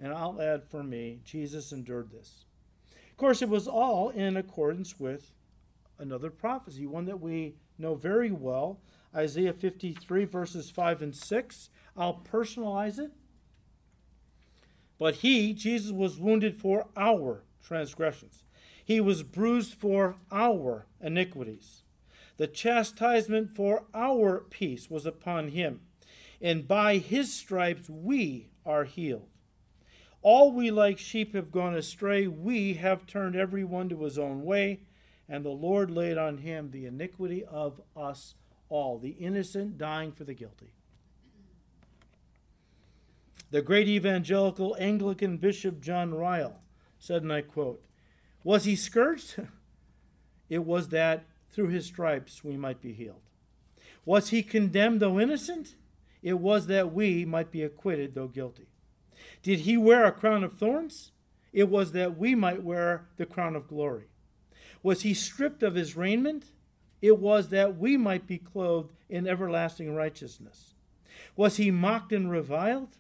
and 0.01 0.15
I'll 0.15 0.41
add 0.41 0.65
for 0.65 0.83
me, 0.83 1.21
Jesus 1.27 1.71
endured 1.71 2.11
this? 2.11 2.47
Of 3.11 3.19
course, 3.19 3.43
it 3.43 3.51
was 3.51 3.69
all 3.69 4.09
in 4.09 4.39
accordance 4.39 4.99
with 4.99 5.35
another 5.99 6.31
prophecy, 6.31 6.87
one 6.87 7.05
that 7.05 7.21
we 7.21 7.57
know 7.77 7.95
very 7.95 8.31
well 8.31 8.81
Isaiah 9.15 9.53
53, 9.53 10.25
verses 10.25 10.71
5 10.71 11.03
and 11.03 11.15
6. 11.15 11.71
I'll 11.97 12.23
personalize 12.31 12.99
it. 12.99 13.13
But 14.99 15.17
he, 15.17 15.53
Jesus, 15.53 15.91
was 15.91 16.19
wounded 16.19 16.57
for 16.57 16.87
our 16.97 17.43
transgressions. 17.63 18.45
He 18.85 19.01
was 19.01 19.23
bruised 19.23 19.75
for 19.75 20.17
our 20.31 20.87
iniquities. 21.01 21.83
The 22.37 22.47
chastisement 22.47 23.51
for 23.51 23.85
our 23.95 24.41
peace 24.41 24.91
was 24.91 25.07
upon 25.07 25.49
him, 25.49 25.81
and 26.41 26.67
by 26.67 26.99
his 26.99 27.33
stripes 27.33 27.89
we 27.89 28.49
are 28.65 28.85
healed. 28.85 29.29
All 30.23 30.53
we 30.53 30.71
like 30.71 30.99
sheep 30.99 31.35
have 31.35 31.51
gone 31.51 31.75
astray, 31.75 32.27
we 32.27 32.75
have 32.75 33.07
turned 33.07 33.35
every 33.35 33.65
one 33.65 33.89
to 33.89 34.03
his 34.05 34.19
own 34.19 34.45
way, 34.45 34.81
and 35.29 35.45
the 35.45 35.51
Lord 35.51 35.91
laid 35.91 36.17
on 36.17 36.39
him 36.39 36.71
the 36.71 36.87
iniquity 36.87 37.45
of 37.45 37.81
us 37.97 38.35
all, 38.69 38.99
the 38.99 39.11
innocent 39.11 39.79
dying 39.79 40.13
for 40.13 40.25
the 40.25 40.35
guilty. 40.35 40.75
The 43.53 43.61
great 43.61 43.87
evangelical 43.87 44.75
Anglican 44.81 45.37
Bishop 45.37 45.83
John 45.83 46.15
Ryle 46.15 46.63
said, 46.99 47.21
and 47.23 47.31
I 47.31 47.43
quote, 47.43 47.85
Was 48.43 48.65
he 48.65 48.75
scourged? 48.75 49.37
it 50.49 50.65
was 50.65 50.89
that 50.89 51.27
through 51.51 51.69
his 51.69 51.85
stripes 51.85 52.43
we 52.43 52.57
might 52.57 52.81
be 52.81 52.95
healed. 52.95 53.21
Was 54.07 54.31
he 54.31 54.43
condemned 54.43 55.01
though 55.01 55.21
innocent? 55.21 55.75
It 56.23 56.39
was 56.39 56.67
that 56.69 56.95
we 56.95 57.27
might 57.27 57.51
be 57.51 57.63
acquitted 57.63 58.15
though 58.15 58.27
guilty. 58.27 58.69
Did 59.43 59.61
he 59.61 59.77
wear 59.77 60.07
a 60.07 60.13
crown 60.13 60.45
of 60.45 60.55
thorns? 60.55 61.11
It 61.53 61.69
was 61.69 61.93
that 61.93 62.17
we 62.17 62.35
might 62.35 62.63
wear 62.63 63.09
the 63.19 63.27
crown 63.27 63.55
of 63.55 63.69
glory. 63.69 64.07
Was 64.83 65.03
he 65.03 65.13
stripped 65.13 65.63
of 65.63 65.75
his 65.75 65.95
raiment? 65.95 66.47
It 67.03 67.19
was 67.19 67.51
that 67.51 67.77
we 67.77 67.99
might 67.99 68.27
be 68.27 68.39
clothed 68.39 68.95
in 69.11 69.29
everlasting 69.29 69.95
righteousness. 69.95 70.73
Was 71.37 71.59
he 71.59 71.71
mocked 71.71 72.13
and 72.13 72.31
reviled? 72.31 72.97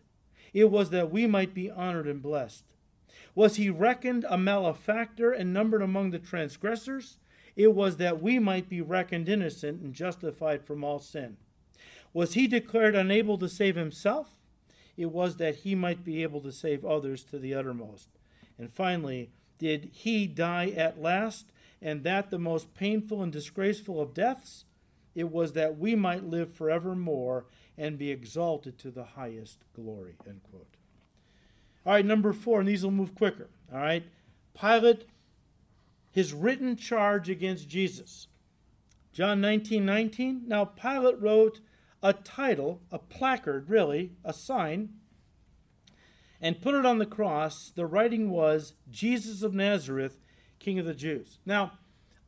It 0.52 0.70
was 0.70 0.90
that 0.90 1.10
we 1.10 1.26
might 1.26 1.54
be 1.54 1.70
honored 1.70 2.06
and 2.06 2.22
blessed. 2.22 2.64
Was 3.34 3.56
he 3.56 3.70
reckoned 3.70 4.26
a 4.28 4.36
malefactor 4.36 5.32
and 5.32 5.52
numbered 5.52 5.82
among 5.82 6.10
the 6.10 6.18
transgressors? 6.18 7.18
It 7.56 7.74
was 7.74 7.96
that 7.96 8.22
we 8.22 8.38
might 8.38 8.68
be 8.68 8.80
reckoned 8.80 9.28
innocent 9.28 9.80
and 9.82 9.94
justified 9.94 10.64
from 10.64 10.84
all 10.84 10.98
sin. 10.98 11.36
Was 12.12 12.34
he 12.34 12.46
declared 12.46 12.94
unable 12.94 13.38
to 13.38 13.48
save 13.48 13.76
himself? 13.76 14.38
It 14.96 15.10
was 15.10 15.36
that 15.36 15.56
he 15.56 15.74
might 15.74 16.04
be 16.04 16.22
able 16.22 16.40
to 16.42 16.52
save 16.52 16.84
others 16.84 17.24
to 17.24 17.38
the 17.38 17.54
uttermost. 17.54 18.08
And 18.58 18.70
finally, 18.70 19.30
did 19.58 19.90
he 19.92 20.26
die 20.26 20.68
at 20.76 21.00
last, 21.00 21.52
and 21.80 22.04
that 22.04 22.30
the 22.30 22.38
most 22.38 22.74
painful 22.74 23.22
and 23.22 23.32
disgraceful 23.32 24.00
of 24.00 24.12
deaths? 24.12 24.66
It 25.14 25.30
was 25.30 25.52
that 25.52 25.78
we 25.78 25.94
might 25.94 26.24
live 26.24 26.52
forevermore 26.52 27.46
and 27.82 27.98
be 27.98 28.12
exalted 28.12 28.78
to 28.78 28.92
the 28.92 29.02
highest 29.02 29.64
glory. 29.74 30.14
End 30.24 30.40
quote. 30.48 30.76
All 31.84 31.94
right, 31.94 32.06
number 32.06 32.32
four, 32.32 32.60
and 32.60 32.68
these 32.68 32.84
will 32.84 32.92
move 32.92 33.16
quicker. 33.16 33.50
All 33.72 33.80
right, 33.80 34.04
Pilate, 34.58 35.04
his 36.12 36.32
written 36.32 36.76
charge 36.76 37.28
against 37.28 37.68
Jesus. 37.68 38.28
John 39.12 39.40
19 39.40 39.84
19. 39.84 40.42
Now, 40.46 40.64
Pilate 40.64 41.20
wrote 41.20 41.58
a 42.04 42.12
title, 42.12 42.80
a 42.92 43.00
placard, 43.00 43.68
really, 43.68 44.12
a 44.24 44.32
sign, 44.32 44.90
and 46.40 46.62
put 46.62 46.76
it 46.76 46.86
on 46.86 46.98
the 46.98 47.04
cross. 47.04 47.72
The 47.74 47.86
writing 47.86 48.30
was 48.30 48.74
Jesus 48.92 49.42
of 49.42 49.54
Nazareth, 49.54 50.20
King 50.60 50.78
of 50.78 50.86
the 50.86 50.94
Jews. 50.94 51.38
Now, 51.44 51.72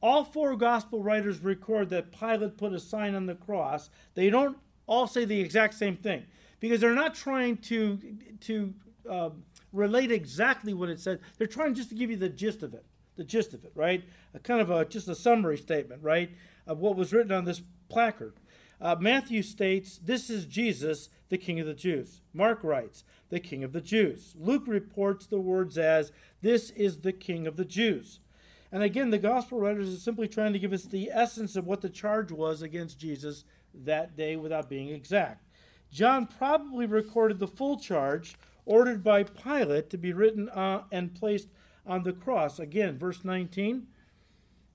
all 0.02 0.24
four 0.24 0.56
gospel 0.56 1.00
writers 1.00 1.44
record 1.44 1.90
that 1.90 2.10
Pilate 2.10 2.58
put 2.58 2.72
a 2.72 2.80
sign 2.80 3.14
on 3.14 3.26
the 3.26 3.36
cross. 3.36 3.88
They 4.14 4.30
don't 4.30 4.58
all 4.86 5.06
say 5.06 5.24
the 5.24 5.40
exact 5.40 5.74
same 5.74 5.96
thing 5.96 6.24
because 6.60 6.80
they're 6.80 6.94
not 6.94 7.14
trying 7.14 7.56
to 7.58 7.98
to 8.40 8.74
uh, 9.08 9.30
relate 9.72 10.10
exactly 10.10 10.72
what 10.72 10.88
it 10.88 11.00
says. 11.00 11.18
They're 11.36 11.46
trying 11.46 11.74
just 11.74 11.90
to 11.90 11.94
give 11.94 12.10
you 12.10 12.16
the 12.16 12.28
gist 12.28 12.62
of 12.62 12.74
it, 12.74 12.84
the 13.16 13.24
gist 13.24 13.52
of 13.54 13.64
it, 13.64 13.72
right? 13.74 14.04
A 14.34 14.38
kind 14.38 14.60
of 14.60 14.70
a 14.70 14.84
just 14.84 15.08
a 15.08 15.14
summary 15.14 15.58
statement, 15.58 16.02
right, 16.02 16.30
of 16.66 16.78
what 16.78 16.96
was 16.96 17.12
written 17.12 17.32
on 17.32 17.44
this 17.44 17.62
placard. 17.88 18.34
Uh, 18.80 18.96
Matthew 18.98 19.42
states, 19.42 19.98
"This 19.98 20.30
is 20.30 20.46
Jesus, 20.46 21.08
the 21.28 21.38
King 21.38 21.60
of 21.60 21.66
the 21.66 21.74
Jews." 21.74 22.22
Mark 22.32 22.62
writes, 22.64 23.04
"The 23.28 23.40
King 23.40 23.62
of 23.64 23.72
the 23.72 23.80
Jews." 23.80 24.34
Luke 24.38 24.64
reports 24.66 25.26
the 25.26 25.40
words 25.40 25.78
as, 25.78 26.12
"This 26.40 26.70
is 26.70 27.00
the 27.00 27.12
King 27.12 27.46
of 27.46 27.56
the 27.56 27.64
Jews." 27.64 28.20
And 28.72 28.82
again, 28.82 29.10
the 29.10 29.18
gospel 29.18 29.60
writers 29.60 29.94
are 29.94 29.98
simply 29.98 30.26
trying 30.26 30.52
to 30.52 30.58
give 30.58 30.72
us 30.72 30.84
the 30.84 31.08
essence 31.10 31.54
of 31.54 31.66
what 31.66 31.80
the 31.80 31.88
charge 31.88 32.32
was 32.32 32.60
against 32.60 32.98
Jesus 32.98 33.44
that 33.84 34.16
day 34.16 34.36
without 34.36 34.68
being 34.68 34.88
exact. 34.88 35.44
John 35.90 36.26
probably 36.26 36.86
recorded 36.86 37.38
the 37.38 37.46
full 37.46 37.78
charge 37.78 38.36
ordered 38.66 39.04
by 39.04 39.22
Pilate 39.22 39.90
to 39.90 39.98
be 39.98 40.12
written 40.12 40.48
uh, 40.48 40.84
and 40.90 41.14
placed 41.14 41.48
on 41.86 42.02
the 42.02 42.12
cross. 42.12 42.58
Again, 42.58 42.98
verse 42.98 43.24
19, 43.24 43.86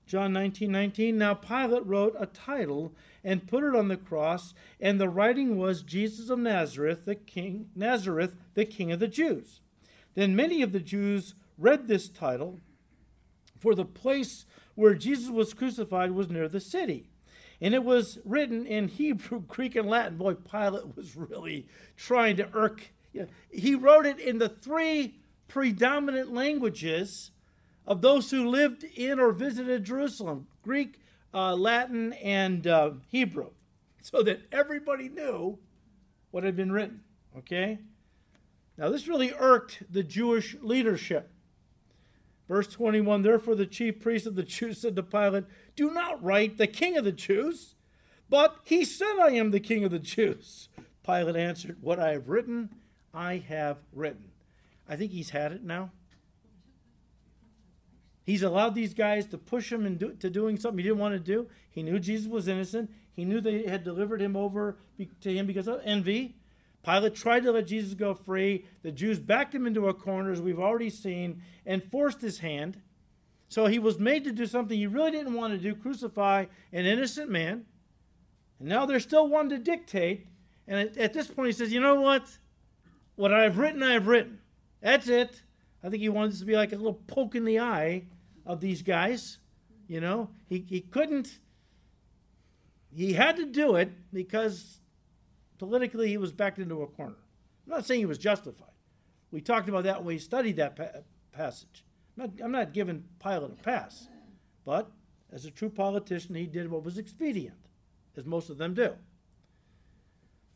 John 0.06 0.32
19 0.32 0.72
19. 0.72 1.18
Now 1.18 1.34
Pilate 1.34 1.86
wrote 1.86 2.16
a 2.18 2.26
title 2.26 2.94
and 3.22 3.46
put 3.46 3.64
it 3.64 3.76
on 3.76 3.88
the 3.88 3.96
cross, 3.96 4.54
and 4.80 5.00
the 5.00 5.08
writing 5.08 5.56
was 5.56 5.82
Jesus 5.82 6.30
of 6.30 6.38
Nazareth, 6.38 7.04
the 7.04 7.14
King, 7.14 7.70
Nazareth, 7.76 8.34
the 8.54 8.64
King 8.64 8.90
of 8.90 8.98
the 8.98 9.08
Jews. 9.08 9.60
Then 10.14 10.34
many 10.34 10.62
of 10.62 10.72
the 10.72 10.80
Jews 10.80 11.34
read 11.58 11.86
this 11.86 12.08
title 12.08 12.58
for 13.60 13.74
the 13.74 13.84
place 13.84 14.46
where 14.74 14.94
Jesus 14.94 15.28
was 15.30 15.54
crucified 15.54 16.12
was 16.12 16.28
near 16.28 16.48
the 16.48 16.60
city. 16.60 17.10
And 17.60 17.74
it 17.74 17.84
was 17.84 18.18
written 18.24 18.66
in 18.66 18.88
Hebrew, 18.88 19.40
Greek, 19.48 19.76
and 19.76 19.88
Latin. 19.88 20.16
Boy, 20.16 20.34
Pilate 20.34 20.96
was 20.96 21.16
really 21.16 21.66
trying 21.96 22.36
to 22.36 22.48
irk. 22.54 22.92
He 23.50 23.74
wrote 23.74 24.06
it 24.06 24.18
in 24.18 24.38
the 24.38 24.48
three 24.48 25.16
predominant 25.48 26.32
languages 26.32 27.32
of 27.86 28.02
those 28.02 28.30
who 28.30 28.48
lived 28.48 28.84
in 28.84 29.18
or 29.18 29.32
visited 29.32 29.84
Jerusalem 29.84 30.46
Greek, 30.62 31.00
uh, 31.34 31.54
Latin, 31.56 32.12
and 32.14 32.66
uh, 32.66 32.92
Hebrew, 33.08 33.50
so 34.00 34.22
that 34.22 34.42
everybody 34.52 35.08
knew 35.08 35.58
what 36.30 36.44
had 36.44 36.56
been 36.56 36.70
written. 36.70 37.00
Okay? 37.36 37.78
Now, 38.76 38.88
this 38.88 39.08
really 39.08 39.32
irked 39.38 39.82
the 39.90 40.02
Jewish 40.02 40.56
leadership. 40.62 41.30
Verse 42.50 42.66
21 42.66 43.22
Therefore, 43.22 43.54
the 43.54 43.64
chief 43.64 44.00
priest 44.00 44.26
of 44.26 44.34
the 44.34 44.42
Jews 44.42 44.80
said 44.80 44.96
to 44.96 45.04
Pilate, 45.04 45.44
Do 45.76 45.92
not 45.92 46.20
write 46.20 46.58
the 46.58 46.66
king 46.66 46.96
of 46.96 47.04
the 47.04 47.12
Jews, 47.12 47.76
but 48.28 48.56
he 48.64 48.84
said, 48.84 49.20
I 49.20 49.30
am 49.30 49.52
the 49.52 49.60
king 49.60 49.84
of 49.84 49.92
the 49.92 50.00
Jews. 50.00 50.68
Pilate 51.06 51.36
answered, 51.36 51.76
What 51.80 52.00
I 52.00 52.10
have 52.10 52.28
written, 52.28 52.70
I 53.14 53.36
have 53.48 53.76
written. 53.92 54.32
I 54.88 54.96
think 54.96 55.12
he's 55.12 55.30
had 55.30 55.52
it 55.52 55.62
now. 55.62 55.92
He's 58.24 58.42
allowed 58.42 58.74
these 58.74 58.94
guys 58.94 59.26
to 59.26 59.38
push 59.38 59.70
him 59.70 59.86
into 59.86 60.28
doing 60.28 60.58
something 60.58 60.78
he 60.78 60.82
didn't 60.82 60.98
want 60.98 61.14
to 61.14 61.20
do. 61.20 61.46
He 61.70 61.84
knew 61.84 62.00
Jesus 62.00 62.26
was 62.26 62.48
innocent. 62.48 62.90
He 63.14 63.24
knew 63.24 63.40
they 63.40 63.62
had 63.62 63.84
delivered 63.84 64.20
him 64.20 64.34
over 64.34 64.76
to 65.20 65.32
him 65.32 65.46
because 65.46 65.68
of 65.68 65.82
envy. 65.84 66.34
Pilate 66.84 67.14
tried 67.14 67.42
to 67.42 67.52
let 67.52 67.66
Jesus 67.66 67.94
go 67.94 68.14
free. 68.14 68.64
The 68.82 68.92
Jews 68.92 69.18
backed 69.18 69.54
him 69.54 69.66
into 69.66 69.88
a 69.88 69.94
corner, 69.94 70.32
as 70.32 70.40
we've 70.40 70.58
already 70.58 70.90
seen, 70.90 71.42
and 71.66 71.82
forced 71.84 72.20
his 72.20 72.38
hand. 72.38 72.80
So 73.48 73.66
he 73.66 73.78
was 73.78 73.98
made 73.98 74.24
to 74.24 74.32
do 74.32 74.46
something 74.46 74.78
he 74.78 74.86
really 74.86 75.10
didn't 75.10 75.34
want 75.34 75.52
to 75.52 75.58
do 75.58 75.74
crucify 75.74 76.46
an 76.72 76.86
innocent 76.86 77.30
man. 77.30 77.66
And 78.58 78.68
now 78.68 78.86
they're 78.86 79.00
still 79.00 79.28
one 79.28 79.48
to 79.50 79.58
dictate. 79.58 80.26
And 80.66 80.78
at, 80.78 80.96
at 80.96 81.12
this 81.12 81.26
point, 81.26 81.48
he 81.48 81.52
says, 81.52 81.72
You 81.72 81.80
know 81.80 82.00
what? 82.00 82.38
What 83.16 83.34
I've 83.34 83.58
written, 83.58 83.82
I've 83.82 84.06
written. 84.06 84.38
That's 84.80 85.08
it. 85.08 85.42
I 85.82 85.90
think 85.90 86.02
he 86.02 86.08
wanted 86.08 86.32
this 86.32 86.40
to 86.40 86.46
be 86.46 86.56
like 86.56 86.72
a 86.72 86.76
little 86.76 87.00
poke 87.06 87.34
in 87.34 87.44
the 87.44 87.60
eye 87.60 88.04
of 88.46 88.60
these 88.60 88.82
guys. 88.82 89.38
You 89.88 90.00
know, 90.00 90.30
he, 90.48 90.64
he 90.68 90.80
couldn't, 90.80 91.38
he 92.94 93.14
had 93.14 93.36
to 93.36 93.46
do 93.46 93.76
it 93.76 93.90
because 94.12 94.79
politically 95.60 96.08
he 96.08 96.16
was 96.16 96.32
backed 96.32 96.58
into 96.58 96.82
a 96.82 96.86
corner. 96.86 97.18
I'm 97.66 97.72
not 97.74 97.84
saying 97.84 98.00
he 98.00 98.06
was 98.06 98.16
justified. 98.16 98.72
We 99.30 99.42
talked 99.42 99.68
about 99.68 99.84
that 99.84 99.98
when 99.98 100.06
we 100.06 100.18
studied 100.18 100.56
that 100.56 100.74
pa- 100.74 101.02
passage. 101.32 101.84
I'm 102.16 102.24
not, 102.24 102.44
I'm 102.44 102.50
not 102.50 102.72
giving 102.72 103.04
Pilate 103.22 103.52
a 103.52 103.62
pass, 103.62 104.08
but 104.64 104.90
as 105.30 105.44
a 105.44 105.50
true 105.50 105.68
politician, 105.68 106.34
he 106.34 106.46
did 106.46 106.70
what 106.70 106.82
was 106.82 106.96
expedient, 106.96 107.58
as 108.16 108.24
most 108.24 108.48
of 108.48 108.56
them 108.56 108.72
do. 108.72 108.94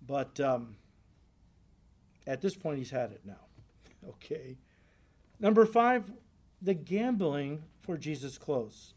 But 0.06 0.40
um, 0.40 0.76
at 2.26 2.40
this 2.40 2.56
point, 2.56 2.78
he's 2.78 2.90
had 2.90 3.12
it 3.12 3.20
now. 3.24 3.34
Okay. 4.06 4.58
Number 5.40 5.64
five, 5.64 6.12
the 6.60 6.74
gambling 6.74 7.62
for 7.80 7.96
Jesus' 7.96 8.36
clothes. 8.36 8.92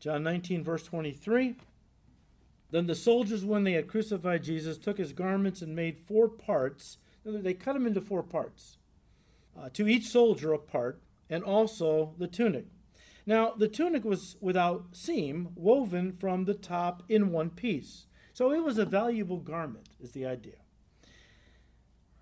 John 0.00 0.24
19, 0.24 0.64
verse 0.64 0.82
23. 0.82 1.54
Then 2.70 2.86
the 2.86 2.94
soldiers, 2.94 3.44
when 3.44 3.64
they 3.64 3.72
had 3.72 3.88
crucified 3.88 4.42
Jesus, 4.42 4.78
took 4.78 4.98
his 4.98 5.12
garments 5.12 5.62
and 5.62 5.76
made 5.76 6.00
four 6.00 6.28
parts. 6.28 6.98
They 7.24 7.54
cut 7.54 7.76
him 7.76 7.86
into 7.86 8.00
four 8.00 8.22
parts, 8.22 8.78
uh, 9.58 9.68
to 9.74 9.88
each 9.88 10.08
soldier 10.08 10.52
a 10.52 10.58
part, 10.58 11.00
and 11.30 11.42
also 11.42 12.14
the 12.18 12.26
tunic. 12.26 12.66
Now, 13.26 13.54
the 13.56 13.68
tunic 13.68 14.04
was 14.04 14.36
without 14.40 14.88
seam, 14.92 15.50
woven 15.54 16.12
from 16.12 16.44
the 16.44 16.54
top 16.54 17.02
in 17.08 17.32
one 17.32 17.50
piece. 17.50 18.06
So 18.34 18.52
it 18.52 18.62
was 18.62 18.78
a 18.78 18.84
valuable 18.84 19.38
garment, 19.38 19.88
is 20.00 20.12
the 20.12 20.26
idea. 20.26 20.56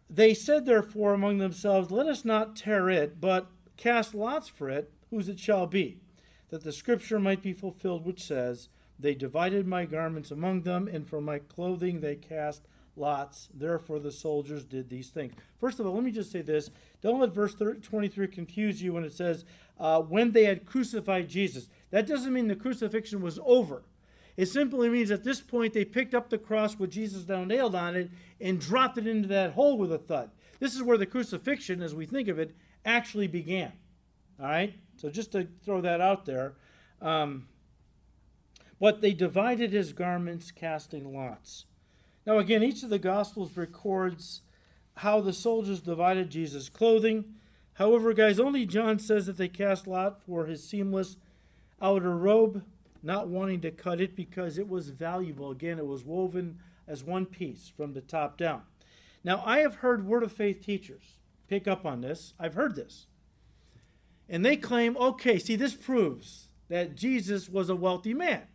They 0.08 0.34
said, 0.34 0.66
therefore, 0.66 1.14
among 1.14 1.38
themselves, 1.38 1.90
Let 1.90 2.06
us 2.06 2.24
not 2.24 2.54
tear 2.54 2.90
it, 2.90 3.20
but 3.20 3.50
cast 3.76 4.14
lots 4.14 4.48
for 4.48 4.68
it, 4.68 4.92
whose 5.10 5.28
it 5.28 5.40
shall 5.40 5.66
be, 5.66 6.00
that 6.50 6.62
the 6.62 6.72
scripture 6.72 7.18
might 7.18 7.42
be 7.42 7.54
fulfilled, 7.54 8.04
which 8.04 8.22
says, 8.22 8.68
they 9.02 9.14
divided 9.14 9.66
my 9.66 9.84
garments 9.84 10.30
among 10.30 10.62
them, 10.62 10.88
and 10.88 11.06
for 11.06 11.20
my 11.20 11.38
clothing 11.38 12.00
they 12.00 12.16
cast 12.16 12.66
lots. 12.96 13.48
Therefore 13.52 13.98
the 13.98 14.12
soldiers 14.12 14.64
did 14.64 14.88
these 14.88 15.10
things. 15.10 15.34
First 15.58 15.80
of 15.80 15.86
all, 15.86 15.94
let 15.94 16.04
me 16.04 16.10
just 16.10 16.30
say 16.30 16.42
this. 16.42 16.70
Don't 17.00 17.20
let 17.20 17.34
verse 17.34 17.54
23 17.54 18.28
confuse 18.28 18.82
you 18.82 18.92
when 18.92 19.04
it 19.04 19.12
says, 19.12 19.44
uh, 19.78 20.00
when 20.00 20.32
they 20.32 20.44
had 20.44 20.66
crucified 20.66 21.28
Jesus. 21.28 21.68
That 21.90 22.06
doesn't 22.06 22.32
mean 22.32 22.48
the 22.48 22.56
crucifixion 22.56 23.20
was 23.20 23.38
over. 23.44 23.82
It 24.36 24.46
simply 24.46 24.88
means 24.88 25.10
at 25.10 25.24
this 25.24 25.40
point 25.40 25.74
they 25.74 25.84
picked 25.84 26.14
up 26.14 26.30
the 26.30 26.38
cross 26.38 26.78
with 26.78 26.90
Jesus 26.90 27.28
now 27.28 27.44
nailed 27.44 27.74
on 27.74 27.96
it 27.96 28.10
and 28.40 28.60
dropped 28.60 28.96
it 28.96 29.06
into 29.06 29.28
that 29.28 29.52
hole 29.52 29.76
with 29.76 29.92
a 29.92 29.98
thud. 29.98 30.30
This 30.58 30.74
is 30.74 30.82
where 30.82 30.96
the 30.96 31.06
crucifixion, 31.06 31.82
as 31.82 31.94
we 31.94 32.06
think 32.06 32.28
of 32.28 32.38
it, 32.38 32.54
actually 32.84 33.26
began. 33.26 33.72
All 34.40 34.46
right? 34.46 34.74
So 34.96 35.10
just 35.10 35.32
to 35.32 35.48
throw 35.64 35.80
that 35.82 36.00
out 36.00 36.24
there. 36.24 36.54
Um, 37.00 37.46
but 38.82 39.00
they 39.00 39.12
divided 39.12 39.72
his 39.72 39.92
garments, 39.92 40.50
casting 40.50 41.14
lots. 41.14 41.66
Now, 42.26 42.38
again, 42.38 42.64
each 42.64 42.82
of 42.82 42.90
the 42.90 42.98
Gospels 42.98 43.56
records 43.56 44.42
how 44.96 45.20
the 45.20 45.32
soldiers 45.32 45.80
divided 45.80 46.30
Jesus' 46.30 46.68
clothing. 46.68 47.36
However, 47.74 48.12
guys, 48.12 48.40
only 48.40 48.66
John 48.66 48.98
says 48.98 49.26
that 49.26 49.36
they 49.36 49.46
cast 49.46 49.86
lot 49.86 50.20
for 50.20 50.46
his 50.46 50.68
seamless 50.68 51.16
outer 51.80 52.16
robe, 52.16 52.64
not 53.04 53.28
wanting 53.28 53.60
to 53.60 53.70
cut 53.70 54.00
it 54.00 54.16
because 54.16 54.58
it 54.58 54.68
was 54.68 54.88
valuable. 54.88 55.52
Again, 55.52 55.78
it 55.78 55.86
was 55.86 56.04
woven 56.04 56.58
as 56.88 57.04
one 57.04 57.26
piece 57.26 57.70
from 57.76 57.92
the 57.92 58.00
top 58.00 58.36
down. 58.36 58.62
Now, 59.22 59.44
I 59.46 59.60
have 59.60 59.76
heard 59.76 60.08
Word 60.08 60.24
of 60.24 60.32
Faith 60.32 60.60
teachers 60.60 61.18
pick 61.46 61.68
up 61.68 61.86
on 61.86 62.00
this. 62.00 62.34
I've 62.36 62.54
heard 62.54 62.74
this. 62.74 63.06
And 64.28 64.44
they 64.44 64.56
claim, 64.56 64.96
okay, 64.96 65.38
see, 65.38 65.54
this 65.54 65.74
proves 65.74 66.48
that 66.68 66.96
Jesus 66.96 67.48
was 67.48 67.70
a 67.70 67.76
wealthy 67.76 68.12
man 68.12 68.48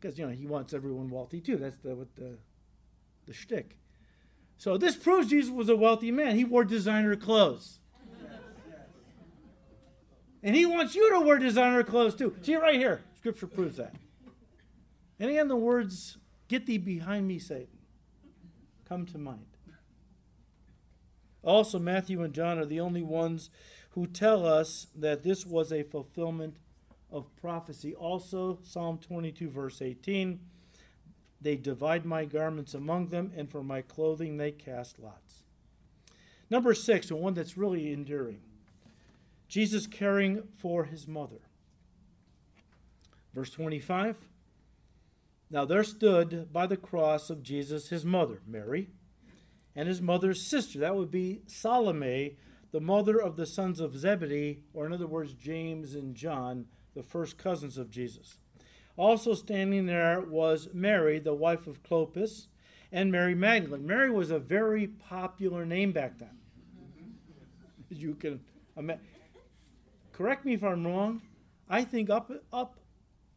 because 0.00 0.18
you 0.18 0.26
know 0.26 0.32
he 0.32 0.46
wants 0.46 0.72
everyone 0.72 1.10
wealthy 1.10 1.40
too. 1.40 1.56
That's 1.56 1.78
the 1.78 1.94
what 1.94 2.14
the 2.16 2.38
the 3.26 3.32
shtick. 3.32 3.76
So 4.56 4.76
this 4.76 4.96
proves 4.96 5.28
Jesus 5.28 5.50
was 5.50 5.68
a 5.68 5.76
wealthy 5.76 6.10
man. 6.10 6.36
He 6.36 6.44
wore 6.44 6.64
designer 6.64 7.16
clothes. 7.16 7.78
And 10.42 10.56
he 10.56 10.64
wants 10.64 10.94
you 10.94 11.10
to 11.10 11.20
wear 11.20 11.38
designer 11.38 11.82
clothes 11.82 12.14
too. 12.14 12.34
See 12.42 12.56
right 12.56 12.76
here. 12.76 13.02
Scripture 13.16 13.46
proves 13.46 13.76
that. 13.76 13.94
And 15.18 15.28
again, 15.28 15.48
the 15.48 15.56
words, 15.56 16.16
get 16.48 16.64
thee 16.64 16.78
behind 16.78 17.28
me, 17.28 17.38
Satan, 17.38 17.78
come 18.88 19.04
to 19.06 19.18
mind. 19.18 19.44
Also, 21.42 21.78
Matthew 21.78 22.22
and 22.22 22.32
John 22.32 22.58
are 22.58 22.64
the 22.64 22.80
only 22.80 23.02
ones 23.02 23.50
who 23.90 24.06
tell 24.06 24.46
us 24.46 24.86
that 24.94 25.22
this 25.22 25.44
was 25.44 25.72
a 25.72 25.82
fulfillment 25.82 26.56
of 27.12 27.34
prophecy. 27.36 27.94
Also, 27.94 28.58
Psalm 28.62 28.98
22, 28.98 29.48
verse 29.48 29.82
18 29.82 30.40
They 31.40 31.56
divide 31.56 32.04
my 32.04 32.24
garments 32.24 32.74
among 32.74 33.08
them, 33.08 33.32
and 33.36 33.50
for 33.50 33.62
my 33.62 33.82
clothing 33.82 34.36
they 34.36 34.52
cast 34.52 34.98
lots. 34.98 35.44
Number 36.50 36.74
six, 36.74 37.10
and 37.10 37.20
one 37.20 37.34
that's 37.34 37.56
really 37.56 37.92
enduring 37.92 38.40
Jesus 39.50 39.88
caring 39.88 40.44
for 40.58 40.84
his 40.84 41.08
mother. 41.08 41.40
Verse 43.34 43.50
25 43.50 44.16
Now 45.50 45.64
there 45.64 45.84
stood 45.84 46.52
by 46.52 46.66
the 46.66 46.76
cross 46.76 47.30
of 47.30 47.42
Jesus 47.42 47.88
his 47.88 48.04
mother, 48.04 48.40
Mary, 48.46 48.90
and 49.74 49.88
his 49.88 50.00
mother's 50.00 50.48
sister. 50.48 50.78
That 50.78 50.96
would 50.96 51.10
be 51.10 51.42
Salome, 51.46 52.36
the 52.72 52.80
mother 52.80 53.20
of 53.20 53.36
the 53.36 53.46
sons 53.46 53.80
of 53.80 53.96
Zebedee, 53.96 54.62
or 54.72 54.86
in 54.86 54.92
other 54.92 55.06
words, 55.06 55.34
James 55.34 55.94
and 55.94 56.14
John 56.14 56.66
the 57.00 57.08
first 57.08 57.38
cousins 57.38 57.78
of 57.78 57.90
Jesus. 57.90 58.36
Also 58.94 59.32
standing 59.32 59.86
there 59.86 60.20
was 60.20 60.68
Mary, 60.74 61.18
the 61.18 61.32
wife 61.32 61.66
of 61.66 61.82
Clopas, 61.82 62.48
and 62.92 63.10
Mary 63.10 63.34
Magdalene. 63.34 63.86
Mary 63.86 64.10
was 64.10 64.30
a 64.30 64.38
very 64.38 64.86
popular 64.86 65.64
name 65.64 65.92
back 65.92 66.18
then. 66.18 66.36
You 67.88 68.14
can 68.14 68.40
imagine. 68.76 69.02
Correct 70.12 70.44
me 70.44 70.52
if 70.52 70.62
I'm 70.62 70.86
wrong. 70.86 71.22
I 71.70 71.84
think 71.84 72.10
up 72.10 72.30
up 72.52 72.76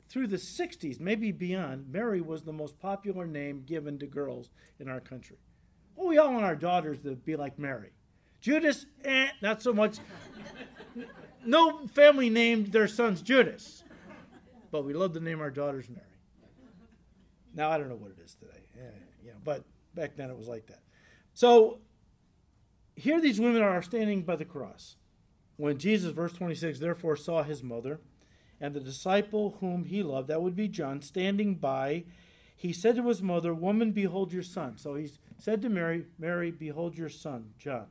through 0.10 0.28
the 0.28 0.38
60s, 0.38 1.00
maybe 1.00 1.32
beyond, 1.32 1.90
Mary 1.90 2.20
was 2.20 2.44
the 2.44 2.52
most 2.52 2.78
popular 2.80 3.26
name 3.26 3.64
given 3.66 3.98
to 4.00 4.06
girls 4.06 4.52
in 4.80 4.90
our 4.90 5.00
country. 5.00 5.38
Well, 5.96 6.10
we 6.10 6.18
all 6.18 6.34
want 6.34 6.44
our 6.44 6.58
daughters 6.58 7.00
to 7.04 7.16
be 7.16 7.38
like 7.38 7.58
Mary. 7.58 7.94
Judas, 8.42 8.86
eh, 9.06 9.30
not 9.42 9.62
so 9.62 9.72
much. 9.72 10.00
No 11.46 11.88
family 11.88 12.30
named 12.30 12.68
their 12.68 12.88
sons 12.88 13.22
Judas, 13.22 13.84
but 14.72 14.86
we 14.86 14.94
love 14.94 15.14
to 15.14 15.20
name 15.20 15.42
our 15.42 15.52
daughters 15.52 15.90
Mary. 15.90 16.06
Now 17.54 17.70
I 17.70 17.78
don't 17.78 17.90
know 17.90 17.96
what 17.96 18.12
it 18.12 18.24
is 18.24 18.36
today, 18.36 18.64
eh, 18.80 18.90
you 19.24 19.32
know, 19.32 19.38
but 19.44 19.64
back 19.94 20.16
then 20.16 20.30
it 20.30 20.38
was 20.38 20.48
like 20.48 20.68
that. 20.68 20.82
So 21.34 21.80
here 22.96 23.20
these 23.22 23.40
women 23.40 23.62
are 23.62 23.82
standing 23.82 24.24
by 24.24 24.36
the 24.36 24.46
cross. 24.46 24.96
When 25.58 25.78
Jesus, 25.78 26.12
verse 26.12 26.34
26, 26.34 26.80
therefore 26.80 27.16
saw 27.16 27.44
his 27.44 27.64
mother 27.64 28.00
and 28.60 28.74
the 28.74 28.80
disciple 28.80 29.58
whom 29.60 29.86
he 29.86 30.02
loved, 30.02 30.28
that 30.30 30.42
would 30.42 30.56
be 30.56 30.68
John, 30.68 31.02
standing 31.02 31.56
by, 31.56 32.06
he 32.56 32.74
said 32.74 32.96
to 32.96 33.08
his 33.08 33.22
mother, 33.22 33.54
Woman, 33.54 33.92
behold 33.92 34.34
your 34.34 34.44
son. 34.44 34.78
So 34.78 34.96
he 34.96 35.12
said 35.38 35.62
to 35.62 35.70
Mary, 35.70 36.06
Mary, 36.18 36.50
behold 36.50 36.98
your 36.98 37.10
son, 37.10 37.52
John. 37.58 37.88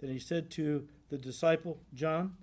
Then 0.00 0.10
he 0.10 0.18
said 0.18 0.50
to 0.52 0.88
the 1.08 1.18
disciple, 1.18 1.78
John, 1.94 2.36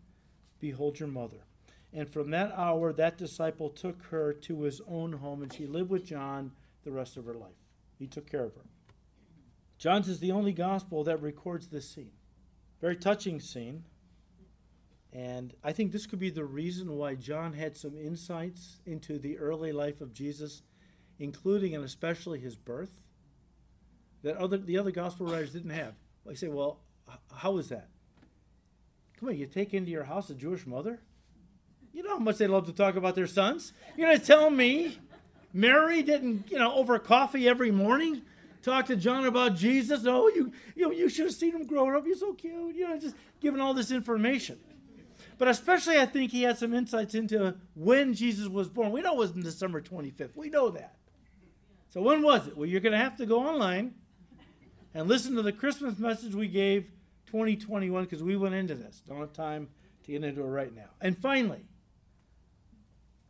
behold 0.59 0.99
your 0.99 1.09
mother. 1.09 1.45
And 1.91 2.07
from 2.07 2.31
that 2.31 2.53
hour, 2.55 2.93
that 2.93 3.17
disciple 3.17 3.69
took 3.69 4.03
her 4.11 4.33
to 4.33 4.61
his 4.61 4.81
own 4.87 5.13
home, 5.13 5.41
and 5.41 5.51
she 5.51 5.65
lived 5.65 5.89
with 5.89 6.05
John 6.05 6.51
the 6.83 6.91
rest 6.91 7.17
of 7.17 7.25
her 7.25 7.33
life. 7.33 7.51
He 7.97 8.07
took 8.07 8.29
care 8.29 8.45
of 8.45 8.55
her. 8.55 8.65
John's 9.77 10.09
is 10.09 10.19
the 10.19 10.31
only 10.31 10.53
gospel 10.53 11.03
that 11.05 11.21
records 11.21 11.67
this 11.67 11.89
scene. 11.89 12.11
Very 12.81 12.95
touching 12.95 13.39
scene. 13.39 13.85
And 15.11 15.55
I 15.63 15.71
think 15.71 15.91
this 15.91 16.05
could 16.05 16.19
be 16.19 16.29
the 16.29 16.45
reason 16.45 16.95
why 16.95 17.15
John 17.15 17.53
had 17.53 17.75
some 17.75 17.97
insights 17.97 18.79
into 18.85 19.17
the 19.17 19.39
early 19.39 19.71
life 19.71 20.01
of 20.01 20.13
Jesus, 20.13 20.61
including 21.17 21.73
and 21.73 21.83
especially 21.83 22.39
his 22.39 22.55
birth, 22.55 23.05
that 24.21 24.37
other 24.37 24.57
the 24.57 24.77
other 24.77 24.91
gospel 24.91 25.25
writers 25.25 25.53
didn't 25.53 25.71
have. 25.71 25.95
I 26.29 26.35
say, 26.35 26.47
well, 26.47 26.81
how 27.33 27.57
is 27.57 27.69
that? 27.69 27.89
Come 29.19 29.29
on, 29.29 29.37
you 29.37 29.45
take 29.47 29.73
into 29.73 29.91
your 29.91 30.05
house 30.05 30.29
a 30.29 30.33
Jewish 30.33 30.65
mother? 30.65 31.01
You 31.91 32.03
know 32.03 32.11
how 32.11 32.19
much 32.19 32.37
they 32.37 32.47
love 32.47 32.67
to 32.67 32.73
talk 32.73 32.95
about 32.95 33.15
their 33.15 33.27
sons? 33.27 33.73
You're 33.97 34.07
going 34.07 34.19
to 34.19 34.25
tell 34.25 34.49
me 34.49 34.97
Mary 35.51 36.01
didn't, 36.03 36.49
you 36.49 36.57
know, 36.57 36.73
over 36.73 36.97
coffee 36.99 37.49
every 37.49 37.71
morning 37.71 38.21
talk 38.61 38.85
to 38.85 38.95
John 38.95 39.25
about 39.25 39.55
Jesus? 39.55 40.05
Oh, 40.05 40.29
you, 40.29 40.53
you, 40.75 40.93
you 40.93 41.09
should 41.09 41.25
have 41.25 41.35
seen 41.35 41.53
him 41.53 41.65
growing 41.65 41.95
up. 41.95 42.05
He's 42.05 42.19
so 42.19 42.33
cute. 42.33 42.75
You 42.75 42.87
know, 42.87 42.97
just 42.97 43.15
giving 43.41 43.59
all 43.59 43.73
this 43.73 43.91
information. 43.91 44.57
But 45.37 45.47
especially, 45.47 45.97
I 45.97 46.05
think 46.05 46.31
he 46.31 46.43
had 46.43 46.57
some 46.57 46.73
insights 46.73 47.15
into 47.15 47.55
when 47.73 48.13
Jesus 48.13 48.47
was 48.47 48.69
born. 48.69 48.91
We 48.91 49.01
know 49.01 49.13
it 49.13 49.17
was 49.17 49.31
in 49.31 49.41
December 49.41 49.81
25th. 49.81 50.35
We 50.35 50.49
know 50.49 50.69
that. 50.69 50.95
So 51.89 52.01
when 52.01 52.21
was 52.21 52.47
it? 52.47 52.55
Well, 52.55 52.67
you're 52.67 52.81
going 52.81 52.93
to 52.93 52.99
have 52.99 53.17
to 53.17 53.25
go 53.25 53.39
online 53.39 53.95
and 54.93 55.07
listen 55.07 55.35
to 55.35 55.41
the 55.41 55.51
Christmas 55.51 55.97
message 55.97 56.35
we 56.35 56.47
gave 56.47 56.91
2021 57.31 58.03
because 58.03 58.23
we 58.23 58.35
went 58.35 58.55
into 58.55 58.75
this. 58.75 59.01
Don't 59.07 59.19
have 59.19 59.33
time 59.33 59.67
to 60.03 60.11
get 60.11 60.23
into 60.23 60.41
it 60.41 60.47
right 60.47 60.75
now. 60.75 60.89
And 60.99 61.17
finally, 61.17 61.65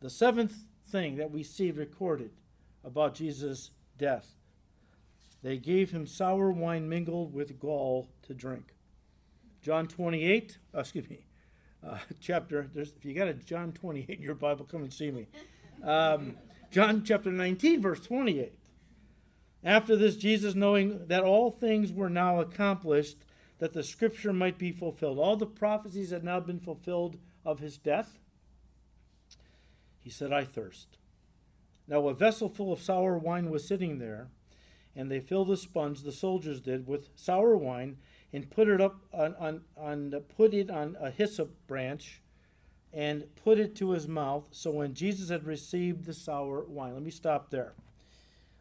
the 0.00 0.10
seventh 0.10 0.54
thing 0.88 1.16
that 1.16 1.30
we 1.30 1.42
see 1.42 1.70
recorded 1.70 2.30
about 2.84 3.14
Jesus' 3.14 3.70
death 3.98 4.36
they 5.42 5.56
gave 5.56 5.90
him 5.90 6.06
sour 6.06 6.50
wine 6.50 6.88
mingled 6.88 7.32
with 7.32 7.58
gall 7.58 8.08
to 8.22 8.34
drink. 8.34 8.74
John 9.62 9.86
28, 9.86 10.58
uh, 10.74 10.80
excuse 10.80 11.08
me, 11.08 11.24
uh, 11.86 11.98
chapter, 12.20 12.68
if 12.74 13.04
you 13.04 13.14
got 13.14 13.28
a 13.28 13.34
John 13.34 13.72
28 13.72 14.18
in 14.18 14.22
your 14.22 14.34
Bible, 14.34 14.64
come 14.64 14.82
and 14.82 14.92
see 14.92 15.10
me. 15.10 15.28
Um, 15.82 16.36
John 16.70 17.04
chapter 17.04 17.32
19, 17.32 17.80
verse 17.80 18.00
28. 18.00 18.52
After 19.62 19.96
this, 19.96 20.16
Jesus, 20.16 20.54
knowing 20.54 21.06
that 21.08 21.22
all 21.22 21.50
things 21.50 21.92
were 21.92 22.08
now 22.08 22.40
accomplished, 22.40 23.16
that 23.60 23.72
the 23.72 23.84
scripture 23.84 24.32
might 24.32 24.58
be 24.58 24.72
fulfilled, 24.72 25.18
all 25.18 25.36
the 25.36 25.46
prophecies 25.46 26.10
had 26.10 26.24
now 26.24 26.40
been 26.40 26.58
fulfilled 26.58 27.18
of 27.44 27.60
his 27.60 27.78
death, 27.78 28.18
he 29.98 30.10
said, 30.10 30.32
I 30.32 30.44
thirst. 30.44 30.98
Now 31.86 32.08
a 32.08 32.14
vessel 32.14 32.48
full 32.48 32.72
of 32.72 32.82
sour 32.82 33.16
wine 33.16 33.50
was 33.50 33.66
sitting 33.66 33.98
there, 33.98 34.28
and 34.96 35.10
they 35.10 35.20
filled 35.20 35.48
the 35.48 35.56
sponge, 35.56 36.02
the 36.02 36.12
soldiers 36.12 36.60
did, 36.60 36.86
with 36.86 37.10
sour 37.14 37.56
wine 37.56 37.98
and 38.32 38.50
put 38.50 38.68
it 38.68 38.80
up 38.80 39.00
on, 39.12 39.34
on, 39.36 39.60
on 39.76 40.14
put 40.36 40.54
it 40.54 40.70
on 40.70 40.96
a 41.00 41.10
hyssop 41.10 41.54
branch 41.66 42.20
and 42.92 43.24
put 43.36 43.58
it 43.58 43.74
to 43.76 43.90
his 43.90 44.08
mouth. 44.08 44.48
So 44.50 44.70
when 44.70 44.94
Jesus 44.94 45.30
had 45.30 45.44
received 45.44 46.04
the 46.04 46.14
sour 46.14 46.64
wine, 46.64 46.94
let 46.94 47.02
me 47.02 47.10
stop 47.10 47.50
there. 47.50 47.74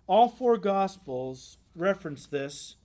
All 0.08 0.28
four 0.28 0.58
gospels 0.58 1.58
reference 1.76 2.26
this, 2.26 2.76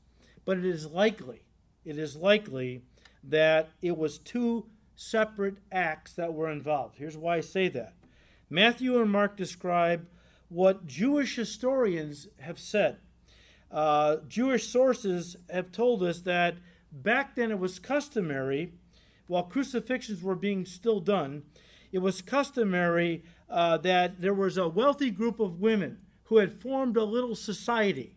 but 0.44 0.58
it 0.58 0.64
is 0.64 0.86
likely, 0.86 1.43
it 1.84 1.98
is 1.98 2.16
likely 2.16 2.82
that 3.22 3.70
it 3.82 3.96
was 3.96 4.18
two 4.18 4.66
separate 4.96 5.56
acts 5.72 6.12
that 6.14 6.34
were 6.34 6.50
involved. 6.50 6.96
Here's 6.96 7.16
why 7.16 7.36
I 7.36 7.40
say 7.40 7.68
that. 7.68 7.94
Matthew 8.50 9.00
and 9.00 9.10
Mark 9.10 9.36
describe 9.36 10.06
what 10.48 10.86
Jewish 10.86 11.36
historians 11.36 12.28
have 12.40 12.58
said. 12.58 12.98
Uh, 13.70 14.18
Jewish 14.28 14.68
sources 14.68 15.36
have 15.50 15.72
told 15.72 16.02
us 16.02 16.20
that 16.20 16.56
back 16.92 17.34
then 17.34 17.50
it 17.50 17.58
was 17.58 17.78
customary, 17.78 18.72
while 19.26 19.42
crucifixions 19.42 20.22
were 20.22 20.36
being 20.36 20.64
still 20.64 21.00
done, 21.00 21.42
it 21.90 21.98
was 21.98 22.22
customary 22.22 23.24
uh, 23.48 23.78
that 23.78 24.20
there 24.20 24.34
was 24.34 24.56
a 24.56 24.68
wealthy 24.68 25.10
group 25.10 25.40
of 25.40 25.60
women 25.60 25.98
who 26.24 26.38
had 26.38 26.60
formed 26.60 26.96
a 26.96 27.04
little 27.04 27.34
society, 27.34 28.14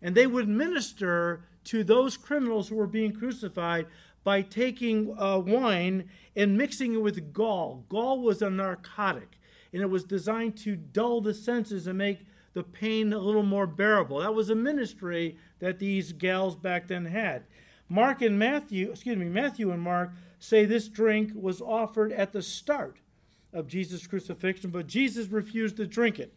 and 0.00 0.14
they 0.14 0.26
would 0.26 0.48
minister 0.48 1.44
to 1.64 1.84
those 1.84 2.16
criminals 2.16 2.68
who 2.68 2.76
were 2.76 2.86
being 2.86 3.12
crucified 3.12 3.86
by 4.24 4.42
taking 4.42 5.14
uh, 5.18 5.38
wine 5.38 6.08
and 6.36 6.56
mixing 6.56 6.94
it 6.94 7.02
with 7.02 7.32
gall. 7.32 7.84
Gall 7.88 8.20
was 8.20 8.42
a 8.42 8.50
narcotic, 8.50 9.38
and 9.72 9.82
it 9.82 9.90
was 9.90 10.04
designed 10.04 10.56
to 10.58 10.76
dull 10.76 11.20
the 11.20 11.34
senses 11.34 11.86
and 11.86 11.98
make 11.98 12.20
the 12.54 12.62
pain 12.62 13.12
a 13.12 13.18
little 13.18 13.42
more 13.42 13.66
bearable. 13.66 14.20
That 14.20 14.34
was 14.34 14.50
a 14.50 14.54
ministry 14.54 15.36
that 15.58 15.78
these 15.78 16.12
gals 16.12 16.54
back 16.56 16.88
then 16.88 17.06
had. 17.06 17.44
Mark 17.88 18.22
and 18.22 18.38
Matthew, 18.38 18.90
excuse 18.90 19.16
me, 19.16 19.26
Matthew 19.26 19.70
and 19.70 19.82
Mark 19.82 20.12
say 20.38 20.64
this 20.64 20.88
drink 20.88 21.32
was 21.34 21.60
offered 21.60 22.12
at 22.12 22.32
the 22.32 22.42
start 22.42 22.98
of 23.52 23.66
Jesus' 23.66 24.06
crucifixion, 24.06 24.70
but 24.70 24.86
Jesus 24.86 25.28
refused 25.28 25.76
to 25.76 25.86
drink 25.86 26.18
it. 26.18 26.34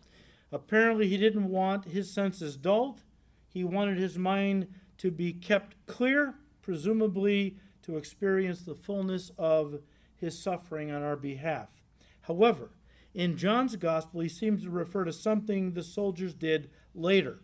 Apparently, 0.51 1.07
he 1.07 1.17
didn't 1.17 1.49
want 1.49 1.85
his 1.85 2.11
senses 2.11 2.57
dulled. 2.57 3.01
He 3.49 3.63
wanted 3.63 3.97
his 3.97 4.17
mind 4.17 4.67
to 4.97 5.11
be 5.11 5.33
kept 5.33 5.75
clear, 5.87 6.35
presumably 6.61 7.57
to 7.83 7.97
experience 7.97 8.61
the 8.61 8.75
fullness 8.75 9.31
of 9.37 9.81
his 10.17 10.37
suffering 10.37 10.91
on 10.91 11.03
our 11.03 11.15
behalf. 11.15 11.69
However, 12.21 12.71
in 13.13 13.37
John's 13.37 13.75
gospel, 13.75 14.21
he 14.21 14.29
seems 14.29 14.63
to 14.63 14.69
refer 14.69 15.05
to 15.05 15.13
something 15.13 15.71
the 15.71 15.83
soldiers 15.83 16.33
did 16.33 16.69
later. 16.93 17.39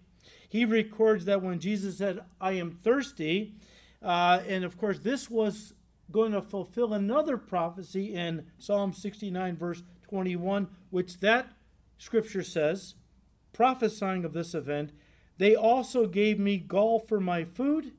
He 0.49 0.66
records 0.66 1.26
that 1.26 1.41
when 1.41 1.60
Jesus 1.60 1.97
said, 1.97 2.20
I 2.39 2.54
am 2.54 2.72
thirsty, 2.72 3.56
uh, 4.02 4.41
and 4.47 4.64
of 4.64 4.78
course, 4.78 4.99
this 4.99 5.30
was 5.30 5.74
going 6.12 6.34
to 6.34 6.41
fulfill 6.41 6.93
another 6.93 7.38
prophecy 7.38 8.14
in 8.14 8.45
Psalm 8.58 8.91
69, 8.91 9.56
verse 9.56 9.84
21, 10.10 10.68
which 10.89 11.20
that 11.20 11.54
scripture 11.97 12.43
says, 12.43 12.95
prophesying 13.54 14.26
of 14.26 14.34
this 14.34 14.54
event, 14.54 14.91
they 15.42 15.56
also 15.56 16.06
gave 16.06 16.38
me 16.38 16.58
gall 16.58 17.00
for 17.00 17.20
my 17.20 17.44
food, 17.44 17.94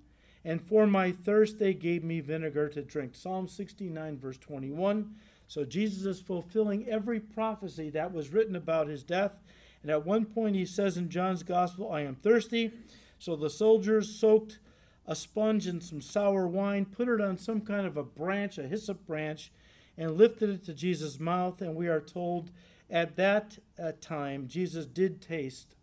and 0.45 0.63
for 0.63 0.87
my 0.87 1.11
thirst 1.11 1.59
they 1.59 1.75
gave 1.75 2.05
me 2.05 2.21
vinegar 2.21 2.69
to 2.69 2.83
drink. 2.83 3.17
Psalm 3.17 3.49
69, 3.49 4.17
verse 4.17 4.39
21. 4.39 5.17
So 5.49 5.65
Jesus 5.65 6.05
is 6.05 6.21
fulfilling 6.21 6.89
every 6.89 7.19
prophecy 7.19 7.91
that 7.91 8.13
was 8.13 8.33
written 8.33 8.55
about 8.55 8.87
his 8.87 9.03
death. 9.03 9.41
And 9.83 9.91
at 9.91 10.07
one 10.07 10.25
point 10.25 10.55
he 10.55 10.65
says 10.65 10.97
in 10.97 11.11
John's 11.11 11.43
gospel, 11.43 11.91
I 11.91 12.03
am 12.03 12.15
thirsty. 12.15 12.71
So 13.19 13.35
the 13.35 13.51
soldiers 13.51 14.15
soaked 14.15 14.61
a 15.05 15.17
sponge 15.17 15.67
in 15.67 15.81
some 15.81 16.01
sour 16.01 16.47
wine, 16.47 16.85
put 16.85 17.09
it 17.09 17.21
on 17.21 17.39
some 17.39 17.63
kind 17.63 17.89
of 17.89 17.97
a 17.97 18.05
branch, 18.05 18.57
a 18.57 18.69
hyssop 18.69 19.05
branch, 19.05 19.51
and 19.99 20.17
lifted 20.17 20.49
it 20.49 20.65
to 20.67 20.75
Jesus' 20.75 21.19
mouth. 21.19 21.61
And 21.61 21.75
we 21.75 21.89
are 21.89 22.01
told 22.01 22.53
at 22.89 23.17
that 23.17 23.59
uh, 23.83 23.91
time, 24.01 24.47
Jesus 24.47 24.87
did 24.87 25.21
taste 25.21 25.75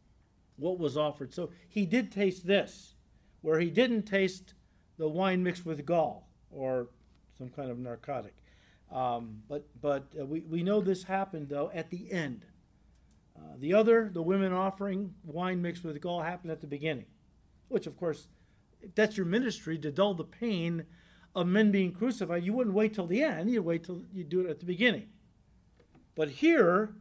what 0.60 0.80
was 0.80 0.98
offered. 0.98 1.34
So 1.34 1.52
he 1.68 1.86
did 1.86 2.12
taste 2.12 2.46
this, 2.46 2.96
where 3.42 3.60
he 3.60 3.70
didn't 3.70 4.04
taste 4.04 4.54
the 4.98 5.08
wine 5.08 5.44
mixed 5.44 5.66
with 5.66 5.86
gall 5.86 6.30
or 6.52 6.90
some 7.38 7.50
kind 7.50 7.72
of 7.72 7.80
narcotic. 7.80 8.36
Um, 8.92 9.44
but 9.48 9.68
but 9.82 10.08
uh, 10.20 10.26
we, 10.26 10.42
we 10.42 10.64
know 10.64 10.82
this 10.82 11.04
happened, 11.04 11.50
though, 11.50 11.72
at 11.74 11.90
the 11.90 12.12
end. 12.12 12.46
Uh, 13.38 13.56
the 13.58 13.74
other, 13.74 14.10
the 14.12 14.22
women 14.22 14.52
offering 14.52 15.14
wine 15.24 15.62
mixed 15.62 15.84
with 15.84 16.00
gall, 16.02 16.22
happened 16.22 16.52
at 16.52 16.60
the 16.60 16.68
beginning, 16.68 17.06
which, 17.70 17.88
of 17.88 17.96
course, 17.98 18.28
that's 18.96 19.16
your 19.16 19.26
ministry 19.26 19.78
to 19.78 19.92
dull 19.92 20.14
the 20.14 20.24
pain 20.24 20.86
of 21.36 21.48
men 21.48 21.72
being 21.72 21.92
crucified, 21.92 22.44
you 22.44 22.54
wouldn't 22.54 22.76
wait 22.76 22.94
till 22.94 23.08
the 23.08 23.22
end. 23.24 23.50
You'd 23.52 23.64
wait 23.64 23.84
till 23.84 24.02
you 24.14 24.24
do 24.24 24.42
it 24.42 24.50
at 24.50 24.60
the 24.60 24.66
beginning. 24.66 25.08
But 26.16 26.30
here, 26.30 26.96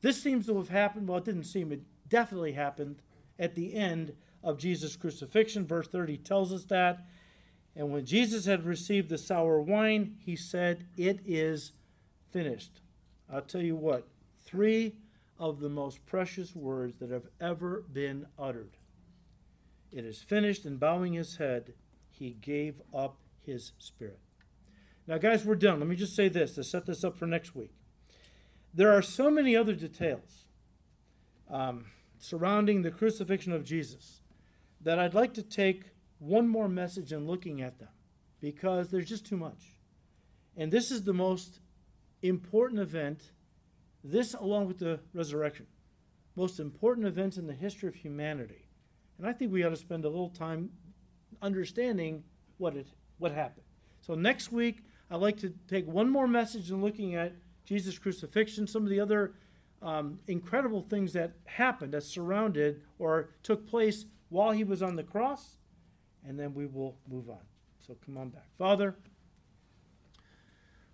this 0.00 0.22
seems 0.22 0.46
to 0.46 0.56
have 0.56 0.68
happened. 0.68 1.08
Well, 1.08 1.18
it 1.18 1.24
didn't 1.24 1.44
seem, 1.44 1.72
it 1.72 1.82
definitely 2.10 2.52
happened 2.52 2.96
at 3.38 3.54
the 3.54 3.74
end 3.74 4.12
of 4.44 4.58
Jesus' 4.58 4.96
crucifixion. 4.96 5.66
Verse 5.66 5.88
30 5.88 6.18
tells 6.18 6.52
us 6.52 6.64
that. 6.64 7.06
And 7.74 7.90
when 7.90 8.04
Jesus 8.04 8.44
had 8.44 8.66
received 8.66 9.08
the 9.08 9.16
sour 9.16 9.60
wine, 9.60 10.16
he 10.24 10.36
said, 10.36 10.86
It 10.96 11.20
is 11.24 11.72
finished. 12.30 12.82
I'll 13.32 13.40
tell 13.40 13.62
you 13.62 13.76
what, 13.76 14.08
three 14.44 14.96
of 15.38 15.60
the 15.60 15.68
most 15.68 16.04
precious 16.04 16.54
words 16.54 16.98
that 16.98 17.10
have 17.10 17.28
ever 17.40 17.84
been 17.92 18.26
uttered. 18.38 18.76
It 19.92 20.04
is 20.04 20.20
finished, 20.20 20.64
and 20.64 20.78
bowing 20.78 21.14
his 21.14 21.36
head, 21.36 21.74
he 22.10 22.36
gave 22.40 22.82
up 22.92 23.16
his 23.46 23.72
spirit. 23.78 24.18
Now, 25.06 25.18
guys, 25.18 25.44
we're 25.44 25.54
done. 25.54 25.80
Let 25.80 25.88
me 25.88 25.96
just 25.96 26.14
say 26.14 26.28
this 26.28 26.54
to 26.56 26.64
set 26.64 26.86
this 26.86 27.02
up 27.02 27.16
for 27.16 27.26
next 27.26 27.54
week. 27.54 27.72
There 28.74 28.92
are 28.92 29.02
so 29.02 29.30
many 29.30 29.56
other 29.56 29.72
details 29.72 30.44
um, 31.50 31.86
surrounding 32.20 32.82
the 32.82 32.90
crucifixion 32.90 33.52
of 33.52 33.64
Jesus 33.64 34.20
that 34.82 34.98
I'd 34.98 35.14
like 35.14 35.34
to 35.34 35.42
take 35.42 35.84
one 36.18 36.46
more 36.46 36.68
message 36.68 37.12
in 37.12 37.26
looking 37.26 37.62
at 37.62 37.78
them 37.78 37.88
because 38.40 38.90
there's 38.90 39.08
just 39.08 39.26
too 39.26 39.36
much. 39.36 39.74
And 40.56 40.70
this 40.70 40.90
is 40.90 41.02
the 41.02 41.14
most 41.14 41.60
important 42.22 42.80
event, 42.80 43.32
this 44.04 44.34
along 44.34 44.66
with 44.66 44.78
the 44.78 45.00
resurrection, 45.14 45.66
most 46.36 46.60
important 46.60 47.06
events 47.06 47.38
in 47.38 47.46
the 47.46 47.54
history 47.54 47.88
of 47.88 47.94
humanity. 47.94 48.68
And 49.18 49.26
I 49.26 49.32
think 49.32 49.52
we 49.52 49.64
ought 49.64 49.70
to 49.70 49.76
spend 49.76 50.04
a 50.04 50.08
little 50.08 50.30
time 50.30 50.70
understanding 51.42 52.24
what 52.58 52.76
it 52.76 52.86
what 53.18 53.32
happened. 53.32 53.66
So 54.00 54.14
next 54.14 54.52
week 54.52 54.84
I'd 55.10 55.16
like 55.16 55.38
to 55.38 55.52
take 55.68 55.86
one 55.86 56.10
more 56.10 56.28
message 56.28 56.70
in 56.70 56.82
looking 56.82 57.14
at 57.14 57.32
Jesus' 57.64 57.98
crucifixion, 57.98 58.66
some 58.66 58.82
of 58.82 58.90
the 58.90 59.00
other 59.00 59.34
um, 59.82 60.18
incredible 60.26 60.82
things 60.82 61.12
that 61.14 61.32
happened, 61.46 61.92
that 61.92 62.02
surrounded 62.02 62.82
or 62.98 63.30
took 63.42 63.66
place 63.66 64.04
while 64.28 64.52
he 64.52 64.64
was 64.64 64.82
on 64.82 64.96
the 64.96 65.02
cross, 65.02 65.56
and 66.26 66.38
then 66.38 66.54
we 66.54 66.66
will 66.66 66.96
move 67.08 67.28
on. 67.30 67.40
So 67.86 67.96
come 68.04 68.16
on 68.18 68.28
back. 68.28 68.46
Father, 68.58 68.94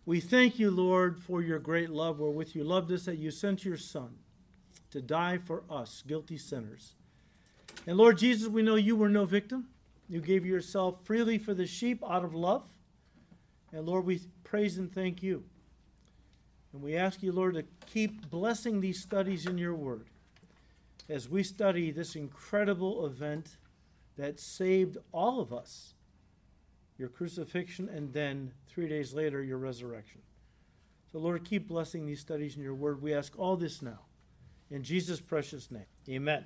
we 0.05 0.21
thank 0.21 0.59
you, 0.59 0.71
Lord, 0.71 1.19
for 1.19 1.43
your 1.43 1.59
great 1.59 1.91
love 1.91 2.21
wherewith 2.21 2.55
you 2.55 2.63
loved 2.63 2.93
us, 2.93 3.07
that 3.07 3.19
you 3.19 3.31
sent 3.31 3.65
your 3.65 3.77
Son 3.77 4.15
to 4.91 5.03
die 5.03 5.37
for 5.37 5.65
us, 5.69 6.03
guilty 6.07 6.39
sinners. 6.39 6.95
And 7.87 7.97
Lord 7.99 8.19
Jesus, 8.19 8.49
we 8.49 8.63
know 8.63 8.77
you 8.77 8.97
were 8.97 9.09
no 9.09 9.25
victim. 9.25 9.67
You 10.09 10.21
gave 10.21 10.47
yourself 10.47 11.05
freely 11.05 11.39
for 11.39 11.55
the 11.55 11.67
sheep 11.67 12.03
out 12.09 12.25
of 12.25 12.35
love. 12.35 12.69
And 13.73 13.85
Lord, 13.85 14.07
we 14.07 14.21
praise 14.45 14.79
and 14.79 14.93
thank 14.93 15.23
you. 15.23 15.45
And 16.77 16.85
we 16.85 16.95
ask 16.95 17.23
you, 17.23 17.33
Lord, 17.33 17.55
to 17.55 17.65
keep 17.87 18.29
blessing 18.29 18.83
these 18.83 19.01
studies 19.01 19.47
in 19.47 19.57
your 19.57 19.73
word 19.73 20.05
as 21.09 21.27
we 21.27 21.43
study 21.43 21.91
this 21.91 22.15
incredible 22.15 23.07
event 23.07 23.57
that 24.19 24.39
saved 24.39 24.99
all 25.11 25.41
of 25.41 25.55
us 25.55 25.95
your 26.99 27.09
crucifixion 27.09 27.89
and 27.89 28.13
then 28.13 28.53
three 28.69 28.89
days 28.91 29.15
later 29.15 29.43
your 29.43 29.57
resurrection. 29.57 30.21
So, 31.11 31.19
Lord, 31.19 31.47
keep 31.47 31.67
blessing 31.67 32.05
these 32.05 32.21
studies 32.21 32.57
in 32.57 32.63
your 32.63 32.75
word. 32.75 33.01
We 33.01 33.15
ask 33.15 33.33
all 33.39 33.57
this 33.57 33.81
now 33.81 34.01
in 34.71 34.83
Jesus' 34.83 35.19
precious 35.19 35.71
name. 35.71 35.87
Amen. 36.11 36.45